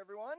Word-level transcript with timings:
everyone. 0.00 0.36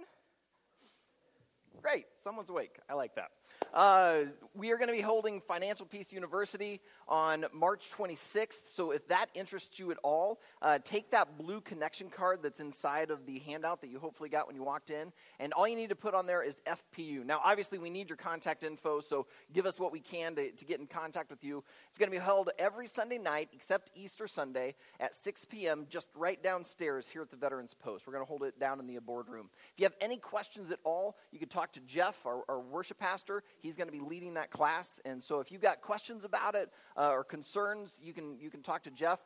Great, 1.81 2.05
someone's 2.23 2.49
awake. 2.49 2.77
I 2.89 2.93
like 2.93 3.15
that. 3.15 3.31
Uh, 3.73 4.25
we 4.55 4.71
are 4.71 4.77
going 4.77 4.87
to 4.87 4.93
be 4.93 5.01
holding 5.01 5.41
Financial 5.41 5.85
Peace 5.85 6.13
University 6.13 6.79
on 7.07 7.45
March 7.53 7.89
26th. 7.97 8.59
So, 8.75 8.91
if 8.91 9.07
that 9.09 9.27
interests 9.33 9.79
you 9.79 9.91
at 9.91 9.97
all, 10.03 10.39
uh, 10.61 10.79
take 10.83 11.11
that 11.11 11.37
blue 11.37 11.61
connection 11.61 12.09
card 12.09 12.39
that's 12.41 12.59
inside 12.59 13.11
of 13.11 13.25
the 13.25 13.39
handout 13.39 13.81
that 13.81 13.89
you 13.89 13.99
hopefully 13.99 14.29
got 14.29 14.47
when 14.47 14.55
you 14.55 14.63
walked 14.63 14.89
in. 14.89 15.11
And 15.39 15.53
all 15.53 15.67
you 15.67 15.75
need 15.75 15.89
to 15.89 15.95
put 15.95 16.13
on 16.13 16.25
there 16.25 16.41
is 16.41 16.55
FPU. 16.65 17.25
Now, 17.25 17.41
obviously, 17.43 17.77
we 17.77 17.89
need 17.89 18.09
your 18.09 18.17
contact 18.17 18.63
info, 18.63 19.01
so 19.01 19.27
give 19.53 19.65
us 19.65 19.79
what 19.79 19.91
we 19.91 19.99
can 19.99 20.35
to, 20.35 20.51
to 20.51 20.65
get 20.65 20.79
in 20.79 20.87
contact 20.87 21.29
with 21.29 21.43
you. 21.43 21.63
It's 21.89 21.97
going 21.97 22.11
to 22.11 22.17
be 22.17 22.23
held 22.23 22.49
every 22.57 22.87
Sunday 22.87 23.17
night 23.17 23.49
except 23.53 23.91
Easter 23.95 24.27
Sunday 24.27 24.75
at 24.99 25.15
6 25.15 25.45
p.m., 25.45 25.87
just 25.89 26.09
right 26.15 26.41
downstairs 26.41 27.07
here 27.07 27.21
at 27.21 27.31
the 27.31 27.37
Veterans 27.37 27.75
Post. 27.79 28.07
We're 28.07 28.13
going 28.13 28.25
to 28.25 28.29
hold 28.29 28.43
it 28.43 28.59
down 28.59 28.79
in 28.79 28.87
the 28.87 28.97
boardroom. 28.99 29.49
If 29.73 29.79
you 29.79 29.85
have 29.85 29.95
any 30.01 30.17
questions 30.17 30.71
at 30.71 30.79
all, 30.83 31.17
you 31.31 31.39
can 31.39 31.49
talk 31.49 31.73
to 31.73 31.79
Jeff, 31.81 32.16
our, 32.25 32.43
our 32.49 32.59
worship 32.59 32.99
pastor. 32.99 33.43
He's 33.61 33.75
going 33.75 33.87
to 33.87 33.91
be 33.91 33.99
leading 33.99 34.33
that 34.35 34.51
class. 34.51 34.99
And 35.05 35.23
so 35.23 35.39
if 35.39 35.51
you've 35.51 35.61
got 35.61 35.81
questions 35.81 36.23
about 36.23 36.55
it 36.55 36.71
uh, 36.97 37.09
or 37.09 37.23
concerns, 37.23 37.99
you 38.01 38.13
can, 38.13 38.37
you 38.39 38.49
can 38.49 38.61
talk 38.61 38.83
to 38.83 38.91
Jeff. 38.91 39.19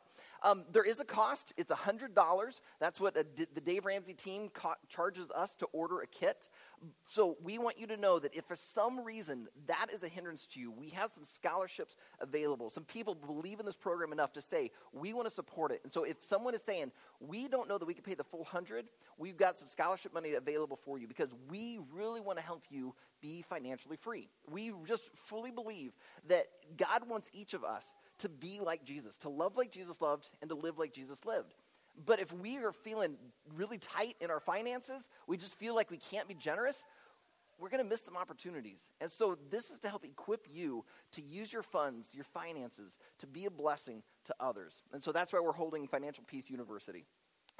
Um, 0.44 0.64
there 0.72 0.82
is 0.82 0.98
a 0.98 1.04
cost. 1.04 1.52
It's 1.56 1.70
$100. 1.70 2.60
That's 2.80 3.00
what 3.00 3.16
a, 3.16 3.24
the 3.54 3.60
Dave 3.60 3.84
Ramsey 3.84 4.14
team 4.14 4.48
ca- 4.52 4.74
charges 4.88 5.30
us 5.30 5.54
to 5.56 5.66
order 5.66 6.00
a 6.00 6.06
kit. 6.06 6.48
So 7.06 7.36
we 7.42 7.58
want 7.58 7.78
you 7.78 7.86
to 7.86 7.96
know 7.96 8.18
that 8.18 8.34
if 8.34 8.44
for 8.46 8.56
some 8.56 9.04
reason 9.04 9.46
that 9.68 9.86
is 9.94 10.02
a 10.02 10.08
hindrance 10.08 10.46
to 10.46 10.60
you, 10.60 10.72
we 10.72 10.88
have 10.90 11.12
some 11.12 11.24
scholarships 11.24 11.96
available. 12.20 12.70
Some 12.70 12.84
people 12.84 13.14
believe 13.14 13.60
in 13.60 13.66
this 13.66 13.76
program 13.76 14.12
enough 14.12 14.32
to 14.32 14.42
say, 14.42 14.72
we 14.92 15.12
want 15.12 15.28
to 15.28 15.34
support 15.34 15.70
it. 15.70 15.80
And 15.84 15.92
so 15.92 16.02
if 16.02 16.22
someone 16.24 16.54
is 16.54 16.62
saying, 16.62 16.90
we 17.20 17.46
don't 17.46 17.68
know 17.68 17.78
that 17.78 17.86
we 17.86 17.94
can 17.94 18.02
pay 18.02 18.14
the 18.14 18.24
full 18.24 18.40
100, 18.40 18.86
we've 19.18 19.36
got 19.36 19.58
some 19.58 19.68
scholarship 19.68 20.12
money 20.12 20.34
available 20.34 20.78
for 20.84 20.98
you 20.98 21.06
because 21.06 21.30
we 21.48 21.78
really 21.92 22.20
want 22.20 22.38
to 22.38 22.44
help 22.44 22.64
you 22.68 22.94
be 23.20 23.42
financially 23.42 23.96
free. 23.96 24.28
We 24.50 24.72
just 24.86 25.10
fully 25.14 25.52
believe 25.52 25.92
that 26.26 26.46
God 26.76 27.08
wants 27.08 27.30
each 27.32 27.54
of 27.54 27.62
us 27.62 27.86
to 28.22 28.28
be 28.28 28.60
like 28.60 28.84
Jesus, 28.84 29.16
to 29.18 29.28
love 29.28 29.56
like 29.56 29.70
Jesus 29.70 30.00
loved, 30.00 30.30
and 30.40 30.48
to 30.48 30.56
live 30.56 30.78
like 30.78 30.92
Jesus 30.92 31.24
lived. 31.24 31.54
But 32.06 32.20
if 32.20 32.32
we 32.32 32.56
are 32.58 32.72
feeling 32.72 33.16
really 33.54 33.78
tight 33.78 34.16
in 34.20 34.30
our 34.30 34.40
finances, 34.40 35.08
we 35.26 35.36
just 35.36 35.58
feel 35.58 35.74
like 35.74 35.90
we 35.90 35.98
can't 35.98 36.26
be 36.26 36.34
generous, 36.34 36.82
we're 37.58 37.68
going 37.68 37.82
to 37.82 37.88
miss 37.88 38.02
some 38.02 38.16
opportunities. 38.16 38.78
And 39.00 39.10
so 39.10 39.36
this 39.50 39.70
is 39.70 39.78
to 39.80 39.88
help 39.88 40.04
equip 40.04 40.46
you 40.52 40.84
to 41.12 41.22
use 41.22 41.52
your 41.52 41.62
funds, 41.62 42.08
your 42.12 42.24
finances, 42.24 42.96
to 43.18 43.26
be 43.26 43.44
a 43.44 43.50
blessing 43.50 44.02
to 44.24 44.34
others. 44.40 44.82
And 44.92 45.02
so 45.02 45.12
that's 45.12 45.32
why 45.32 45.40
we're 45.40 45.52
holding 45.52 45.86
Financial 45.86 46.24
Peace 46.26 46.50
University. 46.50 47.04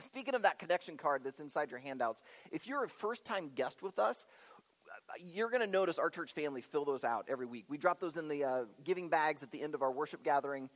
Speaking 0.00 0.34
of 0.34 0.42
that 0.42 0.58
connection 0.58 0.96
card 0.96 1.22
that's 1.22 1.38
inside 1.38 1.70
your 1.70 1.78
handouts, 1.78 2.22
if 2.50 2.66
you're 2.66 2.84
a 2.84 2.88
first 2.88 3.24
time 3.24 3.50
guest 3.54 3.82
with 3.82 3.98
us, 3.98 4.24
you're 5.20 5.50
going 5.50 5.62
to 5.62 5.70
notice 5.70 5.98
our 5.98 6.10
church 6.10 6.32
family 6.32 6.60
fill 6.60 6.84
those 6.84 7.04
out 7.04 7.26
every 7.28 7.46
week. 7.46 7.64
We 7.68 7.78
drop 7.78 8.00
those 8.00 8.16
in 8.16 8.28
the 8.28 8.44
uh, 8.44 8.64
giving 8.84 9.08
bags 9.08 9.42
at 9.42 9.50
the 9.50 9.62
end 9.62 9.74
of 9.74 9.82
our 9.82 9.92
worship 9.92 10.22
gathering. 10.22 10.68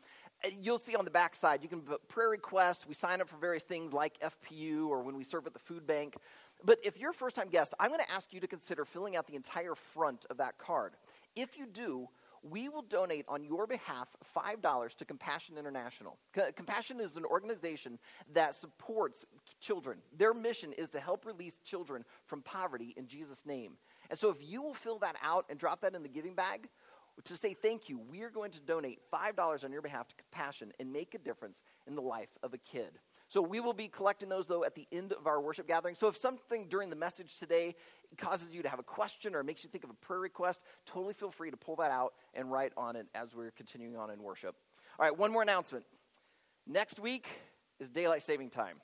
You'll 0.60 0.78
see 0.78 0.94
on 0.94 1.04
the 1.04 1.10
back 1.10 1.34
side, 1.34 1.62
you 1.62 1.68
can 1.68 1.80
put 1.80 2.06
prayer 2.08 2.28
requests. 2.28 2.86
We 2.86 2.94
sign 2.94 3.20
up 3.20 3.28
for 3.28 3.36
various 3.36 3.64
things 3.64 3.92
like 3.92 4.18
FPU 4.20 4.88
or 4.88 5.02
when 5.02 5.16
we 5.16 5.24
serve 5.24 5.46
at 5.46 5.54
the 5.54 5.58
food 5.58 5.86
bank. 5.86 6.16
But 6.64 6.78
if 6.84 6.98
you're 6.98 7.10
a 7.10 7.14
first 7.14 7.36
time 7.36 7.48
guest, 7.48 7.74
I'm 7.80 7.88
going 7.88 8.00
to 8.00 8.12
ask 8.12 8.32
you 8.32 8.40
to 8.40 8.46
consider 8.46 8.84
filling 8.84 9.16
out 9.16 9.26
the 9.26 9.34
entire 9.34 9.74
front 9.74 10.26
of 10.30 10.38
that 10.38 10.58
card. 10.58 10.94
If 11.34 11.58
you 11.58 11.66
do, 11.66 12.08
we 12.42 12.68
will 12.68 12.82
donate 12.82 13.24
on 13.28 13.44
your 13.44 13.66
behalf 13.66 14.08
$5 14.36 14.94
to 14.94 15.04
Compassion 15.04 15.58
International. 15.58 16.18
C- 16.34 16.42
Compassion 16.54 17.00
is 17.00 17.16
an 17.16 17.24
organization 17.24 17.98
that 18.34 18.54
supports 18.54 19.24
children. 19.60 19.98
Their 20.16 20.34
mission 20.34 20.72
is 20.72 20.90
to 20.90 21.00
help 21.00 21.26
release 21.26 21.58
children 21.64 22.04
from 22.26 22.42
poverty 22.42 22.94
in 22.96 23.06
Jesus' 23.06 23.44
name. 23.44 23.72
And 24.10 24.18
so 24.18 24.30
if 24.30 24.38
you 24.40 24.62
will 24.62 24.74
fill 24.74 24.98
that 25.00 25.16
out 25.22 25.46
and 25.48 25.58
drop 25.58 25.80
that 25.82 25.94
in 25.94 26.02
the 26.02 26.08
giving 26.08 26.34
bag, 26.34 26.68
to 27.24 27.36
say 27.36 27.54
thank 27.54 27.88
you, 27.88 27.98
we 27.98 28.22
are 28.22 28.30
going 28.30 28.50
to 28.50 28.60
donate 28.60 29.00
$5 29.12 29.64
on 29.64 29.72
your 29.72 29.82
behalf 29.82 30.08
to 30.08 30.14
Compassion 30.16 30.72
and 30.78 30.92
make 30.92 31.14
a 31.14 31.18
difference 31.18 31.62
in 31.86 31.94
the 31.94 32.02
life 32.02 32.28
of 32.42 32.52
a 32.52 32.58
kid. 32.58 32.98
So 33.28 33.40
we 33.42 33.58
will 33.58 33.72
be 33.72 33.88
collecting 33.88 34.28
those, 34.28 34.46
though, 34.46 34.64
at 34.64 34.74
the 34.74 34.86
end 34.92 35.12
of 35.12 35.26
our 35.26 35.40
worship 35.40 35.66
gathering. 35.66 35.96
So 35.96 36.06
if 36.06 36.16
something 36.16 36.68
during 36.68 36.90
the 36.90 36.96
message 36.96 37.38
today 37.38 37.74
causes 38.18 38.52
you 38.52 38.62
to 38.62 38.68
have 38.68 38.78
a 38.78 38.84
question 38.84 39.34
or 39.34 39.42
makes 39.42 39.64
you 39.64 39.70
think 39.70 39.82
of 39.82 39.90
a 39.90 39.94
prayer 39.94 40.20
request, 40.20 40.60
totally 40.84 41.14
feel 41.14 41.32
free 41.32 41.50
to 41.50 41.56
pull 41.56 41.76
that 41.76 41.90
out 41.90 42.14
and 42.34 42.52
write 42.52 42.72
on 42.76 42.94
it 42.94 43.06
as 43.14 43.34
we're 43.34 43.50
continuing 43.50 43.96
on 43.96 44.10
in 44.10 44.22
worship. 44.22 44.54
All 44.98 45.04
right, 45.04 45.16
one 45.16 45.32
more 45.32 45.42
announcement. 45.42 45.84
Next 46.68 47.00
week 47.00 47.26
is 47.80 47.88
daylight 47.88 48.22
saving 48.22 48.50
time. 48.50 48.76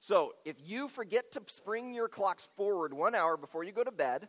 So 0.00 0.32
if 0.44 0.56
you 0.62 0.88
forget 0.88 1.30
to 1.32 1.42
spring 1.46 1.94
your 1.94 2.08
clocks 2.08 2.48
forward 2.56 2.92
one 2.92 3.14
hour 3.14 3.36
before 3.36 3.62
you 3.62 3.72
go 3.72 3.84
to 3.84 3.92
bed, 3.92 4.28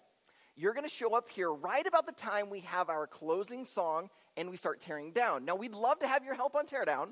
you're 0.56 0.74
going 0.74 0.88
to 0.88 0.94
show 0.94 1.16
up 1.16 1.30
here 1.30 1.52
right 1.52 1.86
about 1.86 2.06
the 2.06 2.14
time 2.14 2.50
we 2.50 2.62
have 2.62 2.90
our 2.90 3.08
closing 3.08 3.66
song 3.66 4.10
and 4.38 4.50
we 4.50 4.58
start 4.58 4.80
tearing 4.80 5.12
down. 5.12 5.46
Now, 5.46 5.56
we'd 5.56 5.74
love 5.74 6.00
to 6.00 6.08
have 6.08 6.24
your 6.24 6.34
help 6.34 6.56
on 6.56 6.66
teardown, 6.66 7.10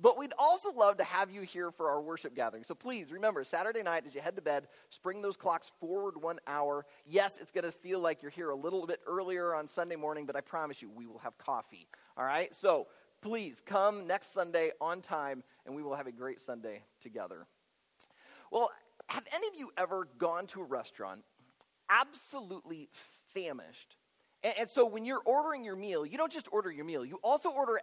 but 0.00 0.16
we'd 0.16 0.32
also 0.38 0.72
love 0.72 0.96
to 0.98 1.04
have 1.04 1.30
you 1.30 1.42
here 1.42 1.70
for 1.70 1.90
our 1.90 2.00
worship 2.00 2.34
gathering. 2.34 2.64
So 2.64 2.74
please 2.74 3.12
remember, 3.12 3.42
Saturday 3.44 3.82
night 3.82 4.04
as 4.06 4.14
you 4.14 4.20
head 4.20 4.36
to 4.36 4.42
bed, 4.42 4.68
spring 4.90 5.22
those 5.22 5.36
clocks 5.36 5.72
forward 5.80 6.20
one 6.20 6.38
hour. 6.46 6.86
Yes, 7.06 7.38
it's 7.40 7.50
going 7.50 7.64
to 7.64 7.72
feel 7.72 8.00
like 8.00 8.22
you're 8.22 8.30
here 8.30 8.50
a 8.50 8.56
little 8.56 8.86
bit 8.86 9.00
earlier 9.06 9.54
on 9.54 9.68
Sunday 9.68 9.96
morning, 9.96 10.26
but 10.26 10.36
I 10.36 10.40
promise 10.40 10.80
you, 10.80 10.90
we 10.90 11.06
will 11.06 11.18
have 11.18 11.36
coffee. 11.38 11.88
All 12.16 12.24
right? 12.24 12.54
So 12.54 12.86
please 13.22 13.62
come 13.64 14.06
next 14.06 14.32
Sunday 14.32 14.70
on 14.80 15.00
time, 15.00 15.42
and 15.66 15.74
we 15.74 15.82
will 15.82 15.94
have 15.94 16.06
a 16.06 16.12
great 16.12 16.40
Sunday 16.40 16.82
together. 17.00 17.46
Well, 18.50 18.70
have 19.08 19.24
any 19.34 19.48
of 19.48 19.54
you 19.56 19.70
ever 19.76 20.08
gone 20.18 20.46
to 20.48 20.60
a 20.60 20.64
restaurant 20.64 21.22
absolutely 21.90 22.88
famished. 23.34 23.96
And, 24.42 24.54
and, 24.60 24.68
so 24.68 24.86
when 24.86 25.04
you're 25.04 25.22
ordering 25.24 25.64
your 25.64 25.76
meal, 25.76 26.04
you 26.04 26.18
don't 26.18 26.32
just 26.32 26.48
order 26.52 26.70
your 26.70 26.84
meal, 26.84 27.04
you 27.04 27.18
also 27.22 27.50
order 27.50 27.80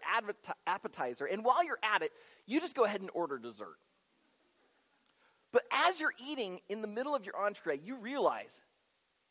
appetizer. 0.67 1.25
And 1.25 1.43
while 1.43 1.63
you're 1.63 1.79
at 1.83 2.01
it, 2.01 2.11
you 2.45 2.59
just 2.59 2.75
go 2.75 2.85
ahead 2.85 3.01
and 3.01 3.09
order 3.13 3.37
dessert. 3.37 3.77
But 5.51 5.63
as 5.71 5.99
you're 5.99 6.13
eating 6.25 6.61
in 6.69 6.81
the 6.81 6.87
middle 6.87 7.13
of 7.13 7.25
your 7.25 7.35
entree, 7.37 7.79
you 7.83 7.97
realize, 7.97 8.53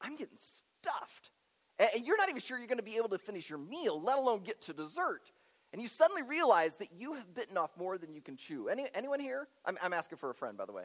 I'm 0.01 0.17
getting 0.17 0.37
stuffed. 0.37 1.31
And 1.79 2.05
you're 2.05 2.19
not 2.19 2.29
even 2.29 2.43
sure 2.43 2.59
you're 2.59 2.67
going 2.67 2.79
to 2.79 2.85
be 2.85 2.97
able 2.97 3.09
to 3.11 3.19
finish 3.19 3.49
your 3.49 3.59
meal, 3.59 4.01
let 4.01 4.19
alone 4.19 4.43
get 4.45 4.61
to 4.63 4.75
dessert. 4.75 5.31
And 5.73 5.81
you 5.81 5.89
suddenly 5.89 6.23
realize 6.23 6.77
that 6.77 6.89
you 6.99 7.15
have 7.15 7.33
bitten 7.35 7.57
off 7.57 7.71
more 7.79 7.97
than 7.97 8.13
you 8.13 8.21
can 8.21 8.37
chew. 8.37 8.69
Any, 8.69 8.87
anyone 8.95 9.21
here? 9.21 9.49
I'm, 9.65 9.79
I'm 9.83 9.93
asking 9.93 10.19
for 10.19 10.31
a 10.31 10.35
friend, 10.35 10.59
by 10.59 10.67
the 10.67 10.73
way. 10.73 10.85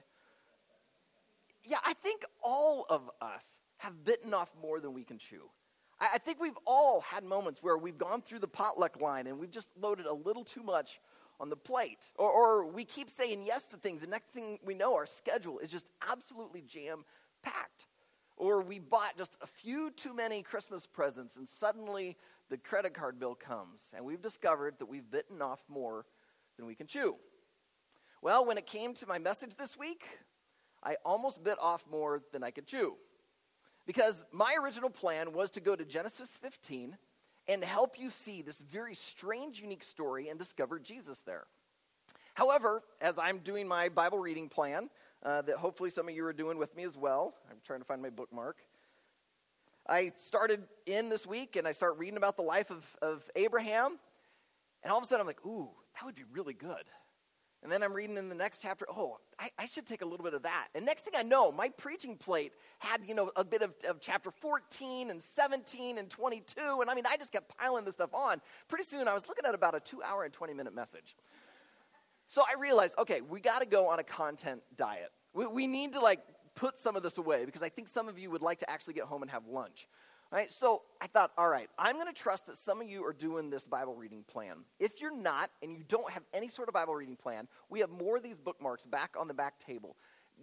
Yeah, 1.66 1.79
I 1.84 1.94
think 1.94 2.23
all 2.41 2.85
of 2.90 3.09
us 3.19 3.46
have 3.78 4.03
bitten 4.03 4.34
off 4.34 4.50
more 4.62 4.80
than 4.80 4.94
we 4.94 5.03
can 5.03 5.18
chew. 5.18 5.50
I, 6.00 6.12
I 6.16 6.18
think 6.18 6.40
we've 6.40 6.58
all 6.66 7.02
had 7.02 7.24
moments 7.24 7.62
where 7.62 7.78
we've 7.78 7.97
gone 7.97 8.22
through 8.22 8.40
the 8.40 8.47
potluck 8.47 9.02
line 9.02 9.28
and 9.28 9.40
we've 9.40 9.52
just 9.52 9.69
loaded 9.80 10.06
a 10.06 10.13
little 10.13 10.44
too 10.44 10.63
much 10.63 11.00
on 11.40 11.50
the 11.50 11.56
plate. 11.56 12.12
Or, 12.18 12.30
or 12.30 12.66
we 12.66 12.85
keep 12.85 13.09
saying 13.09 13.44
yes 13.46 13.68
to 13.68 13.78
things, 13.78 14.02
and 14.02 14.12
next 14.12 14.30
thing 14.30 14.59
we 14.64 14.74
know, 14.74 14.96
our 14.96 15.06
schedule 15.06 15.59
is 15.59 15.69
just 15.69 15.88
absolutely 16.09 16.62
jam 16.62 17.03
packed. 17.44 17.85
Or 18.38 18.62
we 18.62 18.80
bought 18.80 19.18
just 19.18 19.38
a 19.41 19.47
few 19.47 19.91
too 19.91 20.14
many 20.14 20.41
Christmas 20.44 20.85
presents, 20.85 21.38
and 21.38 21.47
suddenly 21.50 22.18
the 22.50 22.58
credit 22.58 22.94
card 22.94 23.19
bill 23.19 23.35
comes, 23.35 23.80
and 23.96 24.06
we've 24.06 24.22
discovered 24.22 24.75
that 24.80 24.88
we've 24.88 25.09
bitten 25.09 25.41
off 25.41 25.64
more 25.69 26.06
than 26.58 26.66
we 26.66 26.75
can 26.75 26.88
chew. 26.88 27.16
Well, 28.22 28.46
when 28.46 28.58
it 28.58 28.66
came 28.66 28.94
to 28.96 29.08
my 29.08 29.19
message 29.19 29.52
this 29.58 29.78
week, 29.78 30.06
I 30.84 30.96
almost 31.06 31.44
bit 31.44 31.58
off 31.62 31.84
more 31.90 32.22
than 32.31 32.44
I 32.44 32.52
could 32.52 32.68
chew. 32.68 32.96
Because 33.85 34.16
my 34.31 34.56
original 34.62 34.90
plan 34.90 35.34
was 35.34 35.51
to 35.51 35.62
go 35.62 35.75
to 35.75 35.85
Genesis 35.85 36.38
15 36.41 36.97
and 37.47 37.63
help 37.63 38.00
you 38.00 38.09
see 38.09 38.41
this 38.41 38.57
very 38.57 38.96
strange, 38.96 39.59
unique 39.59 39.84
story 39.84 40.29
and 40.29 40.40
discover 40.40 40.79
Jesus 40.79 41.19
there. 41.25 41.46
However, 42.34 42.81
as 43.00 43.18
I'm 43.18 43.40
doing 43.40 43.68
my 43.68 43.90
Bible 43.90 44.19
reading 44.19 44.50
plan, 44.50 44.90
uh, 45.23 45.41
that 45.44 45.57
hopefully 45.57 45.90
some 45.90 46.09
of 46.09 46.16
you 46.16 46.26
are 46.26 46.34
doing 46.34 46.58
with 46.58 46.76
me 46.76 46.84
as 46.84 46.97
well, 46.97 47.35
I'm 47.49 47.58
trying 47.66 47.79
to 47.79 47.85
find 47.85 48.02
my 48.02 48.09
bookmark. 48.09 48.58
I 49.88 50.11
started 50.17 50.64
in 50.85 51.09
this 51.09 51.28
week 51.28 51.55
and 51.55 51.67
I 51.67 51.72
start 51.72 51.97
reading 51.97 52.17
about 52.17 52.38
the 52.38 52.43
life 52.43 52.72
of, 52.72 52.84
of 53.02 53.29
Abraham, 53.35 53.99
and 54.84 54.91
all 54.91 54.97
of 54.97 55.03
a 55.03 55.08
sudden 55.08 55.22
I'm 55.22 55.28
like, 55.28 55.46
ooh, 55.46 55.70
that 55.93 56.05
would 56.05 56.16
be 56.16 56.23
really 56.31 56.53
good. 56.53 56.84
And 57.66 57.72
then 57.72 57.82
I'm 57.82 57.94
reading 57.94 58.16
in 58.16 58.29
the 58.29 58.35
next 58.35 58.62
chapter, 58.62 58.85
oh, 58.96 59.17
I, 59.40 59.50
I, 59.58 59.66
should 59.66 59.88
take 59.88 60.03
a 60.03 60.06
little 60.06 60.23
bit 60.23 60.35
of 60.35 60.44
that. 60.44 60.67
And 60.76 60.85
next 60.85 61.03
thing 61.03 61.16
I 61.17 61.23
know, 61.23 61.52
my 61.52 61.70
preaching 61.70 62.16
plate 62.16 62.53
had, 62.78 63.02
you 63.03 63.16
know, 63.16 63.32
a 63.35 63.44
bit 63.44 63.64
of, 63.64 63.73
of, 63.90 64.00
chapter 64.00 64.29
14 64.29 65.09
and 65.09 65.20
17 65.20 65.97
and 65.97 66.08
22. 66.08 66.62
And 66.82 66.91
I 66.91 66.94
mean, 66.94 67.06
I 67.09 67.17
just 67.17 67.32
kept 67.32 67.58
piling 67.58 67.84
this 67.84 67.96
stuff 67.96 68.14
on. 68.14 68.40
Pretty 68.67 68.84
soon 68.84 69.08
I 69.08 69.16
was 69.16 69.28
looking 69.28 69.47
at 69.47 69.56
about 69.56 69.73
a 69.73 69.79
two 69.79 70.03
hour 70.03 70.23
and 70.26 70.32
20 70.32 70.53
minute 70.53 70.76
message. 70.76 71.16
So 72.28 72.44
I 72.44 72.59
realized, 72.59 72.94
okay, 73.00 73.22
we 73.22 73.40
got 73.40 73.64
to 73.64 73.66
go 73.66 73.88
on 73.88 73.97
a 73.97 74.03
content 74.03 74.62
diet. 74.78 75.09
We, 75.34 75.47
we 75.47 75.66
need 75.66 75.94
to 75.94 76.00
like 76.00 76.20
put 76.53 76.78
some 76.78 76.96
of 76.96 77.02
this 77.02 77.17
away 77.17 77.46
because 77.46 77.64
I 77.64 77.70
think 77.70 77.88
some 77.88 78.08
of 78.08 78.20
you 78.20 78.29
would 78.29 78.44
like 78.44 78.59
to 78.59 78.70
actually 78.70 78.94
get 78.94 79.06
home 79.06 79.23
and 79.23 79.32
have 79.32 79.47
lunch. 79.47 79.88
Right? 80.32 80.52
So 80.52 80.82
I 81.00 81.08
thought, 81.08 81.32
all 81.38 81.48
right, 81.48 81.70
I'm 81.78 81.96
going 81.96 82.08
to 82.08 82.14
trust 82.14 82.48
that 82.48 82.58
some 82.58 82.82
of 82.82 82.90
you 82.90 83.06
are 83.06 83.14
doing 83.14 83.50
this 83.50 83.66
Bible 83.66 83.96
reading 83.96 84.24
plan. 84.28 84.58
If 84.80 85.00
you're 85.00 85.16
not, 85.16 85.50
and 85.62 85.78
you 85.78 85.84
don't 85.88 86.12
have 86.12 86.24
any 86.34 86.50
sort 86.50 86.68
of 86.68 86.74
Bible 86.74 86.96
reading 86.96 87.16
plan, 87.16 87.48
we 87.70 87.80
have 87.80 87.90
more 87.90 88.18
of 88.18 88.24
these 88.24 88.40
bookmarks 88.40 88.86
back 88.86 89.16
on 89.18 89.28
the 89.28 89.34
back 89.34 89.60
table. 89.60 89.96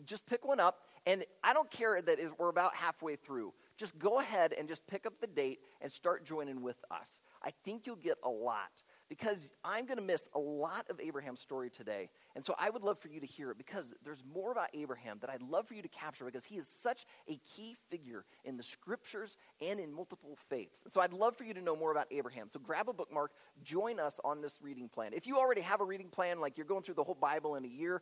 just 0.06 0.24
pick 0.26 0.46
one 0.46 0.60
up. 0.60 0.80
And 1.04 1.24
I 1.42 1.52
don't 1.52 1.70
care 1.70 2.00
that 2.00 2.18
we're 2.38 2.48
about 2.48 2.74
halfway 2.74 3.16
through. 3.16 3.52
Just 3.76 3.98
go 3.98 4.20
ahead 4.20 4.54
and 4.56 4.68
just 4.68 4.86
pick 4.86 5.04
up 5.04 5.14
the 5.20 5.26
date 5.26 5.58
and 5.80 5.90
start 5.90 6.24
joining 6.24 6.62
with 6.62 6.76
us. 6.90 7.20
I 7.42 7.50
think 7.64 7.86
you'll 7.86 7.96
get 7.96 8.18
a 8.22 8.30
lot 8.30 8.82
because 9.12 9.50
I'm 9.62 9.84
going 9.84 9.98
to 9.98 10.02
miss 10.02 10.26
a 10.34 10.38
lot 10.38 10.86
of 10.88 10.98
Abraham's 10.98 11.40
story 11.40 11.68
today. 11.68 12.08
And 12.34 12.42
so 12.42 12.54
I 12.58 12.70
would 12.70 12.82
love 12.82 12.98
for 12.98 13.08
you 13.08 13.20
to 13.20 13.26
hear 13.26 13.50
it 13.50 13.58
because 13.58 13.92
there's 14.02 14.24
more 14.34 14.52
about 14.52 14.70
Abraham 14.72 15.18
that 15.20 15.28
I'd 15.28 15.42
love 15.42 15.68
for 15.68 15.74
you 15.74 15.82
to 15.82 15.88
capture 15.88 16.24
because 16.24 16.46
he 16.46 16.56
is 16.56 16.66
such 16.66 17.04
a 17.28 17.38
key 17.54 17.76
figure 17.90 18.24
in 18.46 18.56
the 18.56 18.62
scriptures 18.62 19.36
and 19.60 19.78
in 19.78 19.92
multiple 19.92 20.38
faiths. 20.48 20.84
So 20.94 21.02
I'd 21.02 21.12
love 21.12 21.36
for 21.36 21.44
you 21.44 21.52
to 21.52 21.60
know 21.60 21.76
more 21.76 21.92
about 21.92 22.06
Abraham. 22.10 22.48
So 22.50 22.58
grab 22.58 22.88
a 22.88 22.94
bookmark, 22.94 23.32
join 23.62 24.00
us 24.00 24.18
on 24.24 24.40
this 24.40 24.58
reading 24.62 24.88
plan. 24.88 25.12
If 25.12 25.26
you 25.26 25.36
already 25.36 25.60
have 25.60 25.82
a 25.82 25.84
reading 25.84 26.08
plan, 26.08 26.40
like 26.40 26.56
you're 26.56 26.64
going 26.64 26.82
through 26.82 26.94
the 26.94 27.04
whole 27.04 27.18
Bible 27.20 27.56
in 27.56 27.66
a 27.66 27.68
year, 27.68 28.00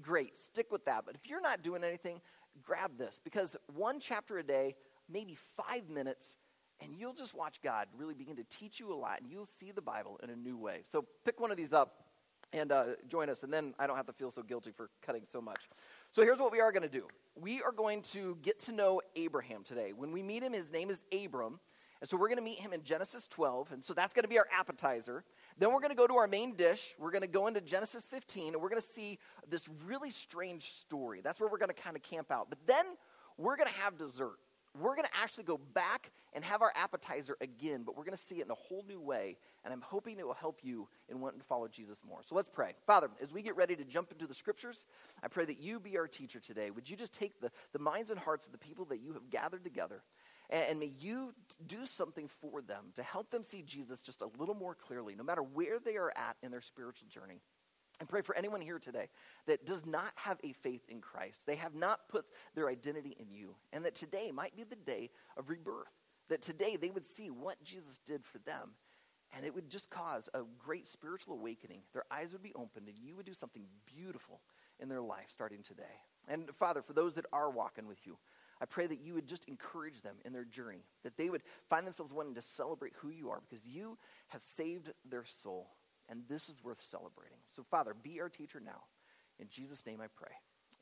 great, 0.00 0.36
stick 0.36 0.70
with 0.70 0.84
that. 0.84 1.02
But 1.04 1.16
if 1.16 1.28
you're 1.28 1.40
not 1.40 1.64
doing 1.64 1.82
anything, 1.82 2.20
grab 2.62 2.96
this 2.96 3.20
because 3.24 3.56
one 3.74 3.98
chapter 3.98 4.38
a 4.38 4.44
day, 4.44 4.76
maybe 5.10 5.36
five 5.56 5.88
minutes, 5.90 6.24
and 6.82 6.94
you'll 6.94 7.14
just 7.14 7.34
watch 7.34 7.60
God 7.62 7.86
really 7.96 8.14
begin 8.14 8.36
to 8.36 8.44
teach 8.44 8.80
you 8.80 8.92
a 8.92 8.96
lot, 8.96 9.20
and 9.20 9.30
you'll 9.30 9.46
see 9.46 9.70
the 9.70 9.82
Bible 9.82 10.18
in 10.22 10.30
a 10.30 10.36
new 10.36 10.56
way. 10.56 10.82
So 10.90 11.04
pick 11.24 11.40
one 11.40 11.50
of 11.50 11.56
these 11.56 11.72
up 11.72 12.04
and 12.52 12.72
uh, 12.72 12.84
join 13.08 13.30
us, 13.30 13.42
and 13.42 13.52
then 13.52 13.74
I 13.78 13.86
don't 13.86 13.96
have 13.96 14.06
to 14.06 14.12
feel 14.12 14.30
so 14.30 14.42
guilty 14.42 14.72
for 14.72 14.90
cutting 15.04 15.22
so 15.30 15.40
much. 15.40 15.68
So 16.10 16.22
here's 16.22 16.38
what 16.38 16.52
we 16.52 16.60
are 16.60 16.72
going 16.72 16.82
to 16.82 16.88
do 16.88 17.06
we 17.40 17.62
are 17.62 17.72
going 17.72 18.02
to 18.12 18.36
get 18.42 18.58
to 18.60 18.72
know 18.72 19.00
Abraham 19.16 19.62
today. 19.62 19.92
When 19.92 20.12
we 20.12 20.22
meet 20.22 20.42
him, 20.42 20.52
his 20.52 20.70
name 20.70 20.90
is 20.90 21.02
Abram. 21.12 21.60
And 22.00 22.08
so 22.08 22.16
we're 22.16 22.26
going 22.26 22.38
to 22.38 22.44
meet 22.44 22.58
him 22.58 22.72
in 22.72 22.82
Genesis 22.82 23.28
12. 23.28 23.70
And 23.70 23.84
so 23.84 23.94
that's 23.94 24.12
going 24.12 24.24
to 24.24 24.28
be 24.28 24.36
our 24.36 24.48
appetizer. 24.58 25.22
Then 25.56 25.72
we're 25.72 25.78
going 25.78 25.90
to 25.90 25.96
go 25.96 26.08
to 26.08 26.16
our 26.16 26.26
main 26.26 26.56
dish. 26.56 26.96
We're 26.98 27.12
going 27.12 27.22
to 27.22 27.28
go 27.28 27.46
into 27.46 27.60
Genesis 27.60 28.06
15, 28.06 28.54
and 28.54 28.60
we're 28.60 28.70
going 28.70 28.82
to 28.82 28.86
see 28.86 29.20
this 29.48 29.68
really 29.86 30.10
strange 30.10 30.72
story. 30.80 31.20
That's 31.22 31.38
where 31.38 31.48
we're 31.48 31.58
going 31.58 31.72
to 31.72 31.80
kind 31.80 31.94
of 31.94 32.02
camp 32.02 32.32
out. 32.32 32.48
But 32.48 32.58
then 32.66 32.84
we're 33.38 33.54
going 33.54 33.68
to 33.68 33.74
have 33.74 33.96
dessert 33.96 34.38
we're 34.78 34.94
going 34.94 35.06
to 35.06 35.16
actually 35.20 35.44
go 35.44 35.60
back 35.74 36.10
and 36.32 36.42
have 36.44 36.62
our 36.62 36.72
appetizer 36.74 37.36
again, 37.40 37.82
but 37.84 37.96
we're 37.96 38.04
going 38.04 38.16
to 38.16 38.22
see 38.22 38.36
it 38.36 38.46
in 38.46 38.50
a 38.50 38.54
whole 38.54 38.84
new 38.88 39.00
way. 39.00 39.36
And 39.64 39.72
I'm 39.72 39.82
hoping 39.82 40.18
it 40.18 40.26
will 40.26 40.34
help 40.34 40.60
you 40.62 40.88
in 41.10 41.20
wanting 41.20 41.40
to 41.40 41.46
follow 41.46 41.68
Jesus 41.68 41.98
more. 42.08 42.20
So 42.26 42.34
let's 42.34 42.48
pray. 42.48 42.72
Father, 42.86 43.08
as 43.22 43.32
we 43.32 43.42
get 43.42 43.54
ready 43.54 43.76
to 43.76 43.84
jump 43.84 44.10
into 44.10 44.26
the 44.26 44.34
scriptures, 44.34 44.86
I 45.22 45.28
pray 45.28 45.44
that 45.44 45.60
you 45.60 45.78
be 45.78 45.98
our 45.98 46.08
teacher 46.08 46.40
today. 46.40 46.70
Would 46.70 46.88
you 46.88 46.96
just 46.96 47.12
take 47.12 47.40
the, 47.40 47.50
the 47.72 47.78
minds 47.78 48.10
and 48.10 48.18
hearts 48.18 48.46
of 48.46 48.52
the 48.52 48.58
people 48.58 48.86
that 48.86 49.00
you 49.00 49.12
have 49.12 49.28
gathered 49.30 49.62
together, 49.62 50.02
and, 50.48 50.64
and 50.70 50.80
may 50.80 50.90
you 50.98 51.34
do 51.66 51.84
something 51.84 52.28
for 52.40 52.62
them 52.62 52.86
to 52.94 53.02
help 53.02 53.30
them 53.30 53.42
see 53.42 53.62
Jesus 53.62 54.00
just 54.00 54.22
a 54.22 54.28
little 54.38 54.54
more 54.54 54.74
clearly, 54.74 55.14
no 55.14 55.24
matter 55.24 55.42
where 55.42 55.78
they 55.78 55.96
are 55.96 56.12
at 56.16 56.36
in 56.42 56.50
their 56.50 56.62
spiritual 56.62 57.08
journey. 57.08 57.42
And 58.02 58.08
pray 58.08 58.22
for 58.22 58.34
anyone 58.34 58.60
here 58.60 58.80
today 58.80 59.06
that 59.46 59.64
does 59.64 59.86
not 59.86 60.10
have 60.16 60.36
a 60.42 60.54
faith 60.54 60.82
in 60.88 61.00
Christ. 61.00 61.42
They 61.46 61.54
have 61.54 61.76
not 61.76 62.08
put 62.08 62.24
their 62.56 62.68
identity 62.68 63.14
in 63.20 63.30
you. 63.30 63.54
And 63.72 63.84
that 63.84 63.94
today 63.94 64.32
might 64.32 64.56
be 64.56 64.64
the 64.64 64.74
day 64.74 65.10
of 65.36 65.48
rebirth. 65.48 65.86
That 66.28 66.42
today 66.42 66.74
they 66.74 66.90
would 66.90 67.06
see 67.06 67.30
what 67.30 67.62
Jesus 67.62 68.00
did 68.04 68.24
for 68.24 68.38
them. 68.38 68.70
And 69.32 69.46
it 69.46 69.54
would 69.54 69.70
just 69.70 69.88
cause 69.88 70.28
a 70.34 70.40
great 70.58 70.88
spiritual 70.88 71.34
awakening. 71.34 71.82
Their 71.92 72.02
eyes 72.10 72.32
would 72.32 72.42
be 72.42 72.52
opened, 72.56 72.88
and 72.88 72.98
you 72.98 73.14
would 73.14 73.24
do 73.24 73.34
something 73.34 73.66
beautiful 73.86 74.40
in 74.80 74.88
their 74.88 75.00
life 75.00 75.28
starting 75.32 75.62
today. 75.62 75.84
And 76.26 76.50
Father, 76.58 76.82
for 76.82 76.94
those 76.94 77.14
that 77.14 77.26
are 77.32 77.50
walking 77.50 77.86
with 77.86 78.04
you, 78.04 78.18
I 78.60 78.64
pray 78.64 78.88
that 78.88 79.00
you 79.00 79.14
would 79.14 79.28
just 79.28 79.44
encourage 79.44 80.02
them 80.02 80.16
in 80.24 80.32
their 80.32 80.44
journey, 80.44 80.82
that 81.04 81.16
they 81.16 81.30
would 81.30 81.44
find 81.70 81.86
themselves 81.86 82.12
wanting 82.12 82.34
to 82.34 82.42
celebrate 82.42 82.94
who 82.96 83.10
you 83.10 83.30
are 83.30 83.40
because 83.48 83.64
you 83.64 83.96
have 84.26 84.42
saved 84.42 84.90
their 85.08 85.24
soul 85.24 85.68
and 86.12 86.22
this 86.28 86.50
is 86.50 86.62
worth 86.62 86.78
celebrating. 86.90 87.38
So, 87.56 87.64
Father, 87.70 87.94
be 88.00 88.20
our 88.20 88.28
teacher 88.28 88.60
now. 88.64 88.82
In 89.40 89.48
Jesus' 89.48 89.84
name 89.86 90.00
I 90.00 90.08
pray. 90.14 90.34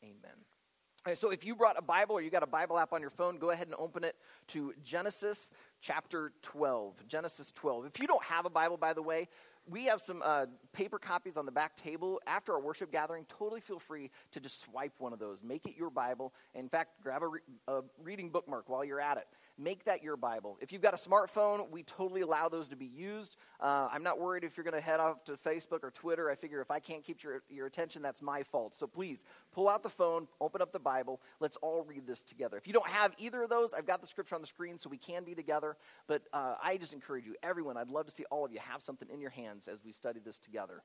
Amen. 0.02 1.16
So 1.16 1.30
if 1.30 1.46
you 1.46 1.54
brought 1.54 1.78
a 1.78 1.82
Bible 1.82 2.16
or 2.16 2.20
you 2.20 2.30
got 2.30 2.42
a 2.42 2.48
Bible 2.48 2.78
app 2.78 2.92
on 2.92 3.00
your 3.00 3.10
phone, 3.10 3.38
go 3.38 3.50
ahead 3.50 3.68
and 3.68 3.76
open 3.78 4.04
it 4.04 4.16
to 4.48 4.74
Genesis 4.84 5.48
chapter 5.80 6.32
12. 6.42 7.06
Genesis 7.08 7.52
12. 7.52 7.86
If 7.86 8.00
you 8.00 8.06
don't 8.06 8.22
have 8.24 8.44
a 8.44 8.50
Bible, 8.50 8.76
by 8.76 8.92
the 8.92 9.00
way, 9.00 9.28
we 9.66 9.84
have 9.84 10.02
some 10.02 10.20
uh, 10.22 10.46
paper 10.74 10.98
copies 10.98 11.38
on 11.38 11.46
the 11.46 11.52
back 11.52 11.74
table 11.74 12.20
after 12.26 12.52
our 12.52 12.60
worship 12.60 12.92
gathering. 12.92 13.24
Totally 13.28 13.62
feel 13.62 13.78
free 13.78 14.10
to 14.32 14.40
just 14.40 14.60
swipe 14.60 14.92
one 14.98 15.14
of 15.14 15.18
those. 15.18 15.42
Make 15.42 15.64
it 15.66 15.74
your 15.74 15.90
Bible. 15.90 16.34
In 16.54 16.68
fact, 16.68 17.02
grab 17.02 17.22
a, 17.22 17.28
re- 17.28 17.40
a 17.68 17.80
reading 18.02 18.28
bookmark 18.28 18.68
while 18.68 18.84
you're 18.84 19.00
at 19.00 19.16
it 19.16 19.26
make 19.60 19.84
that 19.84 20.02
your 20.02 20.16
Bible. 20.16 20.56
If 20.60 20.72
you've 20.72 20.82
got 20.82 20.94
a 20.94 20.96
smartphone, 20.96 21.70
we 21.70 21.82
totally 21.82 22.22
allow 22.22 22.48
those 22.48 22.68
to 22.68 22.76
be 22.76 22.86
used. 22.86 23.36
Uh, 23.60 23.88
I'm 23.92 24.02
not 24.02 24.18
worried 24.18 24.42
if 24.42 24.56
you're 24.56 24.64
going 24.64 24.76
to 24.76 24.80
head 24.80 25.00
off 25.00 25.22
to 25.24 25.32
Facebook 25.32 25.84
or 25.84 25.90
Twitter. 25.90 26.30
I 26.30 26.34
figure 26.34 26.60
if 26.60 26.70
I 26.70 26.80
can't 26.80 27.04
keep 27.04 27.22
your, 27.22 27.42
your 27.48 27.66
attention, 27.66 28.02
that's 28.02 28.22
my 28.22 28.42
fault. 28.42 28.74
So 28.78 28.86
please 28.86 29.18
pull 29.52 29.68
out 29.68 29.82
the 29.82 29.90
phone, 29.90 30.26
open 30.40 30.62
up 30.62 30.72
the 30.72 30.78
Bible. 30.78 31.20
Let's 31.40 31.56
all 31.58 31.84
read 31.84 32.06
this 32.06 32.22
together. 32.22 32.56
If 32.56 32.66
you 32.66 32.72
don't 32.72 32.88
have 32.88 33.14
either 33.18 33.42
of 33.42 33.50
those, 33.50 33.70
I've 33.76 33.86
got 33.86 34.00
the 34.00 34.06
scripture 34.06 34.34
on 34.34 34.40
the 34.40 34.46
screen 34.46 34.78
so 34.78 34.88
we 34.88 34.98
can 34.98 35.24
be 35.24 35.34
together. 35.34 35.76
But 36.06 36.22
uh, 36.32 36.54
I 36.62 36.76
just 36.76 36.92
encourage 36.92 37.26
you, 37.26 37.34
everyone, 37.42 37.76
I'd 37.76 37.90
love 37.90 38.06
to 38.06 38.12
see 38.12 38.24
all 38.30 38.44
of 38.44 38.52
you 38.52 38.58
have 38.60 38.82
something 38.82 39.08
in 39.12 39.20
your 39.20 39.30
hands 39.30 39.68
as 39.68 39.84
we 39.84 39.92
study 39.92 40.20
this 40.24 40.38
together. 40.38 40.82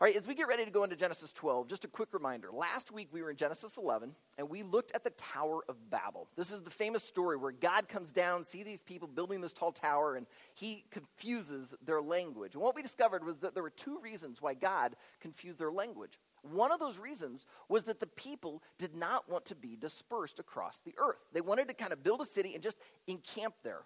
All 0.00 0.06
right, 0.06 0.16
as 0.16 0.26
we 0.26 0.34
get 0.34 0.48
ready 0.48 0.64
to 0.64 0.70
go 0.70 0.82
into 0.82 0.96
Genesis 0.96 1.32
12, 1.32 1.68
just 1.68 1.84
a 1.84 1.88
quick 1.88 2.12
reminder. 2.12 2.48
Last 2.52 2.90
week 2.90 3.08
we 3.12 3.22
were 3.22 3.30
in 3.30 3.36
Genesis 3.36 3.76
11 3.76 4.12
and 4.36 4.50
we 4.50 4.64
looked 4.64 4.90
at 4.96 5.04
the 5.04 5.10
Tower 5.10 5.60
of 5.68 5.76
Babel. 5.90 6.28
This 6.36 6.50
is 6.50 6.60
the 6.60 6.70
famous 6.70 7.04
story 7.04 7.36
where 7.36 7.52
God 7.52 7.88
comes 7.88 8.10
down, 8.10 8.44
see 8.44 8.64
these 8.64 8.82
people 8.82 9.06
building 9.06 9.40
this 9.40 9.52
tall 9.52 9.70
tower, 9.70 10.16
and 10.16 10.26
he 10.54 10.84
confuses 10.90 11.72
their 11.86 12.02
language. 12.02 12.54
And 12.54 12.62
what 12.62 12.74
we 12.74 12.82
discovered 12.82 13.24
was 13.24 13.38
that 13.38 13.54
there 13.54 13.62
were 13.62 13.70
two 13.70 14.00
reasons 14.00 14.42
why 14.42 14.54
God 14.54 14.96
confused 15.20 15.60
their 15.60 15.70
language. 15.70 16.18
One 16.42 16.72
of 16.72 16.80
those 16.80 16.98
reasons 16.98 17.46
was 17.68 17.84
that 17.84 18.00
the 18.00 18.08
people 18.08 18.64
did 18.78 18.96
not 18.96 19.30
want 19.30 19.44
to 19.46 19.54
be 19.54 19.76
dispersed 19.76 20.40
across 20.40 20.80
the 20.80 20.94
earth. 20.98 21.20
They 21.32 21.40
wanted 21.40 21.68
to 21.68 21.74
kind 21.74 21.92
of 21.92 22.02
build 22.02 22.20
a 22.20 22.26
city 22.26 22.54
and 22.54 22.62
just 22.62 22.78
encamp 23.06 23.54
there. 23.62 23.82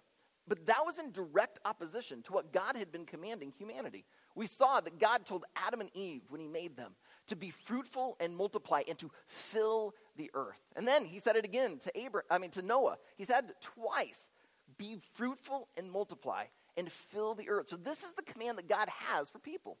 But 0.47 0.65
that 0.67 0.85
was 0.85 0.97
in 0.97 1.11
direct 1.11 1.59
opposition 1.65 2.21
to 2.23 2.33
what 2.33 2.53
God 2.53 2.77
had 2.77 2.91
been 2.91 3.05
commanding 3.05 3.51
humanity. 3.57 4.05
We 4.33 4.47
saw 4.47 4.79
that 4.79 4.99
God 4.99 5.25
told 5.25 5.45
Adam 5.55 5.81
and 5.81 5.89
Eve 5.93 6.21
when 6.29 6.39
he 6.39 6.47
made 6.47 6.77
them 6.77 6.93
to 7.27 7.35
be 7.35 7.49
fruitful 7.49 8.15
and 8.19 8.35
multiply 8.35 8.83
and 8.87 8.97
to 8.99 9.11
fill 9.27 9.93
the 10.15 10.31
earth. 10.33 10.61
And 10.75 10.87
then 10.87 11.03
he 11.03 11.19
said 11.19 11.35
it 11.35 11.43
again 11.43 11.79
to 11.79 11.99
Abraham, 11.99 12.27
I 12.29 12.37
mean 12.37 12.51
to 12.51 12.61
Noah. 12.61 12.97
He 13.17 13.25
said 13.25 13.51
twice, 13.59 14.29
be 14.77 14.99
fruitful 15.15 15.67
and 15.75 15.91
multiply 15.91 16.45
and 16.77 16.89
fill 16.91 17.35
the 17.35 17.49
earth. 17.49 17.67
So 17.69 17.75
this 17.75 18.03
is 18.03 18.13
the 18.13 18.21
command 18.21 18.57
that 18.57 18.69
God 18.69 18.87
has 18.89 19.29
for 19.29 19.39
people. 19.39 19.77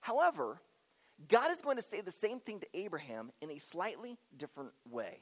However, 0.00 0.62
God 1.28 1.50
is 1.50 1.58
going 1.58 1.76
to 1.76 1.82
say 1.82 2.00
the 2.00 2.12
same 2.12 2.40
thing 2.40 2.60
to 2.60 2.66
Abraham 2.74 3.32
in 3.42 3.50
a 3.50 3.58
slightly 3.58 4.16
different 4.36 4.70
way. 4.88 5.20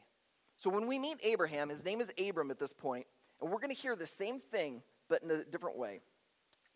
So 0.56 0.70
when 0.70 0.86
we 0.86 0.98
meet 0.98 1.18
Abraham, 1.22 1.68
his 1.68 1.84
name 1.84 2.00
is 2.00 2.10
Abram 2.18 2.50
at 2.50 2.58
this 2.58 2.72
point, 2.72 3.06
and 3.40 3.50
we're 3.50 3.58
going 3.58 3.74
to 3.74 3.80
hear 3.80 3.96
the 3.96 4.06
same 4.06 4.40
thing 4.40 4.82
but 5.08 5.22
in 5.22 5.30
a 5.30 5.44
different 5.44 5.76
way 5.76 6.00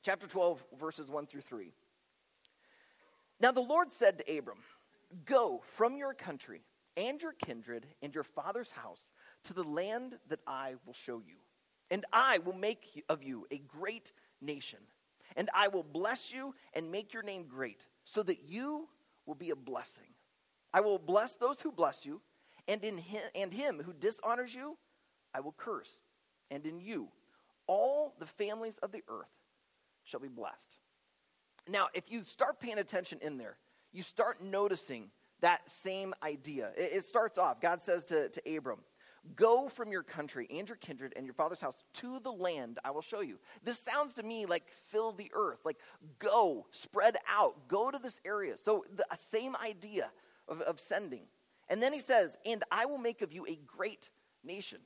chapter 0.03 0.27
12, 0.27 0.63
verses 0.79 1.11
1 1.11 1.27
through 1.27 1.43
3. 1.43 1.73
Now 3.41 3.53
the 3.53 3.61
Lord 3.61 3.93
said 3.93 4.19
to 4.19 4.39
Abram, 4.39 4.59
Go 5.25 5.63
from 5.65 5.97
your 5.97 6.15
country 6.15 6.63
and 6.97 7.21
your 7.21 7.33
kindred 7.33 7.87
and 8.03 8.15
your 8.15 8.25
father's 8.25 8.71
house 8.71 9.01
to 9.45 9.55
the 9.55 9.65
land 9.65 10.19
that 10.29 10.41
I 10.47 10.75
will 10.87 10.93
show 10.93 11.19
you. 11.19 11.37
And 11.91 12.05
I 12.13 12.39
will 12.39 12.55
make 12.55 13.05
of 13.09 13.23
you 13.23 13.47
a 13.51 13.59
great 13.59 14.13
nation. 14.41 14.79
And 15.37 15.51
I 15.55 15.69
will 15.69 15.83
bless 15.83 16.33
you 16.33 16.55
and 16.75 16.91
make 16.91 17.13
your 17.13 17.23
name 17.23 17.47
great, 17.49 17.85
so 18.05 18.23
that 18.25 18.49
you 18.49 18.89
will 19.27 19.35
be 19.35 19.51
a 19.51 19.57
blessing. 19.57 20.15
I 20.73 20.81
will 20.81 20.99
bless 20.99 21.37
those 21.37 21.61
who 21.61 21.73
bless 21.73 22.05
you, 22.05 22.21
and 22.69 22.83
in 22.85 22.99
him, 22.99 23.23
and 23.35 23.53
him 23.53 23.81
who 23.85 23.93
dishonors 23.93 24.55
you, 24.55 24.77
I 25.33 25.41
will 25.41 25.55
curse. 25.57 25.91
And 26.51 26.67
in 26.67 26.81
you, 26.81 27.09
all 27.67 28.15
the 28.19 28.27
families 28.27 28.79
of 28.79 28.93
the 28.93 29.03
earth 29.09 29.31
shall 30.05 30.21
be 30.21 30.29
blessed. 30.29 30.77
Now, 31.69 31.89
if 31.95 32.11
you 32.11 32.25
start 32.25 32.59
paying 32.59 32.79
attention 32.79 33.19
in 33.23 33.39
there, 33.39 33.57
you 33.93 34.03
start 34.03 34.43
noticing 34.43 35.11
that 35.41 35.61
same 35.71 36.15
idea. 36.23 36.71
It, 36.77 36.93
it 36.95 37.05
starts 37.05 37.39
off, 37.39 37.61
God 37.61 37.83
says 37.83 38.05
to, 38.07 38.29
to 38.29 38.57
Abram, 38.57 38.81
Go 39.37 39.69
from 39.69 39.93
your 39.93 40.03
country 40.03 40.47
and 40.51 40.67
your 40.67 40.79
kindred 40.79 41.13
and 41.15 41.27
your 41.27 41.35
father's 41.35 41.61
house 41.61 41.75
to 41.95 42.21
the 42.21 42.33
land 42.33 42.79
I 42.85 42.91
will 42.91 43.03
show 43.03 43.21
you. 43.21 43.39
This 43.63 43.79
sounds 43.79 44.15
to 44.15 44.23
me 44.23 44.47
like 44.47 44.65
fill 44.87 45.13
the 45.13 45.31
earth, 45.35 45.59
like 45.65 45.77
go, 46.19 46.67
spread 46.71 47.19
out, 47.29 47.69
go 47.69 47.91
to 47.91 47.99
this 47.99 48.19
area. 48.25 48.55
So, 48.65 48.85
the 48.97 49.05
same 49.15 49.57
idea 49.57 50.11
of, 50.49 50.63
of 50.63 50.81
sending. 50.81 51.25
And 51.69 51.83
then 51.83 51.93
he 51.93 52.01
says, 52.01 52.35
And 52.47 52.65
I 52.71 52.87
will 52.87 52.99
make 52.99 53.21
of 53.21 53.33
you 53.33 53.47
a 53.47 53.59
great 53.67 54.09
nation. 54.43 54.79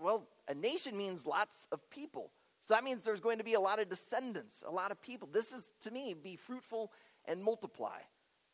Well, 0.00 0.26
a 0.48 0.54
nation 0.54 0.96
means 0.96 1.26
lots 1.26 1.56
of 1.70 1.88
people. 1.90 2.32
So 2.62 2.74
that 2.74 2.84
means 2.84 3.02
there's 3.02 3.20
going 3.20 3.38
to 3.38 3.44
be 3.44 3.54
a 3.54 3.60
lot 3.60 3.80
of 3.80 3.88
descendants, 3.88 4.62
a 4.66 4.70
lot 4.70 4.90
of 4.90 5.00
people. 5.00 5.28
This 5.32 5.52
is, 5.52 5.64
to 5.82 5.90
me, 5.90 6.14
be 6.14 6.36
fruitful 6.36 6.92
and 7.26 7.42
multiply. 7.42 7.98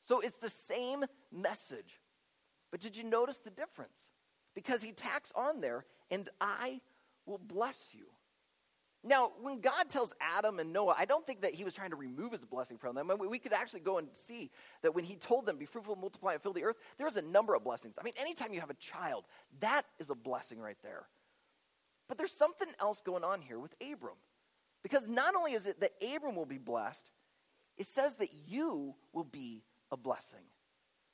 So 0.04 0.20
it's 0.20 0.36
the 0.36 0.50
same 0.50 1.04
message. 1.32 2.00
But 2.70 2.80
did 2.80 2.96
you 2.96 3.04
notice 3.04 3.38
the 3.38 3.50
difference? 3.50 3.96
Because 4.54 4.82
he 4.82 4.92
tacks 4.92 5.32
on 5.34 5.60
there, 5.60 5.84
and 6.10 6.28
I 6.40 6.80
will 7.26 7.38
bless 7.38 7.88
you. 7.92 8.06
Now, 9.04 9.32
when 9.40 9.60
God 9.60 9.88
tells 9.88 10.12
Adam 10.20 10.58
and 10.58 10.72
Noah, 10.72 10.94
I 10.98 11.04
don't 11.04 11.24
think 11.24 11.42
that 11.42 11.54
he 11.54 11.62
was 11.62 11.74
trying 11.74 11.90
to 11.90 11.96
remove 11.96 12.32
his 12.32 12.44
blessing 12.44 12.76
from 12.76 12.96
them. 12.96 13.10
We 13.28 13.38
could 13.38 13.52
actually 13.52 13.80
go 13.80 13.98
and 13.98 14.08
see 14.14 14.50
that 14.82 14.94
when 14.94 15.04
he 15.04 15.14
told 15.14 15.46
them, 15.46 15.58
be 15.58 15.64
fruitful, 15.64 15.94
multiply, 15.94 16.32
and 16.32 16.42
fill 16.42 16.52
the 16.52 16.64
earth, 16.64 16.76
there's 16.98 17.16
a 17.16 17.22
number 17.22 17.54
of 17.54 17.62
blessings. 17.62 17.94
I 18.00 18.02
mean, 18.02 18.14
anytime 18.16 18.52
you 18.52 18.60
have 18.60 18.70
a 18.70 18.74
child, 18.74 19.24
that 19.60 19.82
is 20.00 20.10
a 20.10 20.14
blessing 20.14 20.58
right 20.58 20.78
there. 20.82 21.06
But 22.08 22.18
there's 22.18 22.32
something 22.32 22.68
else 22.80 23.00
going 23.00 23.25
on 23.25 23.40
here 23.42 23.58
with 23.58 23.75
Abram. 23.80 24.16
Because 24.82 25.08
not 25.08 25.34
only 25.34 25.52
is 25.52 25.66
it 25.66 25.80
that 25.80 25.92
Abram 26.14 26.36
will 26.36 26.46
be 26.46 26.58
blessed, 26.58 27.10
it 27.76 27.86
says 27.86 28.14
that 28.16 28.32
you 28.46 28.94
will 29.12 29.25
be 29.25 29.64
a 29.90 29.96
blessing. 29.96 30.44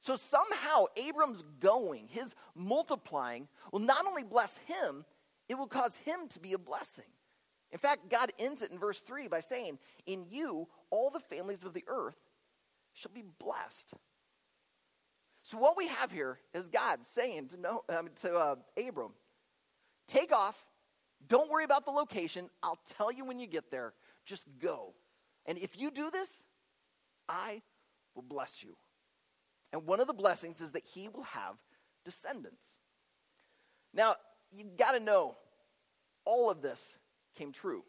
So 0.00 0.16
somehow, 0.16 0.86
Abram's 0.96 1.42
going, 1.60 2.08
his 2.08 2.34
multiplying, 2.54 3.48
will 3.72 3.80
not 3.80 4.04
only 4.06 4.24
bless 4.24 4.58
him, 4.66 5.04
it 5.48 5.54
will 5.54 5.68
cause 5.68 5.94
him 6.04 6.28
to 6.30 6.40
be 6.40 6.52
a 6.52 6.58
blessing. 6.58 7.04
In 7.70 7.78
fact, 7.78 8.10
God 8.10 8.32
ends 8.38 8.62
it 8.62 8.70
in 8.70 8.78
verse 8.78 9.00
3 9.00 9.28
by 9.28 9.40
saying, 9.40 9.78
In 10.04 10.26
you, 10.28 10.68
all 10.90 11.10
the 11.10 11.20
families 11.20 11.64
of 11.64 11.72
the 11.72 11.84
earth 11.86 12.18
shall 12.92 13.12
be 13.12 13.24
blessed. 13.38 13.94
So, 15.44 15.58
what 15.58 15.76
we 15.76 15.88
have 15.88 16.12
here 16.12 16.38
is 16.52 16.68
God 16.68 17.00
saying 17.14 17.48
to, 17.48 17.96
um, 17.96 18.08
to 18.22 18.36
uh, 18.36 18.56
Abram, 18.76 19.12
Take 20.06 20.32
off. 20.32 20.62
Don't 21.28 21.50
worry 21.50 21.64
about 21.64 21.84
the 21.84 21.90
location. 21.90 22.48
I'll 22.62 22.80
tell 22.88 23.12
you 23.12 23.24
when 23.24 23.38
you 23.38 23.46
get 23.46 23.70
there. 23.70 23.92
Just 24.26 24.46
go. 24.60 24.94
And 25.46 25.58
if 25.58 25.78
you 25.78 25.90
do 25.90 26.10
this, 26.10 26.28
I 27.28 27.62
will 28.14 28.22
bless 28.22 28.62
you. 28.62 28.76
And 29.72 29.86
one 29.86 30.00
of 30.00 30.06
the 30.06 30.12
blessings 30.12 30.60
is 30.60 30.72
that 30.72 30.84
he 30.84 31.08
will 31.08 31.22
have 31.24 31.54
descendants. 32.04 32.62
Now, 33.94 34.16
you've 34.52 34.76
got 34.76 34.92
to 34.92 35.00
know 35.00 35.36
all 36.24 36.50
of 36.50 36.62
this 36.62 36.96
came 37.34 37.52
true. 37.52 37.84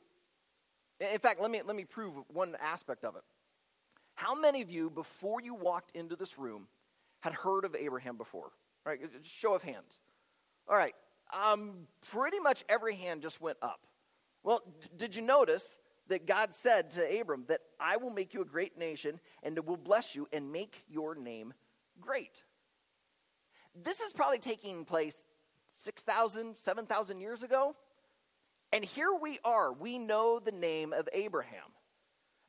In 0.99 1.19
fact, 1.19 1.41
let 1.41 1.51
me, 1.51 1.61
let 1.65 1.75
me 1.75 1.85
prove 1.85 2.13
one 2.27 2.55
aspect 2.61 3.03
of 3.03 3.15
it. 3.15 3.23
How 4.15 4.35
many 4.35 4.61
of 4.61 4.69
you, 4.69 4.89
before 4.89 5.41
you 5.41 5.53
walked 5.53 5.95
into 5.95 6.15
this 6.15 6.37
room, 6.37 6.67
had 7.21 7.33
heard 7.33 7.65
of 7.65 7.75
Abraham 7.75 8.15
before? 8.15 8.51
All 8.85 8.91
right, 8.91 8.99
show 9.23 9.53
of 9.53 9.63
hands. 9.63 10.01
All 10.67 10.77
right, 10.77 10.93
um, 11.33 11.87
pretty 12.11 12.39
much 12.39 12.63
every 12.69 12.95
hand 12.95 13.21
just 13.21 13.41
went 13.41 13.57
up. 13.61 13.81
Well, 14.43 14.61
d- 14.81 14.89
did 14.97 15.15
you 15.15 15.21
notice 15.21 15.65
that 16.07 16.27
God 16.27 16.53
said 16.53 16.91
to 16.91 17.21
Abram 17.21 17.45
that 17.47 17.61
I 17.79 17.97
will 17.97 18.09
make 18.09 18.33
you 18.33 18.41
a 18.41 18.45
great 18.45 18.77
nation 18.77 19.19
and 19.41 19.57
will 19.65 19.77
bless 19.77 20.15
you 20.15 20.27
and 20.31 20.51
make 20.51 20.83
your 20.89 21.15
name 21.15 21.53
great? 21.99 22.43
This 23.83 23.99
is 24.01 24.13
probably 24.13 24.39
taking 24.39 24.85
place 24.85 25.15
6,000, 25.83 26.55
7,000 26.57 27.19
years 27.19 27.43
ago. 27.43 27.75
And 28.71 28.83
here 28.83 29.13
we 29.19 29.39
are. 29.43 29.71
We 29.71 29.97
know 29.99 30.39
the 30.39 30.51
name 30.51 30.93
of 30.93 31.07
Abraham. 31.13 31.71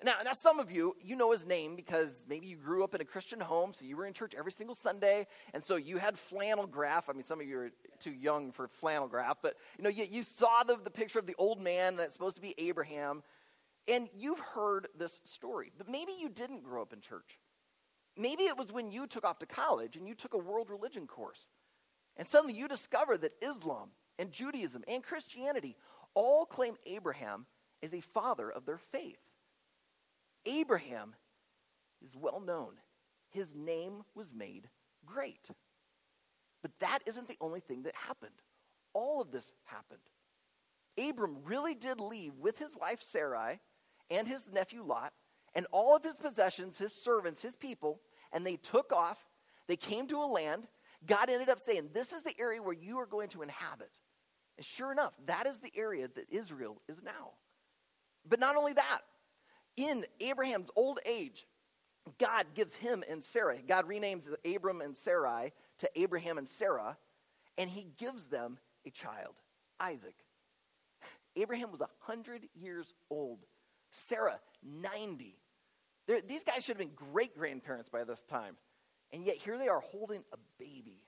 Now, 0.04 0.16
now, 0.23 0.34
some 0.34 0.58
of 0.58 0.70
you, 0.70 0.94
you 1.02 1.16
know 1.16 1.32
his 1.32 1.46
name 1.46 1.76
because 1.76 2.26
maybe 2.28 2.46
you 2.46 2.56
grew 2.56 2.84
up 2.84 2.94
in 2.94 3.00
a 3.00 3.06
Christian 3.06 3.40
home, 3.40 3.73
so 3.73 3.87
you 3.87 3.96
were 3.96 4.04
in 4.04 4.12
church 4.12 4.34
every 4.37 4.52
single 4.52 4.75
Sunday, 4.75 5.26
and 5.54 5.64
so 5.64 5.76
you 5.76 5.96
had 5.96 6.18
flannel 6.18 6.66
graph. 6.66 7.08
I 7.08 7.14
mean, 7.14 7.23
some 7.23 7.40
of 7.40 7.46
you 7.46 7.58
are 7.58 7.70
too 8.00 8.11
young 8.12 8.52
for 8.52 8.68
flannel 8.68 9.08
graph, 9.08 9.38
but 9.40 9.56
you 9.78 9.84
know, 9.84 9.88
you, 9.88 10.04
you 10.04 10.23
saw 10.23 10.62
the, 10.62 10.76
the 10.76 10.90
picture 10.90 11.18
of 11.18 11.26
the 11.26 11.34
old 11.38 11.58
man 11.58 11.96
that's 11.96 12.12
supposed 12.12 12.37
to 12.37 12.42
be 12.42 12.54
Abraham, 12.58 13.23
and 13.88 14.11
you've 14.14 14.40
heard 14.40 14.88
this 14.94 15.23
story. 15.25 15.73
But 15.78 15.88
maybe 15.88 16.12
you 16.20 16.28
didn't 16.28 16.64
grow 16.64 16.82
up 16.82 16.92
in 16.92 17.00
church. 17.00 17.38
Maybe 18.14 18.42
it 18.42 18.58
was 18.58 18.70
when 18.70 18.90
you 18.90 19.06
took 19.06 19.25
off 19.25 19.38
to 19.38 19.46
college 19.46 19.96
and 19.96 20.06
you 20.06 20.14
took 20.14 20.34
a 20.34 20.38
world 20.38 20.68
religion 20.68 21.06
course, 21.06 21.40
and 22.18 22.28
suddenly 22.28 22.52
you 22.52 22.68
discovered 22.68 23.23
that 23.23 23.32
Islam 23.40 23.88
and 24.18 24.30
Judaism 24.30 24.84
and 24.87 25.02
Christianity 25.02 25.78
all 26.12 26.44
claim 26.44 26.75
Abraham 26.84 27.46
as 27.82 27.94
a 27.94 28.02
father 28.02 28.50
of 28.50 28.66
their 28.66 28.76
faith. 28.78 29.16
Abraham 30.46 31.14
is 32.04 32.16
well 32.16 32.40
known. 32.40 32.74
His 33.30 33.54
name 33.54 34.04
was 34.14 34.32
made 34.34 34.68
great. 35.04 35.48
But 36.62 36.72
that 36.80 37.00
isn't 37.06 37.28
the 37.28 37.36
only 37.40 37.60
thing 37.60 37.82
that 37.82 37.94
happened. 37.94 38.34
All 38.92 39.20
of 39.20 39.30
this 39.30 39.52
happened. 39.64 40.00
Abram 40.98 41.38
really 41.44 41.74
did 41.74 42.00
leave 42.00 42.34
with 42.38 42.58
his 42.58 42.76
wife 42.76 43.02
Sarai 43.02 43.58
and 44.10 44.28
his 44.28 44.48
nephew 44.52 44.82
Lot 44.82 45.12
and 45.54 45.66
all 45.72 45.96
of 45.96 46.04
his 46.04 46.16
possessions, 46.16 46.78
his 46.78 46.92
servants, 46.92 47.42
his 47.42 47.56
people, 47.56 48.00
and 48.32 48.46
they 48.46 48.56
took 48.56 48.92
off. 48.92 49.18
They 49.66 49.76
came 49.76 50.06
to 50.08 50.22
a 50.22 50.26
land. 50.26 50.68
God 51.06 51.28
ended 51.28 51.48
up 51.48 51.60
saying, 51.60 51.90
This 51.92 52.12
is 52.12 52.22
the 52.22 52.38
area 52.38 52.62
where 52.62 52.74
you 52.74 52.98
are 52.98 53.06
going 53.06 53.28
to 53.30 53.42
inhabit. 53.42 54.00
And 54.56 54.64
sure 54.64 54.92
enough, 54.92 55.14
that 55.26 55.46
is 55.46 55.58
the 55.58 55.72
area 55.76 56.08
that 56.14 56.30
Israel 56.30 56.80
is 56.88 57.02
now. 57.02 57.32
But 58.28 58.40
not 58.40 58.56
only 58.56 58.72
that, 58.74 59.00
in 59.76 60.07
Abraham's 60.21 60.71
old 60.76 60.99
age, 61.04 61.47
God 62.19 62.47
gives 62.54 62.75
him 62.75 63.02
and 63.09 63.25
Sarah, 63.25 63.59
God 63.66 63.88
renames 63.88 64.23
Abram 64.45 64.81
and 64.81 64.97
Sarai 64.97 65.52
to 65.78 65.90
Abraham 65.97 66.38
and 66.38 66.49
Sarah, 66.49 66.97
and 67.57 67.71
he 67.71 67.87
gives 67.97 68.25
them 68.25 68.59
a 68.87 68.90
child, 68.90 69.35
Isaac. 69.81 70.16
Abraham 71.37 71.71
was 71.71 71.81
100 71.81 72.49
years 72.54 72.93
old, 73.11 73.40
Sarah, 73.90 74.38
90. 74.62 75.37
They're, 76.07 76.21
these 76.21 76.45
guys 76.45 76.64
should 76.64 76.78
have 76.78 76.87
been 76.87 76.95
great 77.12 77.37
grandparents 77.37 77.88
by 77.88 78.04
this 78.04 78.23
time. 78.23 78.57
And 79.12 79.25
yet 79.25 79.37
here 79.37 79.59
they 79.59 79.69
are 79.69 79.81
holding 79.81 80.23
a 80.33 80.37
baby. 80.59 81.00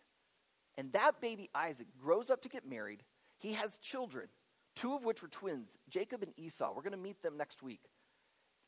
And 0.79 0.93
that 0.93 1.21
baby, 1.21 1.51
Isaac, 1.55 1.87
grows 2.01 2.31
up 2.31 2.43
to 2.43 2.49
get 2.49 2.69
married 2.69 3.03
he 3.39 3.53
has 3.53 3.79
children, 3.79 4.29
two 4.75 4.95
of 4.95 5.05
which 5.05 5.23
were 5.23 5.29
twins, 5.29 5.69
Jacob 5.89 6.23
and 6.23 6.33
Esau. 6.39 6.73
We're 6.75 6.83
going 6.83 6.93
to 6.93 6.99
meet 6.99 7.23
them 7.23 7.37
next 7.37 7.63
week. 7.63 7.83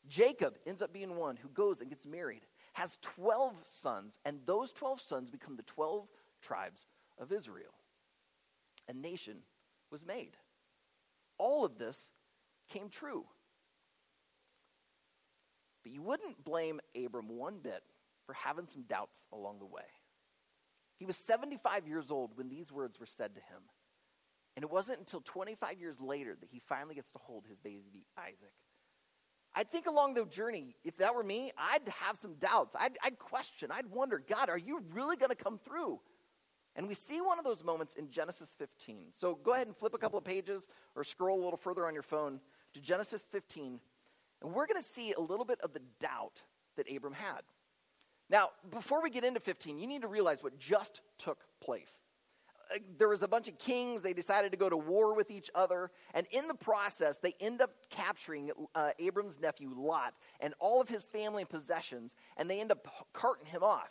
Jacob 0.06 0.56
ends 0.66 0.82
up 0.82 0.92
being 0.92 1.16
one 1.16 1.36
who 1.36 1.48
goes 1.48 1.80
and 1.80 1.90
gets 1.90 2.06
married, 2.06 2.42
has 2.72 2.98
12 3.02 3.54
sons, 3.66 4.18
and 4.24 4.40
those 4.46 4.72
12 4.72 5.00
sons 5.00 5.30
become 5.30 5.56
the 5.56 5.62
12 5.64 6.06
tribes 6.40 6.86
of 7.18 7.32
Israel. 7.32 7.74
A 8.88 8.92
nation 8.92 9.38
was 9.90 10.04
made. 10.04 10.36
All 11.36 11.64
of 11.64 11.78
this 11.78 12.10
came 12.68 12.88
true. 12.88 13.24
But 15.82 15.92
you 15.92 16.02
wouldn't 16.02 16.44
blame 16.44 16.80
Abram 16.96 17.28
one 17.28 17.58
bit 17.62 17.82
for 18.26 18.32
having 18.34 18.66
some 18.66 18.82
doubts 18.82 19.16
along 19.32 19.58
the 19.58 19.66
way. 19.66 19.82
He 20.96 21.04
was 21.04 21.16
75 21.16 21.86
years 21.86 22.10
old 22.10 22.36
when 22.36 22.48
these 22.48 22.72
words 22.72 22.98
were 22.98 23.06
said 23.06 23.34
to 23.34 23.40
him. 23.40 23.62
And 24.56 24.64
it 24.64 24.70
wasn't 24.70 24.98
until 24.98 25.20
25 25.20 25.78
years 25.78 26.00
later 26.00 26.36
that 26.40 26.50
he 26.50 26.58
finally 26.58 26.96
gets 26.96 27.12
to 27.12 27.18
hold 27.18 27.44
his 27.46 27.58
baby 27.58 28.06
Isaac. 28.18 28.52
I 29.58 29.64
think 29.64 29.88
along 29.88 30.14
the 30.14 30.24
journey, 30.24 30.76
if 30.84 30.96
that 30.98 31.16
were 31.16 31.24
me, 31.24 31.50
I'd 31.58 31.88
have 31.88 32.16
some 32.16 32.34
doubts. 32.34 32.76
I'd, 32.78 32.96
I'd 33.02 33.18
question. 33.18 33.70
I'd 33.72 33.90
wonder, 33.90 34.22
God, 34.24 34.48
are 34.48 34.56
you 34.56 34.84
really 34.92 35.16
going 35.16 35.30
to 35.30 35.34
come 35.34 35.58
through? 35.58 35.98
And 36.76 36.86
we 36.86 36.94
see 36.94 37.20
one 37.20 37.40
of 37.40 37.44
those 37.44 37.64
moments 37.64 37.96
in 37.96 38.08
Genesis 38.08 38.54
15. 38.56 39.06
So 39.16 39.36
go 39.42 39.54
ahead 39.54 39.66
and 39.66 39.76
flip 39.76 39.94
a 39.94 39.98
couple 39.98 40.16
of 40.16 40.24
pages 40.24 40.68
or 40.94 41.02
scroll 41.02 41.42
a 41.42 41.42
little 41.42 41.56
further 41.56 41.88
on 41.88 41.92
your 41.92 42.04
phone 42.04 42.38
to 42.74 42.80
Genesis 42.80 43.24
15. 43.32 43.80
And 44.42 44.54
we're 44.54 44.68
going 44.68 44.80
to 44.80 44.88
see 44.88 45.12
a 45.14 45.20
little 45.20 45.44
bit 45.44 45.60
of 45.62 45.72
the 45.72 45.82
doubt 45.98 46.40
that 46.76 46.86
Abram 46.88 47.14
had. 47.14 47.40
Now, 48.30 48.50
before 48.70 49.02
we 49.02 49.10
get 49.10 49.24
into 49.24 49.40
15, 49.40 49.80
you 49.80 49.88
need 49.88 50.02
to 50.02 50.08
realize 50.08 50.40
what 50.40 50.56
just 50.56 51.00
took 51.18 51.40
place 51.60 51.90
there 52.98 53.08
was 53.08 53.22
a 53.22 53.28
bunch 53.28 53.48
of 53.48 53.58
kings. 53.58 54.02
They 54.02 54.12
decided 54.12 54.50
to 54.52 54.58
go 54.58 54.68
to 54.68 54.76
war 54.76 55.14
with 55.14 55.30
each 55.30 55.50
other. 55.54 55.90
And 56.14 56.26
in 56.30 56.48
the 56.48 56.54
process, 56.54 57.18
they 57.18 57.34
end 57.40 57.60
up 57.60 57.70
capturing 57.90 58.50
uh, 58.74 58.90
Abram's 58.98 59.40
nephew, 59.40 59.72
Lot, 59.76 60.14
and 60.40 60.54
all 60.58 60.80
of 60.80 60.88
his 60.88 61.04
family 61.04 61.42
and 61.42 61.50
possessions, 61.50 62.14
and 62.36 62.50
they 62.50 62.60
end 62.60 62.70
up 62.70 62.86
carting 63.12 63.46
him 63.46 63.62
off. 63.62 63.90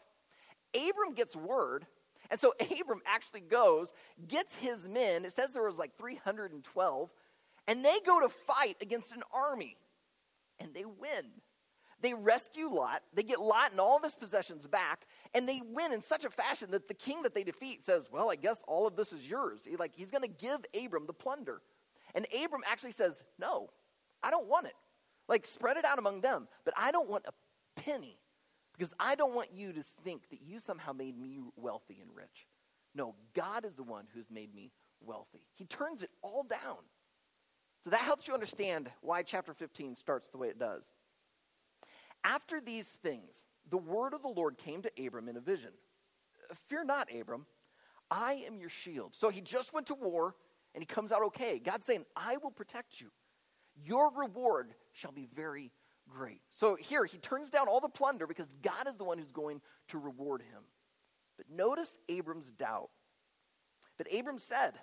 Abram 0.75 1.13
gets 1.15 1.35
word. 1.35 1.85
And 2.29 2.39
so 2.39 2.53
Abram 2.81 3.01
actually 3.05 3.41
goes, 3.41 3.89
gets 4.27 4.55
his 4.55 4.87
men. 4.87 5.25
It 5.25 5.33
says 5.33 5.49
there 5.53 5.63
was 5.63 5.77
like 5.77 5.97
312. 5.97 7.09
And 7.67 7.83
they 7.83 7.99
go 8.05 8.21
to 8.21 8.29
fight 8.29 8.77
against 8.81 9.13
an 9.13 9.23
army. 9.33 9.77
And 10.59 10.73
they 10.73 10.85
win. 10.85 11.25
They 12.01 12.13
rescue 12.13 12.69
Lot. 12.69 13.01
They 13.13 13.23
get 13.23 13.41
Lot 13.41 13.71
and 13.71 13.79
all 13.79 13.97
of 13.97 14.03
his 14.03 14.13
possessions 14.13 14.67
back, 14.67 15.07
and 15.37 15.47
they 15.47 15.61
win 15.63 15.93
in 15.93 16.01
such 16.01 16.25
a 16.25 16.31
fashion 16.31 16.71
that 16.71 16.87
the 16.87 16.95
king 16.95 17.21
that 17.21 17.35
they 17.35 17.43
defeat 17.43 17.85
says, 17.85 18.09
"Well, 18.11 18.31
I 18.31 18.35
guess 18.35 18.57
all 18.67 18.87
of 18.87 18.95
this 18.95 19.13
is 19.13 19.29
yours." 19.29 19.59
He, 19.63 19.75
like 19.75 19.95
he's 19.95 20.09
going 20.09 20.23
to 20.23 20.27
give 20.27 20.65
Abram 20.73 21.05
the 21.05 21.13
plunder, 21.13 21.61
and 22.15 22.25
Abram 22.33 22.63
actually 22.65 22.91
says, 22.93 23.21
"No, 23.37 23.69
I 24.23 24.31
don't 24.31 24.47
want 24.47 24.65
it. 24.65 24.73
Like 25.27 25.45
spread 25.45 25.77
it 25.77 25.85
out 25.85 25.99
among 25.99 26.21
them, 26.21 26.47
but 26.65 26.73
I 26.75 26.91
don't 26.91 27.07
want 27.07 27.25
a 27.27 27.33
penny 27.79 28.17
because 28.75 28.91
I 28.99 29.13
don't 29.13 29.35
want 29.35 29.51
you 29.53 29.73
to 29.73 29.83
think 30.03 30.27
that 30.31 30.41
you 30.41 30.57
somehow 30.57 30.91
made 30.91 31.15
me 31.15 31.39
wealthy 31.55 31.99
and 32.01 32.09
rich. 32.15 32.47
No, 32.95 33.13
God 33.35 33.63
is 33.63 33.75
the 33.75 33.83
one 33.83 34.07
who's 34.15 34.31
made 34.31 34.55
me 34.55 34.71
wealthy. 35.01 35.45
He 35.53 35.65
turns 35.65 36.01
it 36.01 36.09
all 36.23 36.41
down." 36.41 36.77
So 37.83 37.91
that 37.91 37.99
helps 37.99 38.27
you 38.27 38.33
understand 38.33 38.91
why 39.01 39.21
chapter 39.21 39.53
15 39.53 39.95
starts 39.95 40.29
the 40.29 40.39
way 40.39 40.47
it 40.47 40.57
does. 40.57 40.83
After 42.23 42.59
these 42.59 42.87
things, 42.87 43.35
the 43.69 43.77
word 43.77 44.13
of 44.13 44.21
the 44.21 44.27
Lord 44.27 44.57
came 44.57 44.81
to 44.81 44.91
Abram 45.05 45.29
in 45.29 45.37
a 45.37 45.41
vision 45.41 45.71
Fear 46.69 46.85
not, 46.85 47.09
Abram, 47.13 47.45
I 48.09 48.43
am 48.47 48.59
your 48.59 48.69
shield. 48.69 49.15
So 49.15 49.29
he 49.29 49.41
just 49.41 49.73
went 49.73 49.87
to 49.87 49.95
war 49.95 50.35
and 50.73 50.81
he 50.81 50.85
comes 50.85 51.11
out 51.11 51.23
okay. 51.23 51.59
God's 51.59 51.85
saying, 51.85 52.05
I 52.15 52.37
will 52.37 52.51
protect 52.51 53.01
you. 53.01 53.07
Your 53.83 54.11
reward 54.15 54.73
shall 54.93 55.11
be 55.11 55.27
very 55.35 55.71
great. 56.09 56.41
So 56.55 56.75
here, 56.75 57.05
he 57.05 57.17
turns 57.17 57.49
down 57.49 57.67
all 57.67 57.79
the 57.79 57.89
plunder 57.89 58.27
because 58.27 58.53
God 58.61 58.87
is 58.87 58.95
the 58.95 59.03
one 59.03 59.17
who's 59.17 59.31
going 59.31 59.61
to 59.89 59.97
reward 59.97 60.41
him. 60.41 60.63
But 61.37 61.49
notice 61.49 61.97
Abram's 62.09 62.51
doubt. 62.51 62.89
But 63.97 64.07
Abram 64.13 64.39
said, 64.39 64.73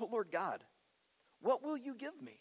Oh 0.00 0.08
Lord 0.10 0.28
God, 0.30 0.62
what 1.40 1.62
will 1.62 1.76
you 1.76 1.94
give 1.94 2.20
me? 2.22 2.38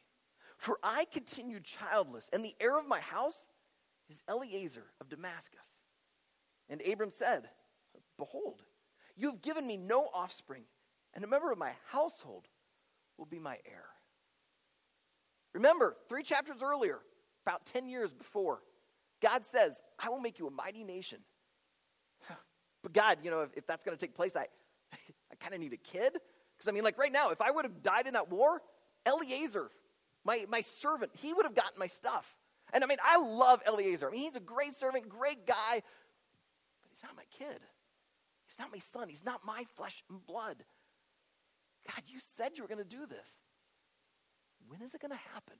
For 0.58 0.78
I 0.84 1.06
continue 1.12 1.60
childless, 1.60 2.30
and 2.32 2.44
the 2.44 2.56
heir 2.60 2.78
of 2.78 2.88
my 2.88 3.00
house 3.00 3.46
is 4.10 4.22
Eliezer 4.30 4.86
of 5.02 5.10
Damascus. 5.10 5.68
And 6.70 6.82
Abram 6.82 7.12
said, 7.12 7.50
Behold, 8.18 8.62
you 9.16 9.32
have 9.32 9.42
given 9.42 9.66
me 9.66 9.78
no 9.78 10.10
offspring, 10.14 10.64
and 11.14 11.24
a 11.24 11.28
member 11.28 11.52
of 11.52 11.58
my 11.58 11.72
household 11.92 12.48
will 13.18 13.26
be 13.26 13.40
my 13.40 13.58
heir. 13.66 13.86
Remember, 15.54 15.96
three 16.10 16.24
chapters 16.24 16.58
earlier, 16.62 17.00
about 17.46 17.66
10 17.66 17.88
years 17.88 18.12
before, 18.12 18.60
God 19.22 19.46
says, 19.46 19.80
I 19.98 20.10
will 20.10 20.20
make 20.20 20.40
you 20.40 20.48
a 20.48 20.52
mighty 20.52 20.84
nation. 20.84 21.20
But 22.84 22.94
God, 22.94 23.18
you 23.24 23.32
know, 23.32 23.42
if, 23.42 23.50
if 23.56 23.66
that's 23.66 23.84
going 23.84 23.98
to 23.98 24.00
take 24.00 24.14
place, 24.14 24.36
I, 24.36 24.46
I 24.94 25.36
kind 25.40 25.56
of 25.56 25.60
need 25.60 25.74
a 25.74 25.78
kid. 25.78 26.14
Because 26.14 26.70
I 26.70 26.72
mean, 26.72 26.84
like 26.84 27.00
right 27.00 27.12
now, 27.12 27.32
if 27.32 27.42
I 27.42 27.50
would 27.50 27.66
have 27.66 27.82
died 27.82 28.06
in 28.06 28.14
that 28.14 28.30
war, 28.30 28.62
Eliezer, 29.08 29.72
my, 30.24 30.46
my 30.50 30.62
servant, 30.62 31.12
he 31.16 31.34
would 31.34 31.48
have 31.48 31.56
gotten 31.56 31.80
my 31.80 31.88
stuff. 31.88 32.36
And 32.74 32.84
I 32.84 32.88
mean, 32.88 32.98
I 33.04 33.18
love 33.18 33.62
Eliezer. 33.68 34.08
I 34.08 34.12
mean, 34.12 34.22
he's 34.22 34.36
a 34.36 34.40
great 34.40 34.76
servant, 34.76 35.08
great 35.08 35.46
guy, 35.46 35.74
but 35.74 36.90
he's 36.90 37.04
not 37.04 37.16
my 37.16 37.24
kid. 37.32 37.60
He's 38.48 38.60
not 38.60 38.72
my 38.72 38.80
son. 38.80 39.10
He's 39.10 39.26
not 39.26 39.46
my 39.46 39.66
flesh 39.76 40.04
and 40.10 40.26
blood. 40.26 40.64
God, 41.88 42.04
you 42.08 42.20
said 42.38 42.52
you 42.56 42.64
were 42.64 42.68
going 42.68 42.84
to 42.84 42.84
do 42.84 43.06
this. 43.06 43.40
When 44.68 44.82
is 44.82 44.94
it 44.94 45.02
going 45.02 45.12
to 45.12 45.34
happen? 45.34 45.56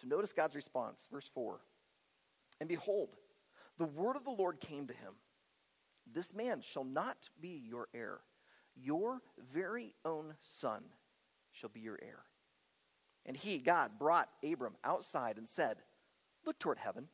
So 0.00 0.06
notice 0.08 0.32
God's 0.32 0.56
response, 0.56 1.06
verse 1.10 1.28
4. 1.34 1.60
And 2.60 2.68
behold, 2.68 3.10
the 3.78 3.84
word 3.84 4.16
of 4.16 4.24
the 4.24 4.30
Lord 4.30 4.60
came 4.60 4.86
to 4.86 4.94
him 4.94 5.14
This 6.12 6.34
man 6.34 6.60
shall 6.62 6.84
not 6.84 7.28
be 7.40 7.62
your 7.66 7.88
heir, 7.94 8.20
your 8.74 9.20
very 9.52 9.94
own 10.04 10.34
son 10.40 10.82
shall 11.52 11.70
be 11.70 11.80
your 11.80 11.98
heir. 12.00 12.20
And 13.28 13.36
he, 13.36 13.58
God, 13.58 13.92
brought 13.98 14.30
Abram 14.42 14.74
outside 14.82 15.36
and 15.36 15.48
said, 15.48 15.76
Look 16.46 16.58
toward 16.58 16.78
heaven 16.78 17.08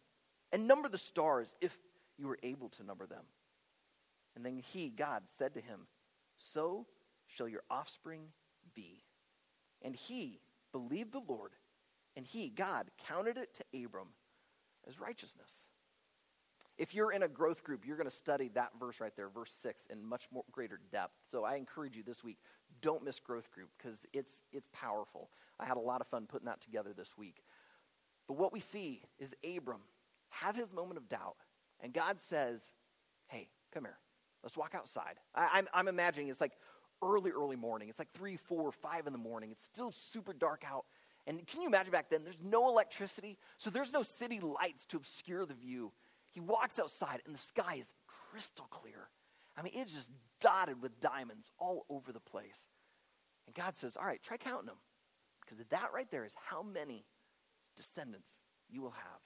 and 0.52 0.68
number 0.68 0.88
the 0.88 0.96
stars 0.96 1.54
if 1.60 1.76
you 2.16 2.28
were 2.28 2.38
able 2.44 2.68
to 2.70 2.84
number 2.84 3.04
them. 3.06 3.24
And 4.36 4.46
then 4.46 4.62
he, 4.72 4.90
God, 4.90 5.24
said 5.36 5.54
to 5.54 5.60
him, 5.60 5.80
So 6.38 6.86
shall 7.26 7.48
your 7.48 7.64
offspring 7.68 8.28
be. 8.74 9.02
And 9.82 9.96
he 9.96 10.40
believed 10.72 11.12
the 11.12 11.22
Lord, 11.28 11.50
and 12.16 12.24
he, 12.24 12.48
God, 12.48 12.86
counted 13.08 13.36
it 13.36 13.54
to 13.54 13.84
Abram 13.84 14.08
as 14.86 15.00
righteousness. 15.00 15.50
If 16.76 16.94
you're 16.94 17.12
in 17.12 17.22
a 17.22 17.28
growth 17.28 17.62
group, 17.62 17.86
you're 17.86 17.96
going 17.96 18.08
to 18.08 18.14
study 18.14 18.50
that 18.54 18.70
verse 18.80 19.00
right 19.00 19.14
there, 19.16 19.28
verse 19.28 19.52
6, 19.62 19.86
in 19.90 20.04
much 20.04 20.26
more 20.32 20.44
greater 20.50 20.80
depth. 20.90 21.14
So 21.30 21.44
I 21.44 21.56
encourage 21.56 21.96
you 21.96 22.02
this 22.02 22.24
week, 22.24 22.38
don't 22.82 23.04
miss 23.04 23.20
growth 23.20 23.50
group 23.52 23.70
because 23.78 23.98
it's, 24.12 24.32
it's 24.52 24.68
powerful. 24.72 25.30
I 25.58 25.66
had 25.66 25.76
a 25.76 25.80
lot 25.80 26.00
of 26.00 26.06
fun 26.08 26.26
putting 26.26 26.46
that 26.46 26.60
together 26.60 26.92
this 26.96 27.16
week. 27.16 27.42
But 28.26 28.38
what 28.38 28.52
we 28.52 28.60
see 28.60 29.02
is 29.18 29.34
Abram 29.44 29.82
have 30.30 30.56
his 30.56 30.72
moment 30.72 30.98
of 30.98 31.08
doubt, 31.08 31.36
and 31.80 31.92
God 31.92 32.18
says, 32.20 32.60
Hey, 33.28 33.48
come 33.72 33.84
here. 33.84 33.98
Let's 34.42 34.56
walk 34.56 34.74
outside. 34.74 35.18
I, 35.34 35.48
I'm, 35.54 35.68
I'm 35.72 35.88
imagining 35.88 36.28
it's 36.28 36.40
like 36.40 36.52
early, 37.02 37.30
early 37.30 37.56
morning. 37.56 37.88
It's 37.88 37.98
like 37.98 38.12
3, 38.12 38.36
4, 38.36 38.72
5 38.72 39.06
in 39.06 39.12
the 39.12 39.18
morning. 39.18 39.50
It's 39.50 39.64
still 39.64 39.90
super 39.90 40.32
dark 40.32 40.64
out. 40.66 40.84
And 41.26 41.46
can 41.46 41.62
you 41.62 41.68
imagine 41.68 41.90
back 41.90 42.10
then? 42.10 42.22
There's 42.22 42.38
no 42.42 42.68
electricity, 42.68 43.38
so 43.56 43.70
there's 43.70 43.92
no 43.92 44.02
city 44.02 44.40
lights 44.40 44.84
to 44.86 44.98
obscure 44.98 45.46
the 45.46 45.54
view. 45.54 45.92
He 46.30 46.40
walks 46.40 46.78
outside, 46.78 47.22
and 47.24 47.34
the 47.34 47.40
sky 47.40 47.76
is 47.80 47.86
crystal 48.06 48.66
clear. 48.70 49.08
I 49.56 49.62
mean, 49.62 49.72
it's 49.74 49.94
just 49.94 50.10
dotted 50.40 50.82
with 50.82 51.00
diamonds 51.00 51.46
all 51.58 51.86
over 51.88 52.12
the 52.12 52.20
place. 52.20 52.60
And 53.46 53.54
God 53.54 53.76
says, 53.76 53.96
All 53.96 54.04
right, 54.06 54.22
try 54.22 54.36
counting 54.36 54.66
them. 54.66 54.76
Because 55.54 55.68
that 55.70 55.90
right 55.94 56.10
there 56.10 56.24
is 56.24 56.32
how 56.50 56.62
many 56.62 57.04
descendants 57.76 58.30
you 58.68 58.82
will 58.82 58.90
have. 58.90 59.20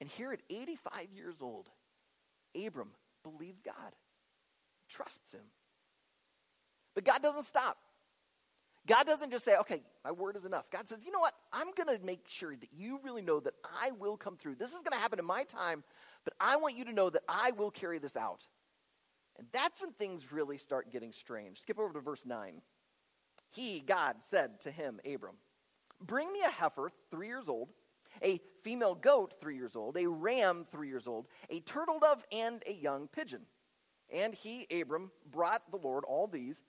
And 0.00 0.08
here 0.08 0.32
at 0.32 0.40
85 0.48 1.12
years 1.14 1.36
old, 1.40 1.68
Abram 2.54 2.90
believes 3.22 3.60
God, 3.60 3.94
trusts 4.88 5.32
him. 5.32 5.44
But 6.94 7.04
God 7.04 7.22
doesn't 7.22 7.44
stop. 7.44 7.76
God 8.86 9.06
doesn't 9.06 9.30
just 9.30 9.44
say, 9.44 9.56
okay, 9.58 9.82
my 10.04 10.10
word 10.10 10.36
is 10.36 10.44
enough. 10.44 10.70
God 10.70 10.88
says, 10.88 11.04
you 11.04 11.12
know 11.12 11.20
what? 11.20 11.34
I'm 11.52 11.68
going 11.76 11.96
to 11.96 12.04
make 12.04 12.24
sure 12.28 12.56
that 12.56 12.70
you 12.72 12.98
really 13.04 13.22
know 13.22 13.38
that 13.40 13.54
I 13.62 13.90
will 13.92 14.16
come 14.16 14.36
through. 14.36 14.54
This 14.54 14.70
is 14.70 14.76
going 14.76 14.92
to 14.92 14.96
happen 14.96 15.18
in 15.18 15.24
my 15.24 15.44
time, 15.44 15.84
but 16.24 16.32
I 16.40 16.56
want 16.56 16.76
you 16.76 16.86
to 16.86 16.92
know 16.92 17.10
that 17.10 17.22
I 17.28 17.50
will 17.52 17.70
carry 17.70 17.98
this 17.98 18.16
out. 18.16 18.46
And 19.38 19.46
that's 19.52 19.80
when 19.80 19.92
things 19.92 20.32
really 20.32 20.58
start 20.58 20.90
getting 20.90 21.12
strange. 21.12 21.60
Skip 21.60 21.78
over 21.78 21.92
to 21.92 22.00
verse 22.00 22.22
9. 22.24 22.62
He, 23.50 23.80
God, 23.80 24.16
said 24.30 24.60
to 24.62 24.70
him, 24.70 25.00
Abram, 25.04 25.36
Bring 26.00 26.32
me 26.32 26.40
a 26.46 26.50
heifer, 26.50 26.90
three 27.10 27.26
years 27.26 27.48
old, 27.48 27.68
a 28.22 28.40
female 28.62 28.94
goat, 28.94 29.34
three 29.40 29.56
years 29.56 29.76
old, 29.76 29.96
a 29.96 30.08
ram, 30.08 30.66
three 30.70 30.88
years 30.88 31.06
old, 31.06 31.26
a 31.50 31.60
turtle 31.60 31.98
dove, 31.98 32.24
and 32.32 32.62
a 32.66 32.72
young 32.72 33.08
pigeon. 33.08 33.42
And 34.12 34.34
he, 34.34 34.66
Abram, 34.70 35.10
brought 35.30 35.70
the 35.70 35.76
Lord 35.76 36.04
all 36.04 36.26
these 36.26 36.62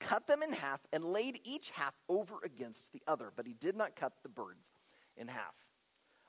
cut 0.00 0.26
them 0.26 0.42
in 0.42 0.52
half, 0.52 0.80
and 0.92 1.04
laid 1.04 1.40
each 1.44 1.70
half 1.70 1.94
over 2.08 2.36
against 2.42 2.92
the 2.92 3.02
other. 3.06 3.30
But 3.36 3.46
he 3.46 3.52
did 3.52 3.76
not 3.76 3.94
cut 3.94 4.14
the 4.22 4.28
birds 4.28 4.66
in 5.16 5.28
half. 5.28 5.54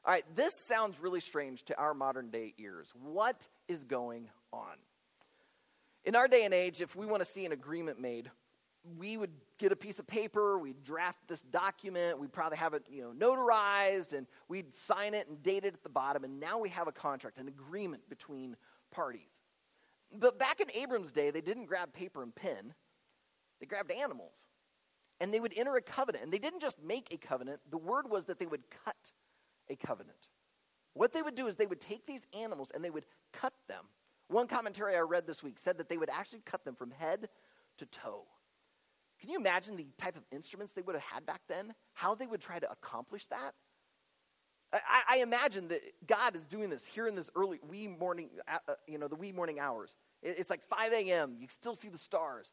All 0.06 0.12
right, 0.12 0.26
this 0.36 0.54
sounds 0.68 1.00
really 1.00 1.20
strange 1.20 1.64
to 1.66 1.78
our 1.78 1.94
modern 1.94 2.30
day 2.30 2.54
ears. 2.58 2.92
What 2.94 3.48
is 3.68 3.84
going 3.84 4.30
on? 4.52 4.76
In 6.04 6.16
our 6.16 6.28
day 6.28 6.44
and 6.44 6.54
age, 6.54 6.82
if 6.82 6.96
we 6.96 7.06
want 7.06 7.24
to 7.24 7.30
see 7.30 7.46
an 7.46 7.52
agreement 7.52 8.00
made, 8.00 8.30
we 8.98 9.18
would 9.18 9.32
get 9.60 9.72
a 9.72 9.76
piece 9.76 10.00
of 10.00 10.08
paper, 10.08 10.58
we'd 10.58 10.84
draft 10.84 11.20
this 11.28 11.42
document, 11.44 12.20
we'd 12.20 12.34
probably 12.34 12.58
have 12.58 12.74
it, 12.74 12.84
you 12.90 13.02
know, 13.02 13.14
notarized, 13.14 14.14
and 14.14 14.26
we'd 14.48 14.76
sign 14.76 15.14
it 15.14 15.28
and 15.28 15.42
date 15.44 15.66
it 15.66 15.74
at 15.74 15.84
the 15.84 15.90
bottom, 15.90 16.24
and 16.24 16.40
now 16.40 16.58
we 16.58 16.70
have 16.70 16.88
a 16.88 16.92
contract, 16.92 17.38
an 17.38 17.48
agreement 17.48 18.02
between 18.10 18.56
parties. 18.92 19.30
But 20.12 20.38
back 20.38 20.60
in 20.60 20.68
Abram's 20.72 21.12
day, 21.12 21.32
they 21.32 21.42
didn't 21.42 21.66
grab 21.66 21.94
paper 21.94 22.22
and 22.24 22.34
pen. 22.36 22.74
They 23.60 23.66
grabbed 23.66 23.92
animals 23.92 24.48
and 25.22 25.32
they 25.32 25.40
would 25.40 25.54
enter 25.56 25.76
a 25.76 25.82
covenant. 25.82 26.24
And 26.26 26.34
they 26.34 26.40
didn't 26.40 26.62
just 26.62 26.84
make 26.84 27.08
a 27.12 27.18
covenant, 27.18 27.62
the 27.70 27.78
word 27.78 28.10
was 28.10 28.26
that 28.26 28.40
they 28.40 28.48
would 28.48 28.64
cut 28.84 29.14
a 29.70 29.76
covenant. 29.76 30.18
What 30.94 31.14
they 31.14 31.22
would 31.22 31.36
do 31.36 31.48
is 31.48 31.56
they 31.56 31.68
would 31.68 31.80
take 31.80 32.06
these 32.06 32.26
animals 32.34 32.70
and 32.74 32.84
they 32.84 32.90
would 32.90 33.06
cut 33.32 33.54
them. 33.70 33.86
One 34.28 34.48
commentary 34.48 34.96
I 34.96 35.02
read 35.02 35.28
this 35.28 35.44
week 35.44 35.60
said 35.60 35.78
that 35.78 35.88
they 35.88 35.98
would 35.98 36.10
actually 36.10 36.42
cut 36.44 36.66
them 36.66 36.76
from 36.76 36.92
head 36.92 37.30
to 37.78 37.86
toe. 37.86 38.26
Can 39.22 39.30
you 39.30 39.38
imagine 39.38 39.78
the 39.78 39.88
type 39.98 40.18
of 40.18 40.24
instruments 40.32 40.74
they 40.74 40.82
would 40.82 40.96
have 40.96 41.04
had 41.04 41.26
back 41.26 41.42
then? 41.48 41.76
How 41.94 42.16
they 42.16 42.26
would 42.26 42.42
try 42.42 42.58
to 42.60 42.70
accomplish 42.72 43.28
that? 43.28 43.54
I, 44.74 45.18
I 45.18 45.18
imagine 45.18 45.68
that 45.68 45.82
God 46.08 46.36
is 46.36 46.48
doing 46.48 46.70
this 46.70 46.84
here 46.86 47.08
in 47.08 47.16
this 47.16 47.30
early 47.36 47.60
wee 47.70 47.88
morning, 47.88 48.30
uh, 48.48 48.58
uh 48.68 48.74
you 48.88 48.98
know, 48.98 49.08
the 49.08 49.16
wee 49.16 49.32
morning 49.32 49.60
hours. 49.60 49.96
It's 50.24 50.50
like 50.50 50.62
5 50.70 50.94
a.m. 50.94 51.36
You 51.38 51.48
still 51.50 51.76
see 51.76 51.90
the 51.90 51.98
stars. 51.98 52.52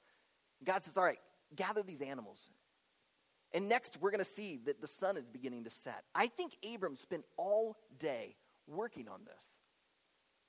God 0.65 0.85
says, 0.85 0.95
All 0.97 1.05
right, 1.05 1.19
gather 1.55 1.83
these 1.83 2.03
animals. 2.03 2.41
And 3.53 3.69
next, 3.69 3.99
we're 4.01 4.11
going 4.11 4.25
to 4.25 4.31
see 4.31 4.61
that 4.67 4.83
the 4.83 4.89
sun 4.89 5.17
is 5.17 5.27
beginning 5.27 5.65
to 5.65 5.71
set. 5.71 6.05
I 6.15 6.27
think 6.27 6.53
Abram 6.75 6.99
spent 6.99 7.25
all 7.39 7.77
day 7.99 8.37
working 8.67 9.09
on 9.09 9.21
this. 9.25 9.43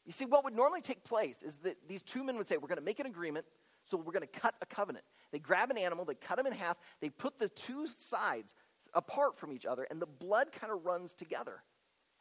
You 0.06 0.12
see, 0.12 0.26
what 0.26 0.44
would 0.44 0.56
normally 0.56 0.82
take 0.82 1.06
place 1.06 1.42
is 1.42 1.56
that 1.58 1.78
these 1.88 2.02
two 2.02 2.26
men 2.26 2.38
would 2.38 2.48
say, 2.48 2.58
We're 2.58 2.68
going 2.68 2.80
to 2.80 2.84
make 2.84 3.00
an 3.00 3.06
agreement, 3.06 3.46
so 3.90 3.98
we're 3.98 4.12
going 4.12 4.28
to 4.28 4.40
cut 4.40 4.56
a 4.62 4.66
covenant. 4.66 5.06
They 5.32 5.40
grab 5.40 5.70
an 5.70 5.78
animal, 5.78 6.06
they 6.06 6.16
cut 6.16 6.40
him 6.40 6.48
in 6.48 6.54
half, 6.54 6.78
they 7.02 7.10
put 7.10 7.38
the 7.38 7.50
two 7.50 7.88
sides 7.88 8.54
apart 8.94 9.38
from 9.38 9.52
each 9.52 9.66
other, 9.66 9.86
and 9.90 10.02
the 10.02 10.08
blood 10.08 10.52
kind 10.52 10.74
of 10.74 10.86
runs 10.86 11.14
together. 11.14 11.62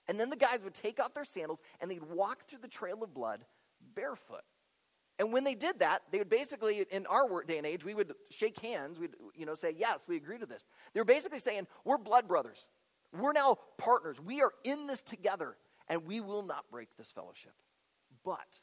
And 0.09 0.19
then 0.19 0.31
the 0.31 0.37
guys 0.37 0.65
would 0.65 0.75
take 0.75 1.01
off 1.01 1.15
their 1.15 1.25
sandals 1.25 1.61
and 1.81 1.91
they'd 1.91 2.03
walk 2.03 2.47
through 2.49 2.61
the 2.61 2.69
trail 2.69 3.03
of 3.03 3.13
blood 3.13 3.45
barefoot. 3.95 4.43
And 5.19 5.33
when 5.33 5.45
they 5.45 5.55
did 5.55 5.81
that, 5.81 6.03
they 6.11 6.19
would 6.19 6.31
basically, 6.31 6.87
in 6.91 7.07
our 7.07 7.43
day 7.43 7.59
and 7.59 7.67
age, 7.67 7.85
we 7.85 7.95
would 7.95 8.15
shake 8.31 8.59
hands. 8.61 8.99
We'd, 8.99 9.17
you 9.35 9.47
know, 9.47 9.55
say, 9.55 9.75
yes, 9.77 10.01
we 10.07 10.17
agree 10.17 10.39
to 10.39 10.47
this. 10.47 10.63
They 10.95 11.01
were 11.01 11.05
basically 11.05 11.41
saying, 11.41 11.67
we're 11.85 11.99
blood 11.99 12.29
brothers. 12.29 12.69
We're 13.13 13.33
now 13.33 13.59
partners. 13.79 14.21
We 14.21 14.43
are 14.43 14.53
in 14.65 14.87
this 14.87 15.03
together, 15.03 15.57
and 15.89 16.07
we 16.07 16.21
will 16.21 16.43
not 16.43 16.71
break 16.71 16.89
this 16.97 17.11
fellowship. 17.11 17.53
But 18.25 18.61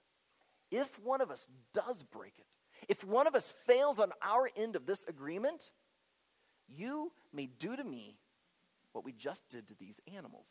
if 0.72 0.98
one 1.00 1.20
of 1.20 1.30
us 1.30 1.48
does 1.74 2.04
break 2.04 2.34
it, 2.38 2.46
if 2.88 3.04
one 3.04 3.28
of 3.28 3.36
us 3.36 3.54
fails 3.66 4.00
on 4.00 4.12
our 4.22 4.50
end 4.56 4.76
of 4.76 4.86
this 4.86 5.04
agreement, 5.08 5.72
you 6.68 7.12
may 7.34 7.48
do 7.48 7.76
to 7.76 7.84
me 7.84 8.18
what 8.92 9.06
we 9.06 9.12
just 9.12 9.48
did 9.50 9.68
to 9.68 9.76
these 9.80 10.00
animals. 10.16 10.48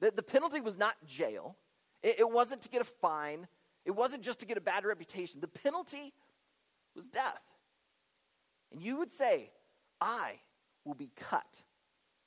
The, 0.00 0.10
the 0.10 0.22
penalty 0.22 0.60
was 0.60 0.78
not 0.78 0.94
jail, 1.06 1.56
it, 2.02 2.20
it 2.20 2.30
wasn't 2.30 2.62
to 2.62 2.68
get 2.68 2.80
a 2.80 2.84
fine, 2.84 3.46
it 3.84 3.90
wasn't 3.90 4.22
just 4.22 4.40
to 4.40 4.46
get 4.46 4.56
a 4.56 4.60
bad 4.60 4.84
reputation, 4.84 5.40
the 5.40 5.48
penalty 5.48 6.12
was 6.94 7.06
death. 7.06 7.42
And 8.72 8.82
you 8.82 8.98
would 8.98 9.10
say, 9.10 9.50
I 10.00 10.34
will 10.84 10.94
be 10.94 11.10
cut 11.16 11.62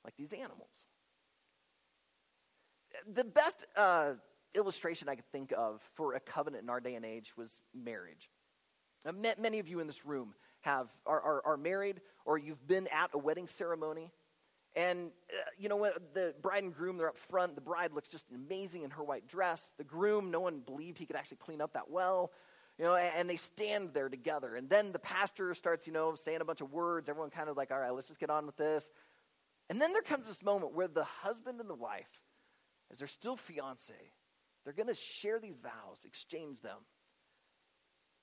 like 0.04 0.16
these 0.16 0.32
animals. 0.32 0.86
The 3.14 3.24
best 3.24 3.66
uh, 3.76 4.12
illustration 4.54 5.08
I 5.08 5.14
could 5.14 5.30
think 5.32 5.52
of 5.56 5.80
for 5.94 6.14
a 6.14 6.20
covenant 6.20 6.64
in 6.64 6.70
our 6.70 6.80
day 6.80 6.94
and 6.94 7.04
age 7.04 7.32
was 7.36 7.50
marriage. 7.74 8.28
Now, 9.04 9.12
many 9.12 9.58
of 9.58 9.68
you 9.68 9.80
in 9.80 9.86
this 9.86 10.04
room 10.06 10.34
have, 10.60 10.88
are, 11.06 11.20
are, 11.20 11.42
are 11.44 11.56
married 11.56 12.00
or 12.24 12.38
you've 12.38 12.66
been 12.66 12.86
at 12.88 13.10
a 13.14 13.18
wedding 13.18 13.46
ceremony. 13.46 14.12
And, 14.74 15.10
uh, 15.30 15.40
you 15.58 15.68
know, 15.68 15.76
when 15.76 15.92
the 16.14 16.34
bride 16.40 16.62
and 16.62 16.74
groom, 16.74 16.96
they're 16.96 17.08
up 17.08 17.18
front. 17.18 17.54
The 17.54 17.60
bride 17.60 17.92
looks 17.92 18.08
just 18.08 18.26
amazing 18.34 18.84
in 18.84 18.90
her 18.90 19.04
white 19.04 19.26
dress. 19.28 19.72
The 19.76 19.84
groom, 19.84 20.30
no 20.30 20.40
one 20.40 20.60
believed 20.60 20.98
he 20.98 21.04
could 21.04 21.16
actually 21.16 21.38
clean 21.38 21.60
up 21.60 21.74
that 21.74 21.90
well. 21.90 22.32
You 22.78 22.86
know, 22.86 22.94
and, 22.94 23.12
and 23.16 23.30
they 23.30 23.36
stand 23.36 23.90
there 23.92 24.08
together. 24.08 24.56
And 24.56 24.70
then 24.70 24.92
the 24.92 24.98
pastor 24.98 25.52
starts, 25.54 25.86
you 25.86 25.92
know, 25.92 26.14
saying 26.14 26.40
a 26.40 26.44
bunch 26.44 26.62
of 26.62 26.72
words. 26.72 27.08
Everyone 27.08 27.30
kind 27.30 27.50
of 27.50 27.56
like, 27.56 27.70
all 27.70 27.80
right, 27.80 27.92
let's 27.92 28.08
just 28.08 28.20
get 28.20 28.30
on 28.30 28.46
with 28.46 28.56
this. 28.56 28.90
And 29.68 29.80
then 29.80 29.92
there 29.92 30.02
comes 30.02 30.26
this 30.26 30.42
moment 30.42 30.74
where 30.74 30.88
the 30.88 31.04
husband 31.04 31.60
and 31.60 31.68
the 31.68 31.74
wife, 31.74 32.08
as 32.90 32.98
they're 32.98 33.08
still 33.08 33.36
fiance, 33.36 33.94
they're 34.64 34.72
going 34.72 34.88
to 34.88 34.94
share 34.94 35.38
these 35.38 35.60
vows, 35.60 35.98
exchange 36.04 36.60
them. 36.62 36.78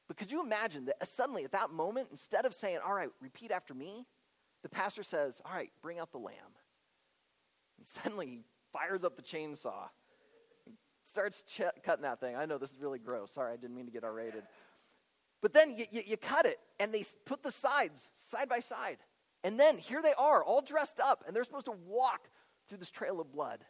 But 0.09 0.17
could 0.17 0.31
you 0.31 0.43
imagine 0.43 0.85
that 0.85 1.09
suddenly 1.11 1.45
at 1.45 1.51
that 1.51 1.69
moment, 1.69 2.07
instead 2.11 2.45
of 2.45 2.53
saying, 2.53 2.79
all 2.85 2.93
right, 2.93 3.09
repeat 3.21 3.51
after 3.51 3.75
me, 3.75 4.07
the 4.63 4.69
pastor 4.69 5.03
says, 5.03 5.39
all 5.45 5.53
right, 5.53 5.71
bring 5.81 5.99
out 5.99 6.11
the 6.11 6.17
lamb. 6.17 6.35
And 7.77 7.87
suddenly 7.87 8.25
he 8.25 8.39
fires 8.73 9.03
up 9.03 9.15
the 9.15 9.21
chainsaw, 9.21 9.87
starts 11.07 11.43
ch- 11.43 11.61
cutting 11.83 12.01
that 12.01 12.19
thing. 12.19 12.35
I 12.35 12.45
know 12.45 12.57
this 12.57 12.71
is 12.71 12.81
really 12.81 12.97
gross. 12.99 13.31
Sorry, 13.31 13.53
I 13.53 13.55
didn't 13.55 13.75
mean 13.75 13.85
to 13.85 13.91
get 13.91 14.03
R 14.03 14.11
rated. 14.11 14.43
But 15.41 15.53
then 15.53 15.75
you, 15.75 15.85
you, 15.91 16.01
you 16.05 16.17
cut 16.17 16.45
it, 16.45 16.57
and 16.79 16.91
they 16.91 17.05
put 17.25 17.43
the 17.43 17.51
sides 17.51 18.09
side 18.31 18.49
by 18.49 18.61
side. 18.61 18.97
And 19.43 19.59
then 19.59 19.77
here 19.77 20.01
they 20.01 20.13
are, 20.17 20.43
all 20.43 20.61
dressed 20.61 20.99
up, 20.99 21.23
and 21.27 21.35
they're 21.35 21.43
supposed 21.43 21.67
to 21.67 21.75
walk 21.87 22.29
through 22.67 22.79
this 22.79 22.91
trail 22.91 23.21
of 23.21 23.31
blood 23.31 23.63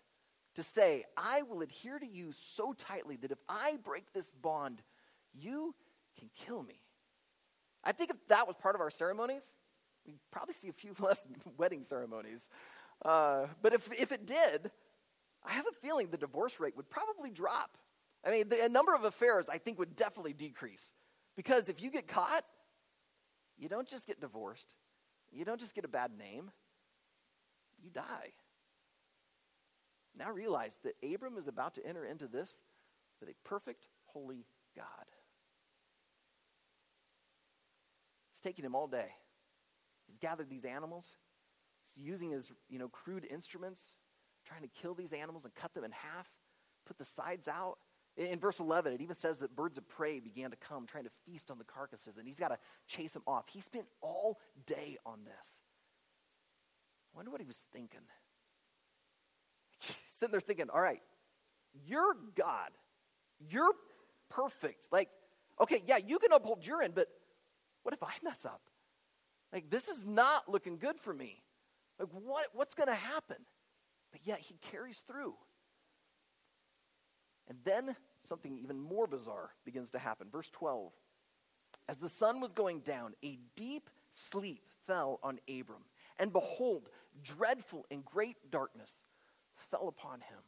to 0.56 0.64
say, 0.64 1.04
I 1.16 1.44
will 1.44 1.62
adhere 1.62 2.00
to 2.00 2.08
you 2.08 2.32
so 2.56 2.74
tightly 2.74 3.18
that 3.18 3.32
if 3.32 3.38
I 3.48 3.78
break 3.84 4.14
this 4.14 4.32
bond, 4.42 4.82
you 5.34 5.76
can 6.20 6.30
kill 6.46 6.64
me. 6.64 6.82
I 7.84 7.92
think 7.92 8.10
if 8.10 8.18
that 8.28 8.48
was 8.48 8.56
part 8.58 8.76
of 8.76 8.82
our 8.82 8.92
ceremonies, 8.92 9.44
we'd 10.06 10.20
probably 10.32 10.54
see 10.54 10.70
a 10.70 10.74
few 10.74 10.96
less 11.00 11.20
wedding 11.58 11.84
ceremonies. 11.84 12.48
Uh, 13.04 13.46
but 13.62 13.74
if, 13.74 13.90
if 13.98 14.12
it 14.12 14.26
did, 14.26 14.72
I 15.46 15.52
have 15.54 15.66
a 15.66 15.76
feeling 15.82 16.10
the 16.10 16.18
divorce 16.18 16.60
rate 16.60 16.76
would 16.76 16.90
probably 16.90 17.30
drop. 17.30 17.78
I 18.26 18.32
mean, 18.32 18.50
the 18.50 18.68
number 18.70 18.94
of 18.94 19.06
affairs 19.06 19.46
I 19.50 19.58
think 19.58 19.80
would 19.80 19.96
definitely 19.96 20.34
decrease. 20.34 20.90
Because 21.38 21.70
if 21.70 21.82
you 21.82 21.90
get 21.90 22.08
caught, 22.08 22.44
you 23.58 23.70
don't 23.70 23.88
just 23.88 24.06
get 24.06 24.20
divorced, 24.20 24.74
you 25.32 25.46
don't 25.46 25.60
just 25.60 25.74
get 25.74 25.86
a 25.86 25.90
bad 25.90 26.12
name, 26.18 26.52
you 27.82 27.90
die. 27.90 28.34
Now 30.18 30.32
realize 30.32 30.78
that 30.84 30.96
Abram 31.14 31.38
is 31.38 31.48
about 31.48 31.76
to 31.76 31.86
enter 31.86 32.04
into 32.04 32.28
this 32.28 32.52
with 33.20 33.30
a 33.30 33.34
perfect, 33.48 33.88
holy 34.06 34.46
God. 34.76 34.86
It's 38.40 38.46
taking 38.46 38.64
him 38.64 38.74
all 38.74 38.88
day. 38.88 39.10
He's 40.08 40.18
gathered 40.18 40.50
these 40.50 40.64
animals. 40.64 41.06
He's 41.84 42.06
using 42.06 42.32
his, 42.32 42.50
you 42.70 42.80
know, 42.80 42.88
crude 42.88 43.28
instruments, 43.30 43.82
trying 44.46 44.62
to 44.62 44.70
kill 44.70 44.94
these 44.94 45.12
animals 45.12 45.44
and 45.44 45.54
cut 45.56 45.74
them 45.74 45.84
in 45.84 45.92
half, 45.92 46.26
put 46.86 46.98
the 46.98 47.04
sides 47.04 47.50
out. 47.50 47.80
In 48.16 48.40
verse 48.40 48.62
11, 48.62 48.94
it 48.94 49.02
even 49.02 49.18
says 49.18 49.40
that 49.40 49.58
birds 49.58 49.78
of 49.78 49.90
prey 49.90 50.22
began 50.22 50.52
to 50.52 50.56
come, 50.56 50.86
trying 50.88 51.04
to 51.04 51.10
feast 51.26 51.52
on 51.52 51.58
the 51.58 51.66
carcasses, 51.66 52.16
and 52.18 52.26
he's 52.26 52.40
got 52.40 52.48
to 52.48 52.58
chase 52.88 53.12
them 53.12 53.24
off. 53.28 53.44
He 53.52 53.60
spent 53.60 53.88
all 54.02 54.40
day 54.66 54.98
on 55.06 55.26
this. 55.26 55.58
I 57.14 57.18
wonder 57.18 57.32
what 57.32 57.42
he 57.42 57.48
was 57.48 57.60
thinking. 57.74 58.00
Sitting 60.18 60.32
there 60.32 60.40
thinking, 60.40 60.70
all 60.74 60.80
right, 60.82 61.02
you're 61.86 62.16
God. 62.36 62.70
You're 63.50 63.74
perfect. 64.30 64.88
Like, 64.94 65.10
okay, 65.60 65.84
yeah, 65.86 65.98
you 65.98 66.20
can 66.20 66.32
uphold 66.32 66.66
your 66.66 66.82
end, 66.82 66.96
but 66.96 67.10
what 67.84 67.94
if 67.94 68.04
I 68.04 68.12
mess 68.24 68.46
up? 68.46 68.62
Like, 69.52 69.70
this 69.70 69.88
is 69.88 70.06
not 70.06 70.50
looking 70.50 70.78
good 70.78 71.00
for 71.00 71.14
me. 71.14 71.42
Like, 72.00 72.10
what, 72.12 72.48
what's 72.54 72.76
going 72.76 72.90
to 72.90 72.96
happen? 72.96 73.38
But 74.12 74.22
yet, 74.24 74.40
he 74.40 74.56
carries 74.72 75.00
through. 75.08 75.36
And 77.48 77.58
then 77.64 77.96
something 78.28 78.58
even 78.60 78.80
more 78.80 79.08
bizarre 79.08 79.52
begins 79.66 79.90
to 79.92 80.00
happen. 80.00 80.28
Verse 80.32 80.50
12 80.52 80.92
As 81.88 81.98
the 81.98 82.10
sun 82.10 82.40
was 82.42 82.54
going 82.54 82.80
down, 82.82 83.14
a 83.24 83.40
deep 83.56 83.90
sleep 84.14 84.66
fell 84.86 85.20
on 85.24 85.40
Abram. 85.50 85.84
And 86.20 86.32
behold, 86.32 86.90
dreadful 87.24 87.86
and 87.90 88.06
great 88.06 88.52
darkness 88.52 88.92
fell 89.72 89.88
upon 89.88 90.20
him. 90.22 90.40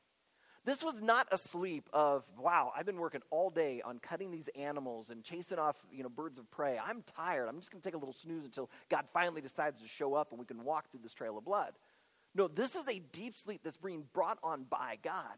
This 0.63 0.83
was 0.83 1.01
not 1.01 1.27
a 1.31 1.39
sleep 1.39 1.89
of, 1.91 2.23
wow, 2.37 2.71
I've 2.77 2.85
been 2.85 2.99
working 2.99 3.21
all 3.31 3.49
day 3.49 3.81
on 3.83 3.97
cutting 3.97 4.29
these 4.29 4.47
animals 4.55 5.09
and 5.09 5.23
chasing 5.23 5.57
off, 5.57 5.75
you 5.91 6.03
know, 6.03 6.09
birds 6.09 6.37
of 6.37 6.49
prey. 6.51 6.77
I'm 6.77 7.03
tired. 7.03 7.47
I'm 7.47 7.57
just 7.57 7.71
going 7.71 7.81
to 7.81 7.87
take 7.87 7.95
a 7.95 7.97
little 7.97 8.13
snooze 8.13 8.45
until 8.45 8.69
God 8.87 9.05
finally 9.11 9.41
decides 9.41 9.81
to 9.81 9.87
show 9.87 10.13
up 10.13 10.31
and 10.31 10.39
we 10.39 10.45
can 10.45 10.63
walk 10.63 10.91
through 10.91 10.99
this 11.01 11.13
trail 11.13 11.35
of 11.37 11.45
blood. 11.45 11.73
No, 12.35 12.47
this 12.47 12.75
is 12.75 12.87
a 12.87 12.99
deep 13.11 13.33
sleep 13.35 13.61
that's 13.63 13.77
being 13.77 14.03
brought 14.13 14.37
on 14.43 14.65
by 14.69 14.99
God. 15.01 15.35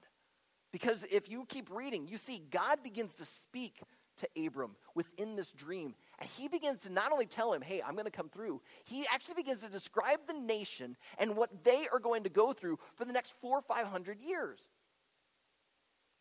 Because 0.74 0.98
if 1.10 1.30
you 1.30 1.46
keep 1.48 1.70
reading, 1.72 2.08
you 2.08 2.18
see 2.18 2.44
God 2.52 2.84
begins 2.84 3.16
to 3.16 3.26
speak 3.26 3.80
to 4.18 4.28
Abram 4.46 4.76
within 4.94 5.36
this 5.36 5.52
dream. 5.52 5.96
And 6.20 6.30
he 6.38 6.48
begins 6.50 6.84
to 6.84 6.92
not 6.92 7.12
only 7.12 7.26
tell 7.26 7.54
him, 7.54 7.62
hey, 7.62 7.82
I'm 7.82 7.94
going 7.94 8.06
to 8.06 8.12
come 8.12 8.30
through, 8.30 8.62
he 8.84 9.06
actually 9.12 9.36
begins 9.36 9.62
to 9.62 9.70
describe 9.70 10.20
the 10.28 10.34
nation 10.34 10.98
and 11.18 11.38
what 11.38 11.64
they 11.64 11.88
are 11.92 12.00
going 12.00 12.24
to 12.24 12.30
go 12.30 12.54
through 12.54 12.78
for 12.96 13.06
the 13.06 13.14
next 13.14 13.34
four 13.40 13.58
or 13.58 13.62
five 13.62 13.88
hundred 13.88 14.20
years. 14.20 14.60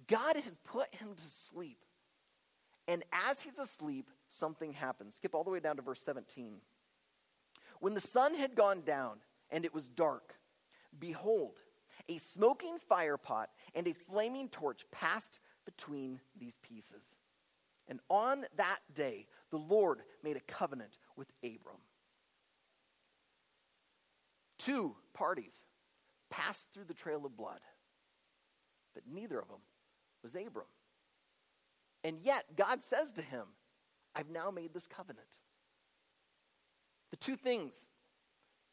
God 0.07 0.37
has 0.37 0.55
put 0.65 0.95
him 0.95 1.09
to 1.15 1.31
sleep. 1.51 1.79
And 2.89 3.05
as 3.13 3.41
he's 3.41 3.59
asleep, 3.59 4.11
something 4.39 4.73
happens. 4.73 5.15
Skip 5.17 5.35
all 5.35 5.45
the 5.45 5.51
way 5.51 5.61
down 5.61 5.77
to 5.77 5.83
verse 5.83 6.01
17. 6.05 6.57
When 7.81 7.95
the 7.95 8.01
sun 8.01 8.35
had 8.35 8.55
gone 8.55 8.83
down 8.83 9.19
and 9.51 9.65
it 9.65 9.75
was 9.75 9.89
dark, 9.89 10.35
behold, 10.99 11.59
a 12.09 12.19
smoking 12.19 12.79
firepot 12.91 13.47
and 13.75 13.87
a 13.87 13.93
flaming 13.93 14.49
torch 14.49 14.85
passed 14.91 15.41
between 15.65 16.21
these 16.39 16.59
pieces. 16.63 17.05
And 17.89 18.01
on 18.09 18.45
that 18.57 18.79
day, 18.95 19.27
the 19.51 19.59
Lord 19.59 20.03
made 20.23 20.37
a 20.37 20.41
covenant 20.41 20.99
with 21.17 21.29
Abram. 21.45 21.81
Two 24.59 24.95
parties 25.13 25.55
passed 26.31 26.73
through 26.73 26.85
the 26.85 26.95
trail 26.95 27.27
of 27.27 27.37
blood, 27.37 27.61
but 28.95 29.03
neither 29.13 29.39
of 29.39 29.49
them 29.49 29.59
was 30.23 30.35
Abram. 30.35 30.67
And 32.05 32.19
yet, 32.23 32.45
God 32.57 32.83
says 32.83 33.13
to 33.13 33.23
him, 33.23 33.47
I've 34.15 34.31
now 34.31 34.51
made 34.51 34.75
this 34.75 34.87
covenant. 34.87 35.27
The 37.11 37.17
two 37.17 37.37
things 37.37 37.75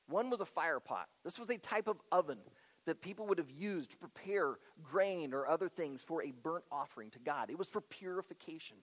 one 0.08 0.30
was 0.32 0.42
a 0.42 0.46
fire 0.46 0.80
pot. 0.80 1.08
This 1.24 1.38
was 1.38 1.50
a 1.52 1.58
type 1.58 1.88
of 1.88 2.02
oven 2.12 2.40
that 2.86 3.02
people 3.02 3.28
would 3.28 3.38
have 3.38 3.52
used 3.52 3.92
to 3.92 3.98
prepare 3.98 4.58
grain 4.84 5.34
or 5.34 5.48
other 5.48 5.70
things 5.70 6.02
for 6.02 6.24
a 6.24 6.32
burnt 6.32 6.64
offering 6.72 7.12
to 7.12 7.20
God. 7.20 7.52
It 7.52 7.60
was 7.60 7.70
for 7.70 7.82
purification. 7.82 8.78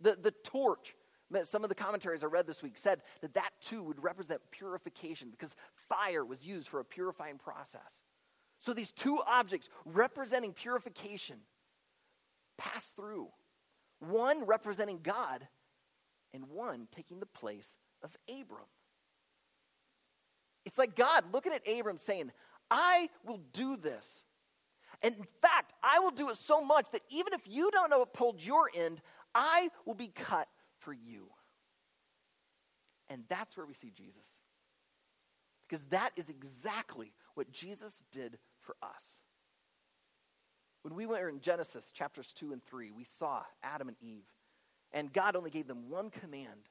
The, 0.00 0.16
the 0.20 0.30
torch, 0.30 0.94
some 1.42 1.64
of 1.64 1.68
the 1.68 1.74
commentaries 1.74 2.22
I 2.22 2.26
read 2.26 2.46
this 2.46 2.62
week 2.62 2.76
said 2.76 3.02
that 3.20 3.34
that 3.34 3.50
too 3.60 3.82
would 3.82 4.02
represent 4.02 4.40
purification 4.52 5.30
because 5.30 5.56
fire 5.88 6.24
was 6.24 6.44
used 6.44 6.68
for 6.68 6.78
a 6.78 6.84
purifying 6.84 7.38
process. 7.38 7.90
So 8.60 8.72
these 8.72 8.92
two 8.92 9.18
objects 9.26 9.68
representing 9.84 10.52
purification 10.52 11.38
pass 12.62 12.90
through. 12.96 13.28
One 14.00 14.46
representing 14.46 15.00
God, 15.02 15.46
and 16.34 16.48
one 16.48 16.88
taking 16.94 17.20
the 17.20 17.26
place 17.26 17.68
of 18.02 18.16
Abram. 18.28 18.66
It's 20.64 20.78
like 20.78 20.96
God 20.96 21.24
looking 21.32 21.52
at 21.52 21.68
Abram 21.68 21.98
saying, 21.98 22.30
I 22.70 23.08
will 23.26 23.40
do 23.52 23.76
this. 23.76 24.08
And 25.02 25.16
in 25.16 25.26
fact, 25.40 25.72
I 25.82 25.98
will 25.98 26.10
do 26.10 26.30
it 26.30 26.36
so 26.36 26.64
much 26.64 26.90
that 26.92 27.02
even 27.10 27.32
if 27.32 27.42
you 27.46 27.70
don't 27.70 28.12
pulled 28.12 28.44
your 28.44 28.70
end, 28.74 29.00
I 29.34 29.70
will 29.84 29.94
be 29.94 30.08
cut 30.08 30.48
for 30.78 30.92
you. 30.92 31.28
And 33.08 33.24
that's 33.28 33.56
where 33.56 33.66
we 33.66 33.74
see 33.74 33.90
Jesus. 33.90 34.26
Because 35.68 35.84
that 35.86 36.12
is 36.16 36.28
exactly 36.28 37.12
what 37.34 37.50
Jesus 37.50 38.02
did 38.12 38.38
for 38.60 38.76
us. 38.82 39.02
When 40.82 40.94
we 40.94 41.06
were 41.06 41.28
in 41.28 41.40
Genesis 41.40 41.90
chapters 41.92 42.32
2 42.34 42.52
and 42.52 42.62
3, 42.64 42.90
we 42.90 43.04
saw 43.04 43.42
Adam 43.62 43.88
and 43.88 43.96
Eve. 44.00 44.26
And 44.92 45.12
God 45.12 45.36
only 45.36 45.50
gave 45.50 45.66
them 45.66 45.88
one 45.88 46.10
command, 46.10 46.68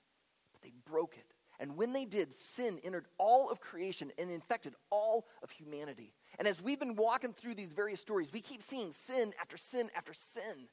but 0.54 0.62
they 0.62 0.74
broke 0.86 1.16
it. 1.18 1.34
And 1.60 1.78
when 1.78 1.94
they 1.94 2.06
did, 2.06 2.34
sin 2.56 2.80
entered 2.84 3.06
all 3.18 3.50
of 3.50 3.60
creation 3.60 4.12
and 4.18 4.32
infected 4.32 4.74
all 4.90 5.28
of 5.44 5.52
humanity. 5.52 6.14
And 6.40 6.48
as 6.48 6.62
we've 6.62 6.80
been 6.80 6.96
walking 6.96 7.34
through 7.34 7.56
these 7.56 7.74
various 7.74 8.02
stories, 8.02 8.34
we 8.34 8.42
keep 8.42 8.62
seeing 8.64 8.92
sin 8.92 9.34
after 9.40 9.58
sin 9.58 9.90
after 9.96 10.14
sin. 10.14 10.68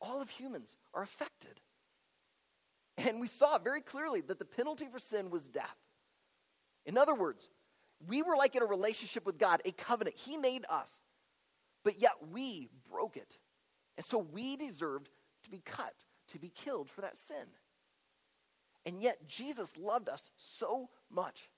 All 0.00 0.20
of 0.20 0.28
humans 0.28 0.68
are 0.92 1.02
affected. 1.02 1.60
And 2.98 3.20
we 3.20 3.26
saw 3.26 3.58
very 3.58 3.80
clearly 3.80 4.20
that 4.22 4.38
the 4.38 4.44
penalty 4.44 4.86
for 4.90 4.98
sin 4.98 5.30
was 5.30 5.48
death. 5.48 5.76
In 6.84 6.96
other 6.96 7.14
words, 7.14 7.48
We 8.04 8.22
were 8.22 8.36
like 8.36 8.54
in 8.54 8.62
a 8.62 8.66
relationship 8.66 9.24
with 9.24 9.38
God, 9.38 9.62
a 9.64 9.72
covenant. 9.72 10.16
He 10.16 10.36
made 10.36 10.64
us, 10.68 10.92
but 11.86 12.00
yet 12.00 12.14
we 12.32 12.68
broke 12.90 13.16
it. 13.16 13.38
And 13.96 14.04
so 14.04 14.18
we 14.18 14.56
deserved 14.56 15.08
to 15.44 15.50
be 15.50 15.62
cut, 15.64 15.94
to 16.30 16.38
be 16.40 16.48
killed 16.48 16.90
for 16.90 17.02
that 17.02 17.16
sin. 17.16 17.46
And 18.84 19.00
yet 19.00 19.28
Jesus 19.28 19.76
loved 19.76 20.08
us 20.08 20.32
so 20.36 20.88
much 21.08 21.48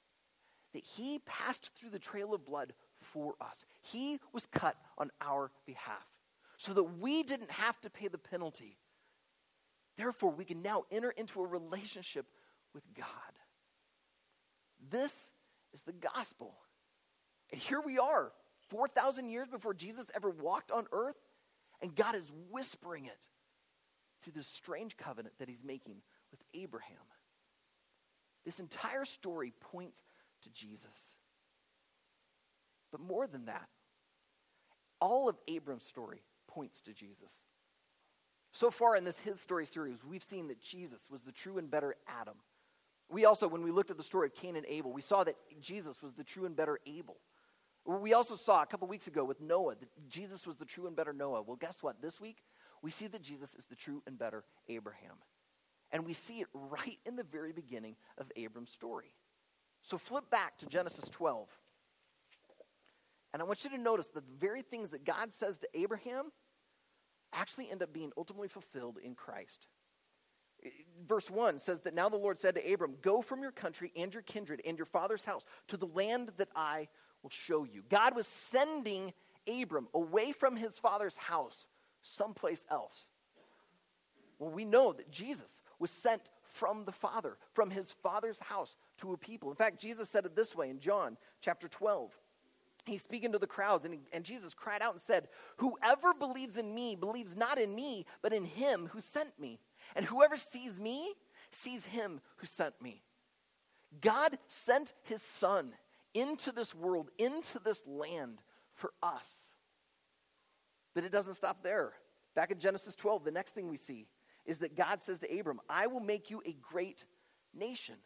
that 0.75 0.83
he 0.85 1.21
passed 1.21 1.71
through 1.75 1.89
the 1.89 1.99
trail 1.99 2.35
of 2.35 2.45
blood 2.45 2.75
for 3.01 3.37
us. 3.41 3.57
He 3.81 4.21
was 4.35 4.45
cut 4.45 4.77
on 4.99 5.11
our 5.23 5.51
behalf 5.65 6.07
so 6.59 6.75
that 6.75 6.85
we 6.85 7.23
didn't 7.23 7.53
have 7.53 7.81
to 7.81 7.89
pay 7.89 8.09
the 8.09 8.19
penalty. 8.19 8.77
Therefore, 9.97 10.31
we 10.31 10.45
can 10.45 10.61
now 10.61 10.85
enter 10.91 11.11
into 11.11 11.41
a 11.41 11.47
relationship 11.47 12.27
with 12.75 12.85
God. 12.95 13.07
This 14.91 15.33
is 15.73 15.81
the 15.87 15.95
gospel. 15.95 16.55
And 17.51 17.59
here 17.59 17.81
we 17.81 17.99
are, 17.99 18.33
4,000 18.71 19.29
years 19.29 19.49
before 19.49 19.75
Jesus 19.75 20.07
ever 20.15 20.31
walked 20.31 20.71
on 20.71 20.87
earth, 20.93 21.17
and 21.81 21.95
God 21.95 22.15
is 22.15 22.31
whispering 22.51 23.07
it 23.07 23.27
through 24.23 24.35
this 24.35 24.47
strange 24.47 24.97
covenant 24.97 25.35
that 25.39 25.49
he's 25.49 25.65
making 25.65 25.97
with 26.31 26.41
Abraham. 26.55 26.97
This 28.45 28.61
entire 28.61 29.05
story 29.05 29.53
points 29.73 30.01
to 30.43 30.51
Jesus. 30.51 31.15
But 32.91 33.01
more 33.01 33.27
than 33.27 33.47
that, 33.47 33.69
all 35.01 35.29
of 35.29 35.37
Abram's 35.47 35.85
story 35.85 36.23
points 36.47 36.81
to 36.83 36.93
Jesus. 36.93 37.33
So 38.53 38.71
far 38.71 38.97
in 38.97 39.05
this 39.05 39.21
His 39.21 39.41
Story 39.41 39.67
series, 39.67 39.99
we've 40.03 40.23
seen 40.23 40.49
that 40.49 40.61
Jesus 40.61 41.01
was 41.11 41.21
the 41.23 41.33
true 41.33 41.59
and 41.59 41.71
better 41.71 41.97
Adam. 42.09 42.37
We 43.11 43.25
also, 43.25 43.49
when 43.49 43.63
we 43.63 43.71
looked 43.71 43.91
at 43.91 43.97
the 43.97 44.03
story 44.03 44.27
of 44.27 44.35
Cain 44.35 44.57
and 44.57 44.67
Abel, 44.67 44.93
we 44.93 45.03
saw 45.03 45.25
that 45.25 45.37
Jesus 45.61 46.03
was 46.03 46.15
the 46.15 46.25
true 46.25 46.47
and 46.47 46.57
better 46.57 46.81
Abel. 46.87 47.17
We 47.89 48.13
also 48.13 48.37
saw 48.37 48.63
a 48.63 48.67
couple 48.67 48.87
weeks 48.87 49.07
ago 49.07 49.25
with 49.25 49.41
Noah 49.41 49.75
that 49.77 49.89
Jesus 50.11 50.47
was 50.47 50.57
the 50.57 50.67
true 50.67 50.87
and 50.87 50.95
better 50.95 51.15
Noah. 51.15 51.41
Well, 51.41 51.57
guess 51.57 51.83
what? 51.83 52.03
This 52.03 52.21
week, 52.21 52.43
we 52.83 52.91
see 52.91 53.07
that 53.07 53.23
Jesus 53.23 53.55
is 53.55 53.65
the 53.65 53.75
true 53.75 54.03
and 54.07 54.19
better 54.19 54.45
Abraham. 54.69 55.17
And 55.91 56.05
we 56.05 56.13
see 56.13 56.41
it 56.41 56.49
right 56.53 56.99
in 57.07 57.17
the 57.17 57.23
very 57.23 57.53
beginning 57.53 57.97
of 58.19 58.31
Abram's 58.37 58.71
story. 58.71 59.15
So 59.81 59.97
flip 59.97 60.29
back 60.29 60.59
to 60.59 60.67
Genesis 60.67 61.09
12. 61.09 61.49
And 63.33 63.41
I 63.41 63.47
want 63.47 63.65
you 63.65 63.71
to 63.71 63.79
notice 63.79 64.09
that 64.09 64.27
the 64.27 64.39
very 64.39 64.61
things 64.61 64.91
that 64.91 65.07
God 65.07 65.33
says 65.33 65.59
to 65.61 65.69
Abraham 65.73 66.31
actually 67.33 67.71
end 67.71 67.83
up 67.83 67.95
being 67.95 68.13
ultimately 68.19 68.49
fulfilled 68.49 68.99
in 69.03 69.15
Christ. 69.15 69.67
Verse 71.07 71.31
1 71.31 71.59
says 71.59 71.81
that 71.83 71.95
now 71.95 72.11
the 72.11 72.17
Lord 72.17 72.39
said 72.39 72.57
to 72.57 72.73
Abram, 72.73 72.97
Go 73.01 73.23
from 73.23 73.41
your 73.41 73.53
country 73.53 73.93
and 73.97 74.13
your 74.13 74.23
kindred 74.25 74.61
and 74.67 74.77
your 74.77 74.87
father's 74.87 75.25
house 75.25 75.45
to 75.69 75.79
the 75.79 75.87
land 75.87 76.33
that 76.37 76.49
I 76.55 76.89
will 77.23 77.31
show 77.31 77.65
you. 77.65 77.83
God 77.89 78.15
was 78.15 78.27
sending 78.27 79.13
Abram 79.47 79.89
away 79.95 80.33
from 80.33 80.57
his 80.57 80.79
father's 80.79 81.17
house 81.17 81.67
someplace 82.03 82.65
else. 82.71 83.09
Well, 84.39 84.51
we 84.51 84.65
know 84.65 84.93
that 84.93 85.11
Jesus 85.11 85.53
was 85.79 85.91
sent 85.91 86.23
from 86.45 86.85
the 86.85 86.93
Father, 86.93 87.37
from 87.53 87.71
his 87.71 87.93
Father's 88.03 88.39
house 88.41 88.77
to 88.99 89.13
a 89.13 89.17
people. 89.17 89.51
In 89.51 89.57
fact, 89.57 89.81
Jesus 89.81 90.09
said 90.09 90.25
it 90.25 90.37
this 90.37 90.55
way 90.55 90.71
in 90.71 90.81
John 90.81 91.17
chapter 91.41 91.69
12 91.69 92.17
he's 92.89 93.03
speaking 93.03 93.33
to 93.33 93.39
the 93.39 93.47
crowds, 93.47 93.85
and, 93.85 93.95
he, 93.95 94.01
and 94.13 94.25
Jesus 94.25 94.55
cried 94.55 94.83
out 94.83 94.95
and 94.95 95.03
said, 95.03 95.29
Whoever 95.59 96.15
believes 96.15 96.57
in 96.57 96.75
me 96.75 96.97
believes 96.97 97.37
not 97.37 97.59
in 97.59 97.75
me, 97.75 98.07
but 98.23 98.33
in 98.33 98.45
him 98.45 98.89
who 98.93 99.01
sent 99.01 99.39
me. 99.39 99.61
And 99.95 100.05
whoever 100.05 100.37
sees 100.37 100.79
me 100.79 101.15
sees 101.51 101.85
him 101.85 102.21
who 102.37 102.47
sent 102.47 102.81
me. 102.83 103.03
God 104.01 104.39
sent 104.49 104.95
his 105.03 105.23
son 105.23 105.73
into 106.19 106.53
this 106.53 106.75
world, 106.75 107.11
into 107.19 107.59
this 107.59 107.81
land 107.87 108.41
for 108.75 108.93
us. 109.03 109.29
But 110.95 111.05
it 111.05 111.13
doesn't 111.13 111.35
stop 111.35 111.63
there. 111.63 111.93
Back 112.35 112.51
in 112.51 112.59
Genesis 112.59 112.97
12, 112.97 113.25
the 113.25 113.31
next 113.31 113.53
thing 113.53 113.69
we 113.69 113.77
see 113.77 114.07
is 114.47 114.59
that 114.59 114.77
God 114.77 115.03
says 115.03 115.19
to 115.21 115.39
Abram, 115.39 115.61
I 115.69 115.87
will 115.87 116.01
make 116.01 116.31
you 116.31 116.43
a 116.45 116.57
great 116.61 117.05
nation. 117.55 117.97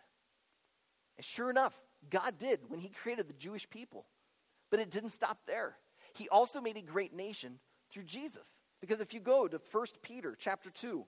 And 1.16 1.24
sure 1.24 1.50
enough, 1.50 1.74
God 2.10 2.36
did 2.38 2.60
when 2.68 2.80
he 2.80 2.88
created 2.88 3.28
the 3.28 3.34
Jewish 3.34 3.68
people. 3.70 4.06
But 4.70 4.80
it 4.80 4.90
didn't 4.90 5.10
stop 5.10 5.38
there. 5.46 5.76
He 6.14 6.28
also 6.28 6.60
made 6.60 6.76
a 6.76 6.82
great 6.82 7.14
nation 7.14 7.58
through 7.90 8.04
Jesus. 8.04 8.46
Because 8.80 9.00
if 9.00 9.14
you 9.14 9.20
go 9.20 9.46
to 9.46 9.60
1 9.70 9.86
Peter 10.02 10.36
chapter 10.38 10.70
2, 10.70 11.04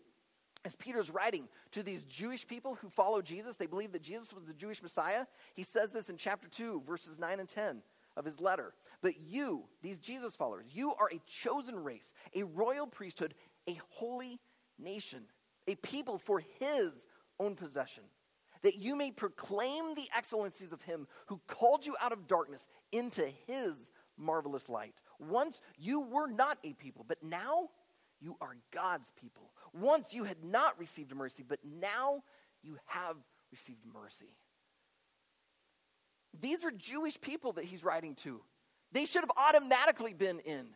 as 0.64 0.74
Peter's 0.76 1.10
writing 1.10 1.48
to 1.72 1.82
these 1.82 2.02
Jewish 2.02 2.46
people 2.46 2.76
who 2.76 2.88
follow 2.88 3.20
Jesus, 3.20 3.56
they 3.56 3.66
believe 3.66 3.92
that 3.92 4.02
Jesus 4.02 4.32
was 4.32 4.44
the 4.44 4.54
Jewish 4.54 4.82
Messiah. 4.82 5.26
He 5.54 5.62
says 5.62 5.90
this 5.92 6.08
in 6.08 6.16
chapter 6.16 6.48
2, 6.48 6.82
verses 6.86 7.18
9 7.18 7.40
and 7.40 7.48
10 7.48 7.82
of 8.16 8.24
his 8.24 8.40
letter. 8.40 8.72
But 9.02 9.20
you, 9.20 9.64
these 9.82 9.98
Jesus 9.98 10.36
followers, 10.36 10.66
you 10.72 10.94
are 10.94 11.10
a 11.12 11.20
chosen 11.26 11.82
race, 11.82 12.12
a 12.34 12.44
royal 12.44 12.86
priesthood, 12.86 13.34
a 13.68 13.78
holy 13.90 14.40
nation, 14.78 15.24
a 15.68 15.74
people 15.76 16.18
for 16.18 16.42
his 16.60 16.92
own 17.38 17.54
possession 17.56 18.04
that 18.64 18.76
you 18.76 18.96
may 18.96 19.10
proclaim 19.10 19.94
the 19.94 20.08
excellencies 20.16 20.72
of 20.72 20.80
him 20.82 21.06
who 21.26 21.38
called 21.46 21.84
you 21.84 21.94
out 22.00 22.12
of 22.12 22.26
darkness 22.26 22.66
into 22.92 23.28
his 23.46 23.74
marvelous 24.16 24.70
light. 24.70 24.94
Once 25.20 25.60
you 25.78 26.00
were 26.00 26.26
not 26.26 26.58
a 26.64 26.72
people, 26.72 27.04
but 27.06 27.22
now 27.22 27.68
you 28.20 28.36
are 28.40 28.56
God's 28.72 29.12
people. 29.20 29.50
Once 29.74 30.14
you 30.14 30.24
had 30.24 30.44
not 30.44 30.78
received 30.78 31.14
mercy, 31.14 31.44
but 31.46 31.58
now 31.64 32.22
you 32.62 32.78
have 32.86 33.16
received 33.50 33.84
mercy. 33.92 34.36
These 36.40 36.64
are 36.64 36.70
Jewish 36.70 37.20
people 37.20 37.52
that 37.54 37.64
he's 37.64 37.84
writing 37.84 38.14
to. 38.16 38.40
They 38.92 39.04
should 39.04 39.22
have 39.22 39.32
automatically 39.36 40.12
been 40.12 40.38
in. 40.40 40.66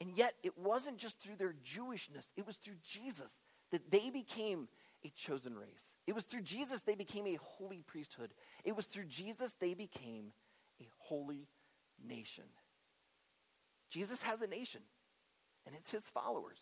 And 0.00 0.16
yet, 0.16 0.34
it 0.42 0.56
wasn't 0.56 0.98
just 0.98 1.20
through 1.20 1.36
their 1.36 1.54
Jewishness, 1.64 2.26
it 2.36 2.46
was 2.46 2.56
through 2.56 2.76
Jesus 2.82 3.38
that 3.70 3.90
they 3.90 4.10
became 4.10 4.68
a 5.04 5.12
chosen 5.16 5.56
race. 5.56 5.94
It 6.06 6.14
was 6.14 6.24
through 6.24 6.42
Jesus 6.42 6.82
they 6.82 6.94
became 6.94 7.26
a 7.26 7.38
holy 7.40 7.82
priesthood. 7.86 8.32
It 8.64 8.74
was 8.74 8.86
through 8.86 9.04
Jesus 9.04 9.54
they 9.60 9.74
became 9.74 10.32
a 10.80 10.88
holy 10.98 11.48
nation. 12.06 12.44
Jesus 13.90 14.22
has 14.22 14.40
a 14.40 14.46
nation, 14.46 14.82
and 15.66 15.74
it's 15.74 15.90
his 15.90 16.04
followers. 16.04 16.58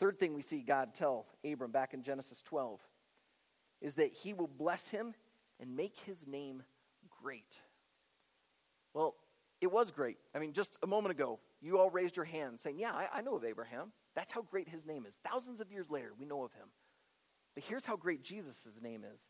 Third 0.00 0.18
thing 0.18 0.34
we 0.34 0.42
see 0.42 0.62
God 0.62 0.94
tell 0.94 1.26
Abram 1.44 1.72
back 1.72 1.94
in 1.94 2.02
Genesis 2.02 2.42
12 2.42 2.80
is 3.80 3.94
that 3.94 4.12
he 4.12 4.32
will 4.32 4.48
bless 4.48 4.88
him 4.88 5.14
and 5.60 5.76
make 5.76 5.94
his 6.06 6.26
name 6.26 6.62
great. 7.22 7.60
Well, 8.94 9.14
it 9.60 9.70
was 9.70 9.90
great. 9.90 10.18
I 10.34 10.38
mean, 10.38 10.52
just 10.52 10.76
a 10.82 10.86
moment 10.86 11.12
ago, 11.12 11.40
you 11.60 11.78
all 11.78 11.90
raised 11.90 12.16
your 12.16 12.24
hand 12.24 12.60
saying, 12.60 12.78
Yeah, 12.78 12.92
I, 12.92 13.08
I 13.14 13.20
know 13.22 13.36
of 13.36 13.44
Abraham. 13.44 13.92
That's 14.14 14.32
how 14.32 14.42
great 14.42 14.68
his 14.68 14.86
name 14.86 15.04
is. 15.06 15.14
Thousands 15.24 15.60
of 15.60 15.70
years 15.70 15.90
later, 15.90 16.12
we 16.18 16.26
know 16.26 16.44
of 16.44 16.52
him. 16.52 16.68
But 17.54 17.64
here's 17.64 17.84
how 17.84 17.96
great 17.96 18.22
Jesus' 18.22 18.66
name 18.82 19.04
is. 19.04 19.20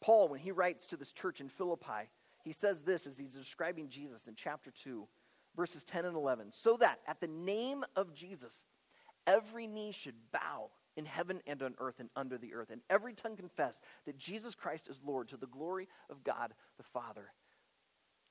Paul, 0.00 0.28
when 0.28 0.40
he 0.40 0.50
writes 0.50 0.86
to 0.86 0.96
this 0.96 1.12
church 1.12 1.40
in 1.40 1.48
Philippi, 1.48 2.08
he 2.42 2.52
says 2.52 2.80
this 2.82 3.06
as 3.06 3.18
he's 3.18 3.34
describing 3.34 3.88
Jesus 3.88 4.26
in 4.26 4.34
chapter 4.34 4.70
2, 4.70 5.06
verses 5.56 5.84
10 5.84 6.06
and 6.06 6.16
11. 6.16 6.52
So 6.52 6.76
that 6.78 7.00
at 7.06 7.20
the 7.20 7.26
name 7.26 7.84
of 7.96 8.14
Jesus, 8.14 8.52
every 9.30 9.66
knee 9.66 9.92
should 9.92 10.14
bow 10.32 10.70
in 10.96 11.06
heaven 11.06 11.40
and 11.46 11.62
on 11.62 11.74
earth 11.78 12.00
and 12.00 12.10
under 12.16 12.36
the 12.36 12.52
earth, 12.54 12.70
and 12.70 12.80
every 12.90 13.14
tongue 13.14 13.36
confess 13.36 13.78
that 14.04 14.18
Jesus 14.18 14.54
Christ 14.54 14.88
is 14.88 15.00
Lord 15.04 15.28
to 15.28 15.36
the 15.36 15.46
glory 15.46 15.88
of 16.10 16.24
God 16.24 16.52
the 16.76 16.82
Father. 16.82 17.32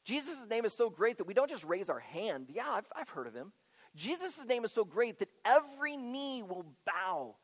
Jesus' 0.04 0.46
name 0.50 0.66
is 0.66 0.74
so 0.74 0.90
great 0.90 1.18
that 1.18 1.28
we 1.28 1.34
don't 1.34 1.50
just 1.50 1.64
raise 1.64 1.90
our 1.90 2.00
hand. 2.00 2.48
Yeah, 2.54 2.70
I've, 2.70 2.86
I've 2.96 3.10
heard 3.10 3.28
of 3.28 3.34
him. 3.34 3.54
Jesus' 3.96 4.46
name 4.46 4.66
is 4.66 4.72
so 4.72 4.84
great 4.84 5.20
that 5.20 5.30
every 5.46 5.98
knee 5.98 6.44
will 6.44 6.66
bow 6.86 7.36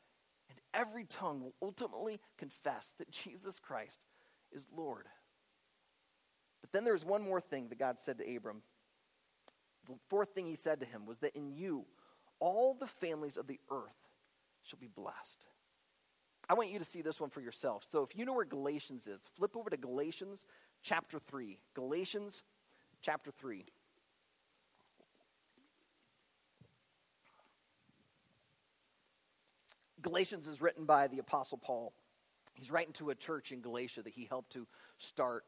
and 0.50 0.60
every 0.74 1.06
tongue 1.06 1.42
will 1.42 1.56
ultimately 1.62 2.20
confess 2.38 2.92
that 3.00 3.10
Jesus 3.10 3.60
Christ 3.60 4.00
is 4.52 4.66
Lord. 4.76 5.06
But 6.62 6.72
then 6.72 6.84
there's 6.84 7.06
one 7.06 7.22
more 7.22 7.42
thing 7.42 7.70
that 7.70 7.80
God 7.80 7.98
said 8.00 8.18
to 8.20 8.36
Abram. 8.36 8.62
The 9.88 9.94
fourth 10.10 10.30
thing 10.34 10.46
he 10.46 10.56
said 10.56 10.80
to 10.80 10.86
him 10.86 11.06
was 11.06 11.20
that 11.20 11.36
in 11.36 11.52
you, 11.52 11.86
all 12.40 12.76
the 12.80 12.88
families 12.88 13.38
of 13.38 13.48
the 13.48 13.60
earth 13.72 14.10
shall 14.64 14.80
be 14.80 14.88
blessed. 14.88 15.40
I 16.48 16.54
want 16.54 16.70
you 16.70 16.80
to 16.80 16.86
see 16.86 17.02
this 17.02 17.20
one 17.20 17.30
for 17.30 17.42
yourself. 17.42 17.86
So 17.90 18.04
if 18.04 18.16
you 18.16 18.26
know 18.26 18.34
where 18.34 18.46
Galatians 18.46 19.08
is, 19.08 19.22
flip 19.36 19.56
over 19.56 19.70
to 19.70 19.78
Galatians 19.78 20.46
chapter 20.84 21.20
3. 21.20 21.58
Galatians 21.74 22.44
chapter 23.02 23.32
3. 23.32 23.66
Galatians 30.02 30.48
is 30.48 30.62
written 30.62 30.86
by 30.86 31.08
the 31.08 31.18
Apostle 31.18 31.58
Paul. 31.58 31.92
He's 32.54 32.70
writing 32.70 32.94
to 32.94 33.10
a 33.10 33.16
church 33.16 33.52
in 33.52 33.62
Galatia 33.62 34.04
that 34.04 34.14
he 34.14 34.26
helped 34.26 34.52
to 34.54 34.68
start. 35.00 35.46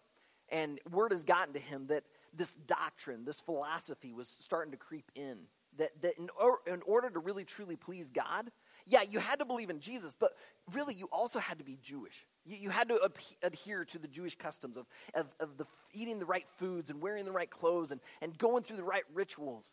And 0.49 0.79
word 0.89 1.11
has 1.11 1.23
gotten 1.23 1.53
to 1.53 1.59
him 1.59 1.85
that 1.87 2.03
this 2.33 2.55
doctrine, 2.65 3.23
this 3.23 3.39
philosophy 3.39 4.13
was 4.13 4.35
starting 4.39 4.71
to 4.71 4.77
creep 4.77 5.11
in. 5.13 5.37
That, 5.77 5.91
that 6.01 6.17
in, 6.17 6.29
or, 6.39 6.59
in 6.65 6.81
order 6.85 7.09
to 7.09 7.19
really 7.19 7.43
truly 7.43 7.75
please 7.75 8.09
God, 8.09 8.51
yeah, 8.85 9.01
you 9.01 9.19
had 9.19 9.39
to 9.39 9.45
believe 9.45 9.69
in 9.69 9.79
Jesus, 9.79 10.15
but 10.17 10.31
really 10.73 10.95
you 10.95 11.07
also 11.11 11.39
had 11.39 11.57
to 11.59 11.63
be 11.63 11.77
Jewish. 11.83 12.25
You, 12.45 12.57
you 12.57 12.69
had 12.69 12.89
to 12.89 12.99
ab- 13.03 13.17
adhere 13.43 13.85
to 13.85 13.99
the 13.99 14.07
Jewish 14.07 14.35
customs 14.35 14.77
of, 14.77 14.85
of, 15.13 15.27
of 15.39 15.57
the, 15.57 15.65
eating 15.93 16.19
the 16.19 16.25
right 16.25 16.45
foods 16.57 16.89
and 16.89 17.01
wearing 17.01 17.25
the 17.25 17.31
right 17.31 17.49
clothes 17.49 17.91
and, 17.91 17.99
and 18.21 18.37
going 18.37 18.63
through 18.63 18.77
the 18.77 18.83
right 18.83 19.03
rituals. 19.13 19.65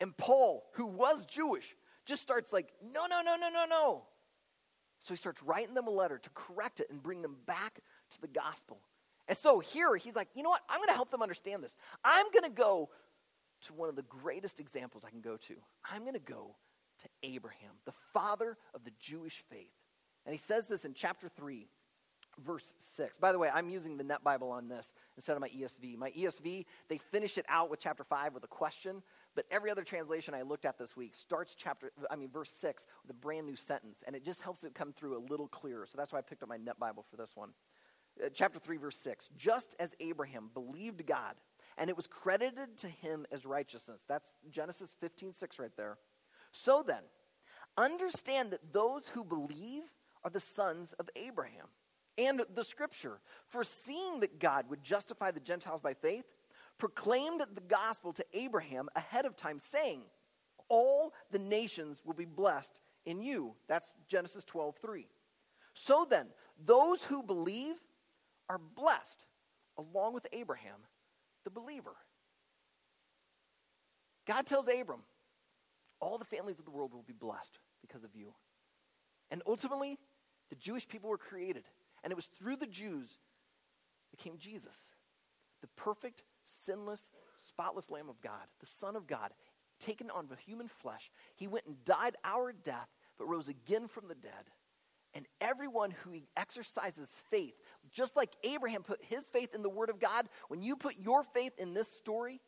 And 0.00 0.16
Paul, 0.16 0.64
who 0.72 0.86
was 0.86 1.24
Jewish, 1.26 1.74
just 2.04 2.22
starts 2.22 2.52
like, 2.52 2.68
no, 2.82 3.06
no, 3.06 3.22
no, 3.22 3.36
no, 3.36 3.48
no, 3.48 3.64
no. 3.68 4.02
So 4.98 5.14
he 5.14 5.16
starts 5.16 5.42
writing 5.42 5.74
them 5.74 5.86
a 5.86 5.90
letter 5.90 6.18
to 6.18 6.30
correct 6.30 6.80
it 6.80 6.88
and 6.90 7.02
bring 7.02 7.22
them 7.22 7.36
back 7.46 7.80
to 8.10 8.20
the 8.20 8.28
gospel. 8.28 8.78
And 9.28 9.38
so 9.38 9.60
here 9.60 9.96
he's 9.96 10.14
like, 10.14 10.28
you 10.34 10.42
know 10.42 10.50
what? 10.50 10.62
I'm 10.68 10.78
going 10.78 10.88
to 10.88 10.94
help 10.94 11.10
them 11.10 11.22
understand 11.22 11.62
this. 11.62 11.74
I'm 12.04 12.26
going 12.32 12.44
to 12.44 12.50
go 12.50 12.90
to 13.62 13.72
one 13.74 13.88
of 13.88 13.96
the 13.96 14.02
greatest 14.02 14.60
examples 14.60 15.04
I 15.06 15.10
can 15.10 15.20
go 15.20 15.36
to. 15.36 15.54
I'm 15.90 16.02
going 16.02 16.14
to 16.14 16.20
go 16.20 16.56
to 17.00 17.08
Abraham, 17.22 17.72
the 17.84 17.94
father 18.12 18.56
of 18.74 18.84
the 18.84 18.92
Jewish 18.98 19.42
faith. 19.50 19.72
And 20.24 20.32
he 20.32 20.38
says 20.38 20.66
this 20.66 20.84
in 20.84 20.94
chapter 20.94 21.28
3, 21.28 21.66
verse 22.44 22.72
6. 22.96 23.18
By 23.18 23.32
the 23.32 23.38
way, 23.38 23.50
I'm 23.52 23.68
using 23.68 23.96
the 23.96 24.04
Net 24.04 24.22
Bible 24.22 24.50
on 24.50 24.68
this 24.68 24.92
instead 25.16 25.34
of 25.34 25.40
my 25.40 25.48
ESV. 25.48 25.96
My 25.98 26.10
ESV, 26.10 26.64
they 26.88 26.98
finish 26.98 27.38
it 27.38 27.46
out 27.48 27.70
with 27.70 27.80
chapter 27.80 28.04
5 28.04 28.34
with 28.34 28.44
a 28.44 28.48
question, 28.48 29.02
but 29.34 29.46
every 29.50 29.70
other 29.70 29.82
translation 29.82 30.34
I 30.34 30.42
looked 30.42 30.64
at 30.64 30.78
this 30.78 30.96
week 30.96 31.14
starts 31.14 31.54
chapter 31.56 31.90
I 32.10 32.16
mean 32.16 32.28
verse 32.30 32.50
6 32.50 32.86
with 33.02 33.10
a 33.10 33.18
brand 33.18 33.46
new 33.46 33.56
sentence, 33.56 34.02
and 34.06 34.14
it 34.14 34.24
just 34.24 34.42
helps 34.42 34.64
it 34.64 34.74
come 34.74 34.92
through 34.92 35.16
a 35.16 35.22
little 35.30 35.48
clearer. 35.48 35.86
So 35.86 35.96
that's 35.96 36.12
why 36.12 36.18
I 36.18 36.22
picked 36.22 36.42
up 36.42 36.48
my 36.48 36.56
Net 36.58 36.78
Bible 36.78 37.04
for 37.10 37.16
this 37.16 37.30
one. 37.34 37.50
Uh, 38.22 38.28
chapter 38.32 38.58
3 38.58 38.76
verse 38.76 38.98
6. 38.98 39.30
Just 39.36 39.74
as 39.78 39.94
Abraham 40.00 40.50
believed 40.54 41.04
God, 41.06 41.34
and 41.78 41.88
it 41.90 41.96
was 41.96 42.06
credited 42.06 42.76
to 42.78 42.88
him 42.88 43.26
as 43.32 43.44
righteousness. 43.46 44.00
That's 44.08 44.32
Genesis 44.50 44.94
15, 45.00 45.32
6 45.32 45.58
right 45.58 45.76
there. 45.76 45.98
So 46.52 46.82
then, 46.86 47.02
understand 47.76 48.50
that 48.50 48.72
those 48.72 49.08
who 49.08 49.24
believe 49.24 49.84
are 50.24 50.30
the 50.30 50.40
sons 50.40 50.92
of 50.94 51.08
Abraham. 51.16 51.66
And 52.18 52.42
the 52.54 52.64
scripture, 52.64 53.20
foreseeing 53.48 54.20
that 54.20 54.38
God 54.38 54.66
would 54.68 54.82
justify 54.82 55.30
the 55.30 55.40
Gentiles 55.40 55.80
by 55.80 55.94
faith, 55.94 56.26
proclaimed 56.78 57.42
the 57.54 57.60
gospel 57.62 58.12
to 58.12 58.24
Abraham 58.34 58.88
ahead 58.94 59.24
of 59.24 59.36
time, 59.36 59.58
saying, 59.58 60.02
All 60.68 61.14
the 61.30 61.38
nations 61.38 62.02
will 62.04 62.14
be 62.14 62.26
blessed 62.26 62.80
in 63.06 63.22
you. 63.22 63.54
That's 63.66 63.94
Genesis 64.08 64.44
12, 64.44 64.76
3. 64.82 65.06
So 65.74 66.06
then, 66.08 66.26
those 66.62 67.02
who 67.04 67.22
believe 67.22 67.76
are 68.48 68.60
blessed 68.76 69.24
along 69.78 70.12
with 70.12 70.26
Abraham 70.32 70.80
the 71.44 71.50
believer. 71.50 71.94
God 74.26 74.46
tells 74.46 74.66
Abram, 74.68 75.02
all 76.00 76.18
the 76.18 76.24
families 76.24 76.58
of 76.58 76.64
the 76.64 76.70
world 76.70 76.92
will 76.92 77.02
be 77.02 77.12
blessed 77.12 77.58
because 77.80 78.04
of 78.04 78.14
you. 78.14 78.34
And 79.30 79.42
ultimately, 79.46 79.98
the 80.50 80.56
Jewish 80.56 80.86
people 80.86 81.10
were 81.10 81.18
created. 81.18 81.64
And 82.04 82.10
it 82.10 82.16
was 82.16 82.26
through 82.38 82.56
the 82.56 82.66
Jews 82.66 83.18
that 84.10 84.18
came 84.18 84.36
Jesus, 84.38 84.76
the 85.60 85.68
perfect, 85.76 86.22
sinless, 86.64 87.00
spotless 87.48 87.90
Lamb 87.90 88.08
of 88.08 88.20
God, 88.20 88.46
the 88.60 88.66
Son 88.66 88.96
of 88.96 89.06
God, 89.06 89.30
taken 89.80 90.10
on 90.10 90.26
the 90.28 90.36
human 90.36 90.68
flesh. 90.68 91.10
He 91.36 91.48
went 91.48 91.66
and 91.66 91.84
died 91.84 92.16
our 92.24 92.52
death, 92.52 92.88
but 93.18 93.28
rose 93.28 93.48
again 93.48 93.88
from 93.88 94.08
the 94.08 94.14
dead. 94.14 94.50
And 95.14 95.26
everyone 95.40 95.90
who 95.90 96.12
exercises 96.36 97.10
faith, 97.30 97.54
just 97.90 98.16
like 98.16 98.30
Abraham 98.44 98.82
put 98.82 99.02
his 99.02 99.28
faith 99.28 99.54
in 99.54 99.62
the 99.62 99.68
Word 99.68 99.90
of 99.90 100.00
God, 100.00 100.28
when 100.48 100.62
you 100.62 100.74
put 100.74 100.96
your 100.98 101.22
faith 101.22 101.52
in 101.58 101.74
this 101.74 101.88
story, 101.88 102.40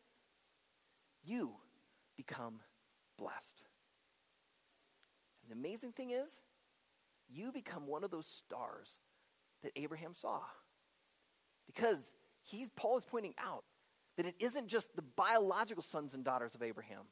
you 1.24 1.53
become 2.16 2.61
blessed. 3.18 3.64
And 5.42 5.50
the 5.50 5.68
amazing 5.68 5.92
thing 5.92 6.11
is, 6.11 6.31
you 7.29 7.53
become 7.53 7.87
one 7.87 8.05
of 8.05 8.11
those 8.11 8.27
stars 8.27 8.98
that 9.62 9.72
Abraham 9.77 10.14
saw. 10.14 10.40
Because 11.66 11.98
he's, 12.42 12.70
Paul 12.77 12.98
is 12.98 13.05
pointing 13.05 13.35
out 13.38 13.64
that 14.16 14.27
it 14.27 14.35
isn't 14.38 14.68
just 14.68 14.94
the 14.94 15.03
biological 15.03 15.83
sons 15.83 16.14
and 16.14 16.24
daughters 16.24 16.55
of 16.55 16.62
Abraham. 16.62 17.03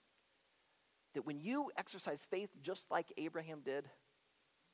That 1.14 1.26
when 1.26 1.40
you 1.40 1.70
exercise 1.76 2.26
faith 2.30 2.50
just 2.62 2.90
like 2.90 3.12
Abraham 3.16 3.60
did, 3.64 3.88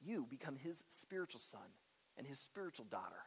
you 0.00 0.26
become 0.28 0.56
his 0.56 0.82
spiritual 0.88 1.40
son 1.40 1.68
and 2.16 2.26
his 2.26 2.38
spiritual 2.38 2.87
daughter. 2.87 3.22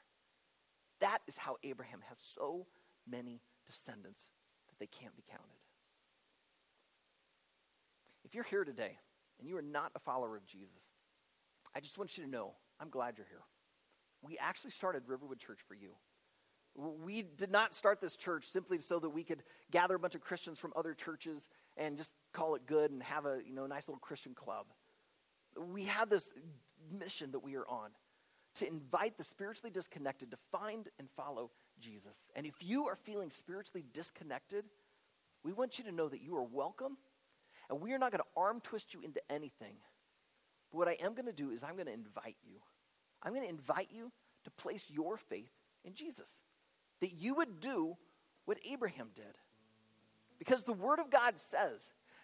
That 0.99 1.19
is 1.27 1.35
how 1.37 1.57
Abraham 1.63 1.99
has 2.07 2.17
so 2.35 2.67
many 3.09 3.41
descendants 3.65 4.29
that 4.69 4.79
they 4.79 4.87
can't 4.87 5.15
be 5.15 5.23
counted. 5.29 5.47
If 8.23 8.35
you're 8.35 8.43
here 8.43 8.63
today 8.63 8.97
and 9.39 9.47
you 9.49 9.57
are 9.57 9.63
not 9.63 9.91
a 9.95 9.99
follower 9.99 10.37
of 10.37 10.45
Jesus, 10.45 10.91
I 11.75 11.79
just 11.79 11.97
want 11.97 12.17
you 12.17 12.23
to 12.23 12.29
know 12.29 12.53
I'm 12.79 12.89
glad 12.89 13.17
you're 13.17 13.27
here. 13.27 13.41
We 14.21 14.37
actually 14.37 14.71
started 14.71 15.03
Riverwood 15.07 15.39
Church 15.39 15.59
for 15.67 15.73
you. 15.73 15.91
We 16.75 17.23
did 17.23 17.51
not 17.51 17.73
start 17.73 17.99
this 17.99 18.15
church 18.15 18.45
simply 18.47 18.77
so 18.79 18.99
that 18.99 19.09
we 19.09 19.23
could 19.23 19.43
gather 19.71 19.95
a 19.95 19.99
bunch 19.99 20.15
of 20.15 20.21
Christians 20.21 20.57
from 20.57 20.71
other 20.75 20.93
churches 20.93 21.49
and 21.75 21.97
just 21.97 22.11
call 22.31 22.55
it 22.55 22.65
good 22.65 22.91
and 22.91 23.03
have 23.03 23.25
a 23.25 23.39
you 23.45 23.53
know, 23.53 23.65
nice 23.65 23.87
little 23.87 23.99
Christian 23.99 24.33
club 24.33 24.67
we 25.57 25.83
have 25.85 26.09
this 26.09 26.29
mission 26.99 27.31
that 27.31 27.39
we 27.39 27.55
are 27.55 27.67
on 27.67 27.89
to 28.55 28.67
invite 28.67 29.17
the 29.17 29.23
spiritually 29.23 29.71
disconnected 29.71 30.31
to 30.31 30.37
find 30.51 30.89
and 30.99 31.09
follow 31.15 31.51
Jesus. 31.79 32.15
And 32.35 32.45
if 32.45 32.55
you 32.59 32.87
are 32.87 32.95
feeling 32.95 33.29
spiritually 33.29 33.85
disconnected, 33.93 34.65
we 35.43 35.53
want 35.53 35.77
you 35.77 35.85
to 35.85 35.91
know 35.91 36.09
that 36.09 36.21
you 36.21 36.35
are 36.35 36.43
welcome 36.43 36.97
and 37.69 37.79
we 37.79 37.93
are 37.93 37.97
not 37.97 38.11
going 38.11 38.21
to 38.21 38.39
arm 38.39 38.59
twist 38.61 38.93
you 38.93 39.01
into 39.01 39.21
anything. 39.29 39.75
But 40.71 40.77
what 40.77 40.87
I 40.87 40.97
am 41.01 41.13
going 41.13 41.25
to 41.25 41.31
do 41.31 41.51
is 41.51 41.63
I'm 41.63 41.75
going 41.75 41.87
to 41.87 41.93
invite 41.93 42.37
you. 42.43 42.57
I'm 43.23 43.33
going 43.33 43.45
to 43.45 43.49
invite 43.49 43.89
you 43.91 44.11
to 44.43 44.51
place 44.51 44.85
your 44.89 45.17
faith 45.17 45.51
in 45.85 45.93
Jesus. 45.93 46.27
That 46.99 47.13
you 47.13 47.35
would 47.35 47.59
do 47.59 47.95
what 48.45 48.57
Abraham 48.69 49.09
did. 49.15 49.37
Because 50.39 50.63
the 50.63 50.73
Word 50.73 50.99
of 50.99 51.09
God 51.09 51.35
says 51.49 51.79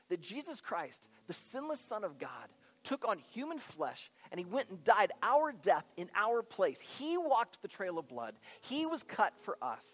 that 0.10 0.22
Jesus 0.22 0.60
Christ, 0.60 1.08
the 1.28 1.34
sinless 1.34 1.80
Son 1.80 2.04
of 2.04 2.18
God, 2.18 2.50
took 2.88 3.06
on 3.06 3.20
human 3.34 3.60
flesh 3.60 4.10
and 4.32 4.40
he 4.40 4.46
went 4.46 4.70
and 4.70 4.82
died 4.86 5.12
our 5.22 5.52
death 5.52 5.84
in 5.98 6.10
our 6.16 6.42
place. 6.42 6.80
He 6.80 7.18
walked 7.18 7.62
the 7.62 7.68
trail 7.68 8.00
of 8.00 8.08
blood, 8.08 8.36
he 8.62 8.86
was 8.86 9.04
cut 9.04 9.34
for 9.42 9.58
us. 9.62 9.86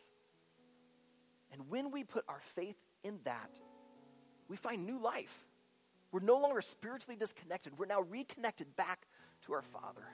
And 1.52 1.70
when 1.70 1.92
we 1.92 2.04
put 2.04 2.24
our 2.28 2.42
faith 2.56 2.78
in 3.04 3.20
that, 3.26 3.50
we 4.48 4.58
find 4.58 4.86
new 4.86 5.00
life. 5.00 5.34
We're 6.12 6.20
no 6.20 6.38
longer 6.38 6.62
spiritually 6.62 7.16
disconnected, 7.16 7.78
we're 7.78 7.88
now 7.88 8.02
reconnected 8.02 8.76
back 8.76 9.08
to 9.46 9.54
our 9.54 9.64
Father. 9.64 10.06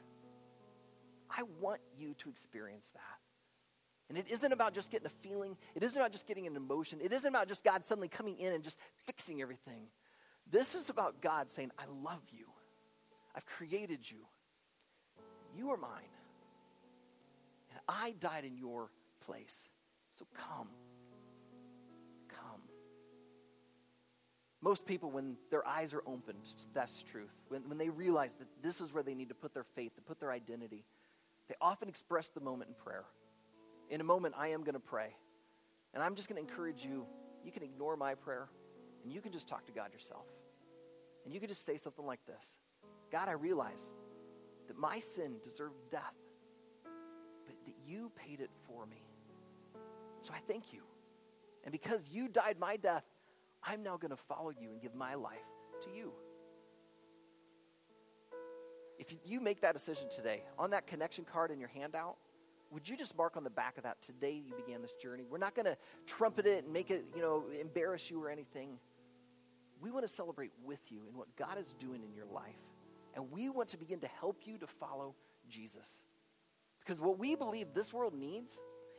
I 1.29 1.43
want 1.59 1.81
you 1.97 2.15
to 2.19 2.29
experience 2.29 2.89
that. 2.93 3.19
And 4.09 4.17
it 4.17 4.25
isn't 4.29 4.51
about 4.51 4.73
just 4.73 4.89
getting 4.89 5.05
a 5.05 5.27
feeling. 5.27 5.55
It 5.75 5.83
isn't 5.83 5.95
about 5.95 6.11
just 6.11 6.25
getting 6.25 6.47
an 6.47 6.55
emotion. 6.55 6.99
It 6.99 7.13
isn't 7.13 7.27
about 7.27 7.47
just 7.47 7.63
God 7.63 7.85
suddenly 7.85 8.07
coming 8.07 8.39
in 8.39 8.53
and 8.53 8.63
just 8.63 8.79
fixing 9.05 9.39
everything. 9.39 9.83
This 10.49 10.73
is 10.73 10.89
about 10.89 11.21
God 11.21 11.51
saying, 11.55 11.71
I 11.77 11.83
love 12.03 12.23
you. 12.31 12.45
I've 13.39 13.45
created 13.45 13.99
you. 14.03 14.17
You 15.55 15.69
are 15.69 15.77
mine. 15.77 16.11
And 17.71 17.79
I 17.87 18.13
died 18.19 18.43
in 18.43 18.57
your 18.57 18.91
place. 19.25 19.69
So 20.09 20.25
come. 20.35 20.67
Come. 22.27 22.59
Most 24.59 24.85
people, 24.85 25.09
when 25.09 25.37
their 25.51 25.65
eyes 25.65 25.93
are 25.93 26.03
opened 26.05 26.43
to 26.43 26.65
that's 26.73 27.01
truth, 27.01 27.31
when, 27.47 27.61
when 27.69 27.77
they 27.77 27.87
realize 27.87 28.33
that 28.39 28.47
this 28.61 28.81
is 28.81 28.93
where 28.93 29.03
they 29.03 29.15
need 29.15 29.29
to 29.29 29.35
put 29.35 29.53
their 29.53 29.63
faith, 29.63 29.95
to 29.95 30.01
put 30.01 30.19
their 30.19 30.33
identity, 30.33 30.83
they 31.47 31.55
often 31.61 31.87
express 31.87 32.27
the 32.27 32.41
moment 32.41 32.69
in 32.69 32.75
prayer. 32.83 33.05
In 33.89 34.01
a 34.01 34.03
moment, 34.03 34.35
I 34.37 34.49
am 34.49 34.65
going 34.65 34.73
to 34.73 34.81
pray. 34.81 35.15
And 35.93 36.03
I'm 36.03 36.15
just 36.15 36.27
going 36.27 36.43
to 36.43 36.51
encourage 36.51 36.83
you. 36.83 37.05
You 37.45 37.53
can 37.53 37.63
ignore 37.63 37.95
my 37.95 38.15
prayer, 38.15 38.49
and 39.05 39.13
you 39.13 39.21
can 39.21 39.31
just 39.31 39.47
talk 39.47 39.65
to 39.67 39.71
God 39.71 39.93
yourself. 39.93 40.25
And 41.23 41.33
you 41.33 41.39
can 41.39 41.47
just 41.47 41.65
say 41.65 41.77
something 41.77 42.05
like 42.05 42.19
this 42.27 42.57
God, 43.11 43.27
I 43.27 43.33
realize 43.33 43.81
that 44.67 44.77
my 44.77 44.99
sin 44.99 45.35
deserved 45.43 45.75
death, 45.89 46.15
but 47.45 47.55
that 47.65 47.75
you 47.85 48.11
paid 48.15 48.39
it 48.39 48.49
for 48.67 48.85
me. 48.85 49.03
So 50.21 50.33
I 50.33 50.39
thank 50.47 50.73
you. 50.73 50.81
And 51.63 51.71
because 51.71 52.01
you 52.11 52.27
died 52.27 52.57
my 52.59 52.77
death, 52.77 53.03
I'm 53.63 53.83
now 53.83 53.97
going 53.97 54.11
to 54.11 54.17
follow 54.27 54.51
you 54.51 54.71
and 54.71 54.81
give 54.81 54.95
my 54.95 55.15
life 55.15 55.37
to 55.83 55.89
you. 55.89 56.11
If 58.97 59.15
you 59.25 59.39
make 59.39 59.61
that 59.61 59.73
decision 59.73 60.07
today, 60.13 60.43
on 60.57 60.71
that 60.71 60.87
connection 60.87 61.25
card 61.25 61.51
in 61.51 61.59
your 61.59 61.69
handout, 61.69 62.17
would 62.71 62.87
you 62.87 62.95
just 62.95 63.17
mark 63.17 63.37
on 63.37 63.43
the 63.43 63.49
back 63.49 63.77
of 63.77 63.83
that 63.83 64.01
today 64.01 64.41
you 64.45 64.53
began 64.55 64.81
this 64.81 64.93
journey? 64.93 65.25
We're 65.29 65.37
not 65.39 65.55
going 65.55 65.65
to 65.65 65.77
trumpet 66.05 66.45
it 66.45 66.65
and 66.65 66.73
make 66.73 66.91
it, 66.91 67.05
you 67.15 67.21
know, 67.21 67.45
embarrass 67.59 68.11
you 68.11 68.23
or 68.23 68.29
anything. 68.29 68.77
We 69.81 69.89
want 69.89 70.05
to 70.05 70.13
celebrate 70.13 70.51
with 70.63 70.79
you 70.89 71.01
in 71.09 71.17
what 71.17 71.33
God 71.35 71.57
is 71.57 71.73
doing 71.79 72.03
in 72.03 72.13
your 72.13 72.25
life. 72.25 72.59
And 73.19 73.29
we 73.31 73.49
want 73.49 73.67
to 73.69 73.77
begin 73.77 73.99
to 73.99 74.07
help 74.07 74.43
you 74.45 74.57
to 74.59 74.65
follow 74.65 75.13
Jesus. 75.49 75.99
Because 76.79 77.01
what 77.01 77.19
we 77.19 77.35
believe 77.35 77.73
this 77.73 77.91
world 77.91 78.13
needs 78.13 78.49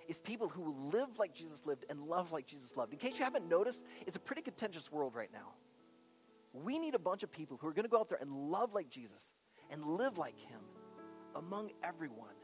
is 0.09 0.21
people 0.21 0.47
who 0.47 0.91
live 0.93 1.09
like 1.19 1.33
Jesus 1.33 1.65
lived 1.65 1.87
and 1.89 2.03
love 2.03 2.31
like 2.31 2.47
Jesus 2.47 2.77
loved. 2.77 2.93
In 2.93 2.99
case 2.99 3.19
you 3.19 3.25
haven't 3.25 3.49
noticed, 3.49 3.83
it's 4.07 4.19
a 4.19 4.21
pretty 4.21 4.43
contentious 4.43 4.93
world 4.93 5.15
right 5.15 5.31
now. 5.33 5.55
We 6.53 6.79
need 6.79 6.95
a 6.95 6.99
bunch 6.99 7.23
of 7.23 7.33
people 7.33 7.57
who 7.59 7.67
are 7.67 7.73
going 7.73 7.85
to 7.85 7.89
go 7.89 7.99
out 7.99 8.11
there 8.11 8.19
and 8.21 8.31
love 8.31 8.75
like 8.75 8.91
Jesus 8.91 9.25
and 9.71 9.83
live 9.87 10.19
like 10.19 10.37
him 10.37 10.61
among 11.35 11.71
everyone. 11.83 12.37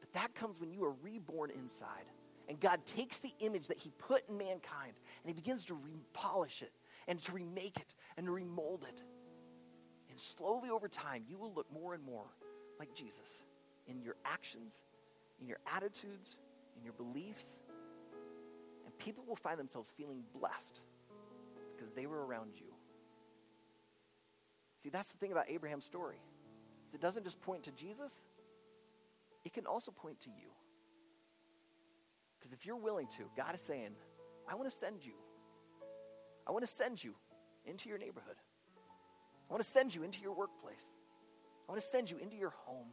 But 0.00 0.12
that 0.12 0.34
comes 0.34 0.60
when 0.60 0.70
you 0.70 0.84
are 0.84 0.92
reborn 1.02 1.50
inside. 1.50 2.04
And 2.46 2.60
God 2.60 2.84
takes 2.84 3.20
the 3.20 3.32
image 3.38 3.68
that 3.68 3.78
he 3.78 3.90
put 3.96 4.28
in 4.28 4.36
mankind 4.36 4.92
and 5.24 5.28
he 5.28 5.32
begins 5.32 5.64
to 5.66 5.78
repolish 5.78 6.60
it 6.60 6.72
and 7.08 7.18
to 7.22 7.32
remake 7.32 7.78
it 7.78 7.94
and 8.18 8.26
to 8.26 8.32
remold 8.32 8.84
it. 8.86 9.02
And 10.12 10.20
slowly 10.20 10.68
over 10.68 10.88
time, 10.88 11.24
you 11.26 11.38
will 11.38 11.54
look 11.54 11.72
more 11.72 11.94
and 11.94 12.04
more 12.04 12.26
like 12.78 12.94
Jesus 12.94 13.40
in 13.86 14.02
your 14.02 14.14
actions, 14.26 14.74
in 15.40 15.48
your 15.48 15.56
attitudes, 15.74 16.36
in 16.76 16.84
your 16.84 16.92
beliefs. 16.92 17.46
And 18.84 18.98
people 18.98 19.24
will 19.26 19.36
find 19.36 19.58
themselves 19.58 19.90
feeling 19.96 20.22
blessed 20.38 20.82
because 21.74 21.94
they 21.94 22.04
were 22.04 22.26
around 22.26 22.50
you. 22.56 22.66
See, 24.82 24.90
that's 24.90 25.10
the 25.10 25.16
thing 25.16 25.32
about 25.32 25.48
Abraham's 25.48 25.86
story. 25.86 26.20
It 26.92 27.00
doesn't 27.00 27.24
just 27.24 27.40
point 27.40 27.62
to 27.62 27.72
Jesus, 27.72 28.20
it 29.46 29.54
can 29.54 29.64
also 29.64 29.92
point 29.92 30.20
to 30.20 30.28
you. 30.28 30.50
Because 32.38 32.52
if 32.52 32.66
you're 32.66 32.76
willing 32.76 33.06
to, 33.16 33.22
God 33.34 33.54
is 33.54 33.62
saying, 33.62 33.92
I 34.46 34.56
want 34.56 34.68
to 34.68 34.76
send 34.76 35.06
you. 35.06 35.14
I 36.46 36.52
want 36.52 36.66
to 36.66 36.70
send 36.70 37.02
you 37.02 37.14
into 37.64 37.88
your 37.88 37.96
neighborhood. 37.96 38.36
I 39.52 39.54
want 39.54 39.64
to 39.66 39.70
send 39.70 39.94
you 39.94 40.02
into 40.02 40.22
your 40.22 40.32
workplace. 40.32 40.86
I 41.68 41.72
want 41.72 41.82
to 41.82 41.86
send 41.86 42.10
you 42.10 42.16
into 42.16 42.36
your 42.36 42.54
home. 42.64 42.86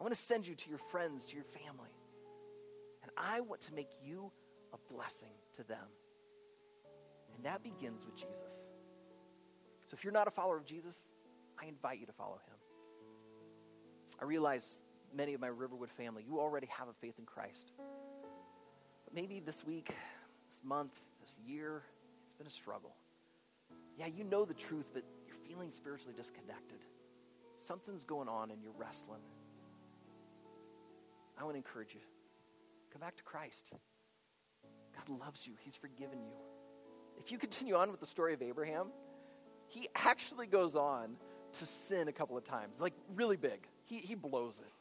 I 0.00 0.02
want 0.02 0.14
to 0.14 0.20
send 0.22 0.48
you 0.48 0.54
to 0.54 0.70
your 0.70 0.78
friends, 0.78 1.26
to 1.26 1.34
your 1.34 1.44
family. 1.44 1.90
And 3.02 3.12
I 3.18 3.40
want 3.40 3.60
to 3.62 3.74
make 3.74 3.90
you 4.02 4.32
a 4.72 4.78
blessing 4.90 5.28
to 5.56 5.64
them. 5.64 5.84
And 7.36 7.44
that 7.44 7.62
begins 7.62 8.06
with 8.06 8.16
Jesus. 8.16 8.64
So 9.84 9.92
if 9.92 10.04
you're 10.04 10.12
not 10.12 10.26
a 10.26 10.30
follower 10.30 10.56
of 10.56 10.64
Jesus, 10.64 10.96
I 11.62 11.66
invite 11.66 12.00
you 12.00 12.06
to 12.06 12.12
follow 12.14 12.40
him. 12.46 12.56
I 14.22 14.24
realize 14.24 14.66
many 15.14 15.34
of 15.34 15.40
my 15.42 15.48
Riverwood 15.48 15.90
family, 15.90 16.24
you 16.26 16.40
already 16.40 16.68
have 16.78 16.88
a 16.88 16.94
faith 16.94 17.18
in 17.18 17.26
Christ. 17.26 17.72
But 19.04 19.14
maybe 19.14 19.40
this 19.40 19.66
week, 19.66 19.88
this 19.88 20.64
month, 20.64 20.92
this 21.20 21.38
year, 21.46 21.82
it's 22.26 22.38
been 22.38 22.46
a 22.46 22.50
struggle. 22.50 22.94
Yeah, 23.98 24.06
you 24.06 24.24
know 24.24 24.46
the 24.46 24.54
truth, 24.54 24.86
but 24.94 25.02
feeling 25.48 25.70
spiritually 25.70 26.14
disconnected. 26.16 26.78
Something's 27.60 28.04
going 28.04 28.28
on 28.28 28.50
and 28.50 28.62
you're 28.62 28.74
wrestling. 28.76 29.22
I 31.38 31.44
want 31.44 31.54
to 31.54 31.58
encourage 31.58 31.94
you. 31.94 32.00
Come 32.92 33.00
back 33.00 33.16
to 33.16 33.22
Christ. 33.22 33.72
God 34.94 35.20
loves 35.20 35.46
you. 35.46 35.54
He's 35.60 35.76
forgiven 35.76 36.18
you. 36.20 36.32
If 37.18 37.32
you 37.32 37.38
continue 37.38 37.74
on 37.74 37.90
with 37.90 38.00
the 38.00 38.06
story 38.06 38.34
of 38.34 38.42
Abraham, 38.42 38.88
he 39.66 39.88
actually 39.94 40.46
goes 40.46 40.76
on 40.76 41.16
to 41.54 41.64
sin 41.64 42.08
a 42.08 42.12
couple 42.12 42.36
of 42.36 42.44
times, 42.44 42.80
like 42.80 42.94
really 43.14 43.36
big. 43.36 43.66
He, 43.84 43.98
he 43.98 44.14
blows 44.14 44.60
it. 44.60 44.72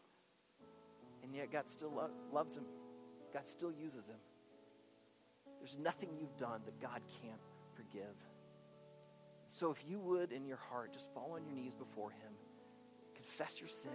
And 1.23 1.35
yet 1.35 1.51
God 1.51 1.69
still 1.69 1.91
lo- 1.91 2.09
loves 2.31 2.55
him. 2.55 2.63
God 3.33 3.47
still 3.47 3.71
uses 3.71 4.07
him. 4.07 4.17
There's 5.59 5.77
nothing 5.77 6.09
you've 6.19 6.37
done 6.37 6.61
that 6.65 6.79
God 6.79 7.01
can't 7.21 7.41
forgive. 7.75 8.15
So 9.57 9.71
if 9.71 9.83
you 9.89 9.99
would, 9.99 10.31
in 10.31 10.45
your 10.45 10.59
heart, 10.69 10.93
just 10.93 11.11
fall 11.15 11.31
on 11.33 11.43
your 11.43 11.55
knees 11.55 11.73
before 11.73 12.11
him, 12.11 12.31
confess 13.15 13.59
your 13.59 13.69
sin, 13.69 13.89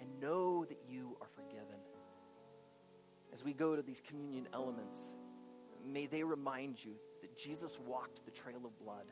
and 0.00 0.08
know 0.20 0.64
that 0.64 0.78
you 0.88 1.16
are 1.20 1.28
forgiven. 1.36 1.78
As 3.32 3.44
we 3.44 3.52
go 3.52 3.76
to 3.76 3.82
these 3.82 4.02
communion 4.04 4.48
elements, 4.52 4.98
may 5.86 6.06
they 6.06 6.24
remind 6.24 6.84
you 6.84 6.94
that 7.20 7.38
Jesus 7.38 7.78
walked 7.86 8.24
the 8.24 8.32
trail 8.32 8.62
of 8.64 8.76
blood, 8.84 9.04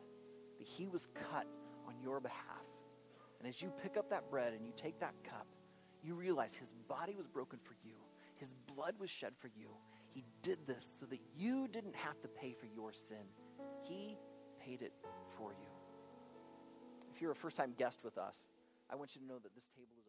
that 0.59 0.67
he 0.67 0.89
was 0.89 1.07
cut 1.15 1.47
on 1.87 1.95
your 2.03 2.19
behalf. 2.19 2.67
And 3.39 3.49
as 3.49 3.63
you 3.63 3.73
pick 3.81 3.97
up 3.97 4.11
that 4.11 4.29
bread 4.31 4.55
and 4.55 4.67
you 4.67 4.73
take 4.77 4.99
that 4.99 5.15
cup, 5.23 5.47
you 6.03 6.17
realize 6.17 6.57
his 6.57 6.75
body 6.89 7.15
was 7.15 7.29
broken 7.29 7.61
for 7.63 7.77
you, 7.85 7.95
his 8.35 8.53
blood 8.75 8.95
was 8.99 9.11
shed 9.11 9.33
for 9.39 9.49
you. 9.57 9.69
He 10.13 10.25
did 10.43 10.67
this 10.67 10.85
so 10.99 11.07
that 11.07 11.21
you 11.37 11.69
didn't 11.69 11.95
have 11.95 12.21
to 12.23 12.29
pay 12.29 12.53
for 12.53 12.67
your 12.67 12.93
sin. 12.93 13.25
He 13.89 14.17
paid 14.69 14.83
it 14.83 14.93
for 15.37 15.51
you. 15.51 15.69
If 17.15 17.23
you're 17.23 17.33
a 17.33 17.35
first 17.35 17.57
time 17.57 17.73
guest 17.79 18.01
with 18.05 18.19
us, 18.19 18.37
I 18.91 18.97
want 18.97 19.15
you 19.15 19.21
to 19.23 19.27
know 19.27 19.39
that 19.43 19.55
this 19.55 19.67
table 19.75 19.97
is 20.01 20.08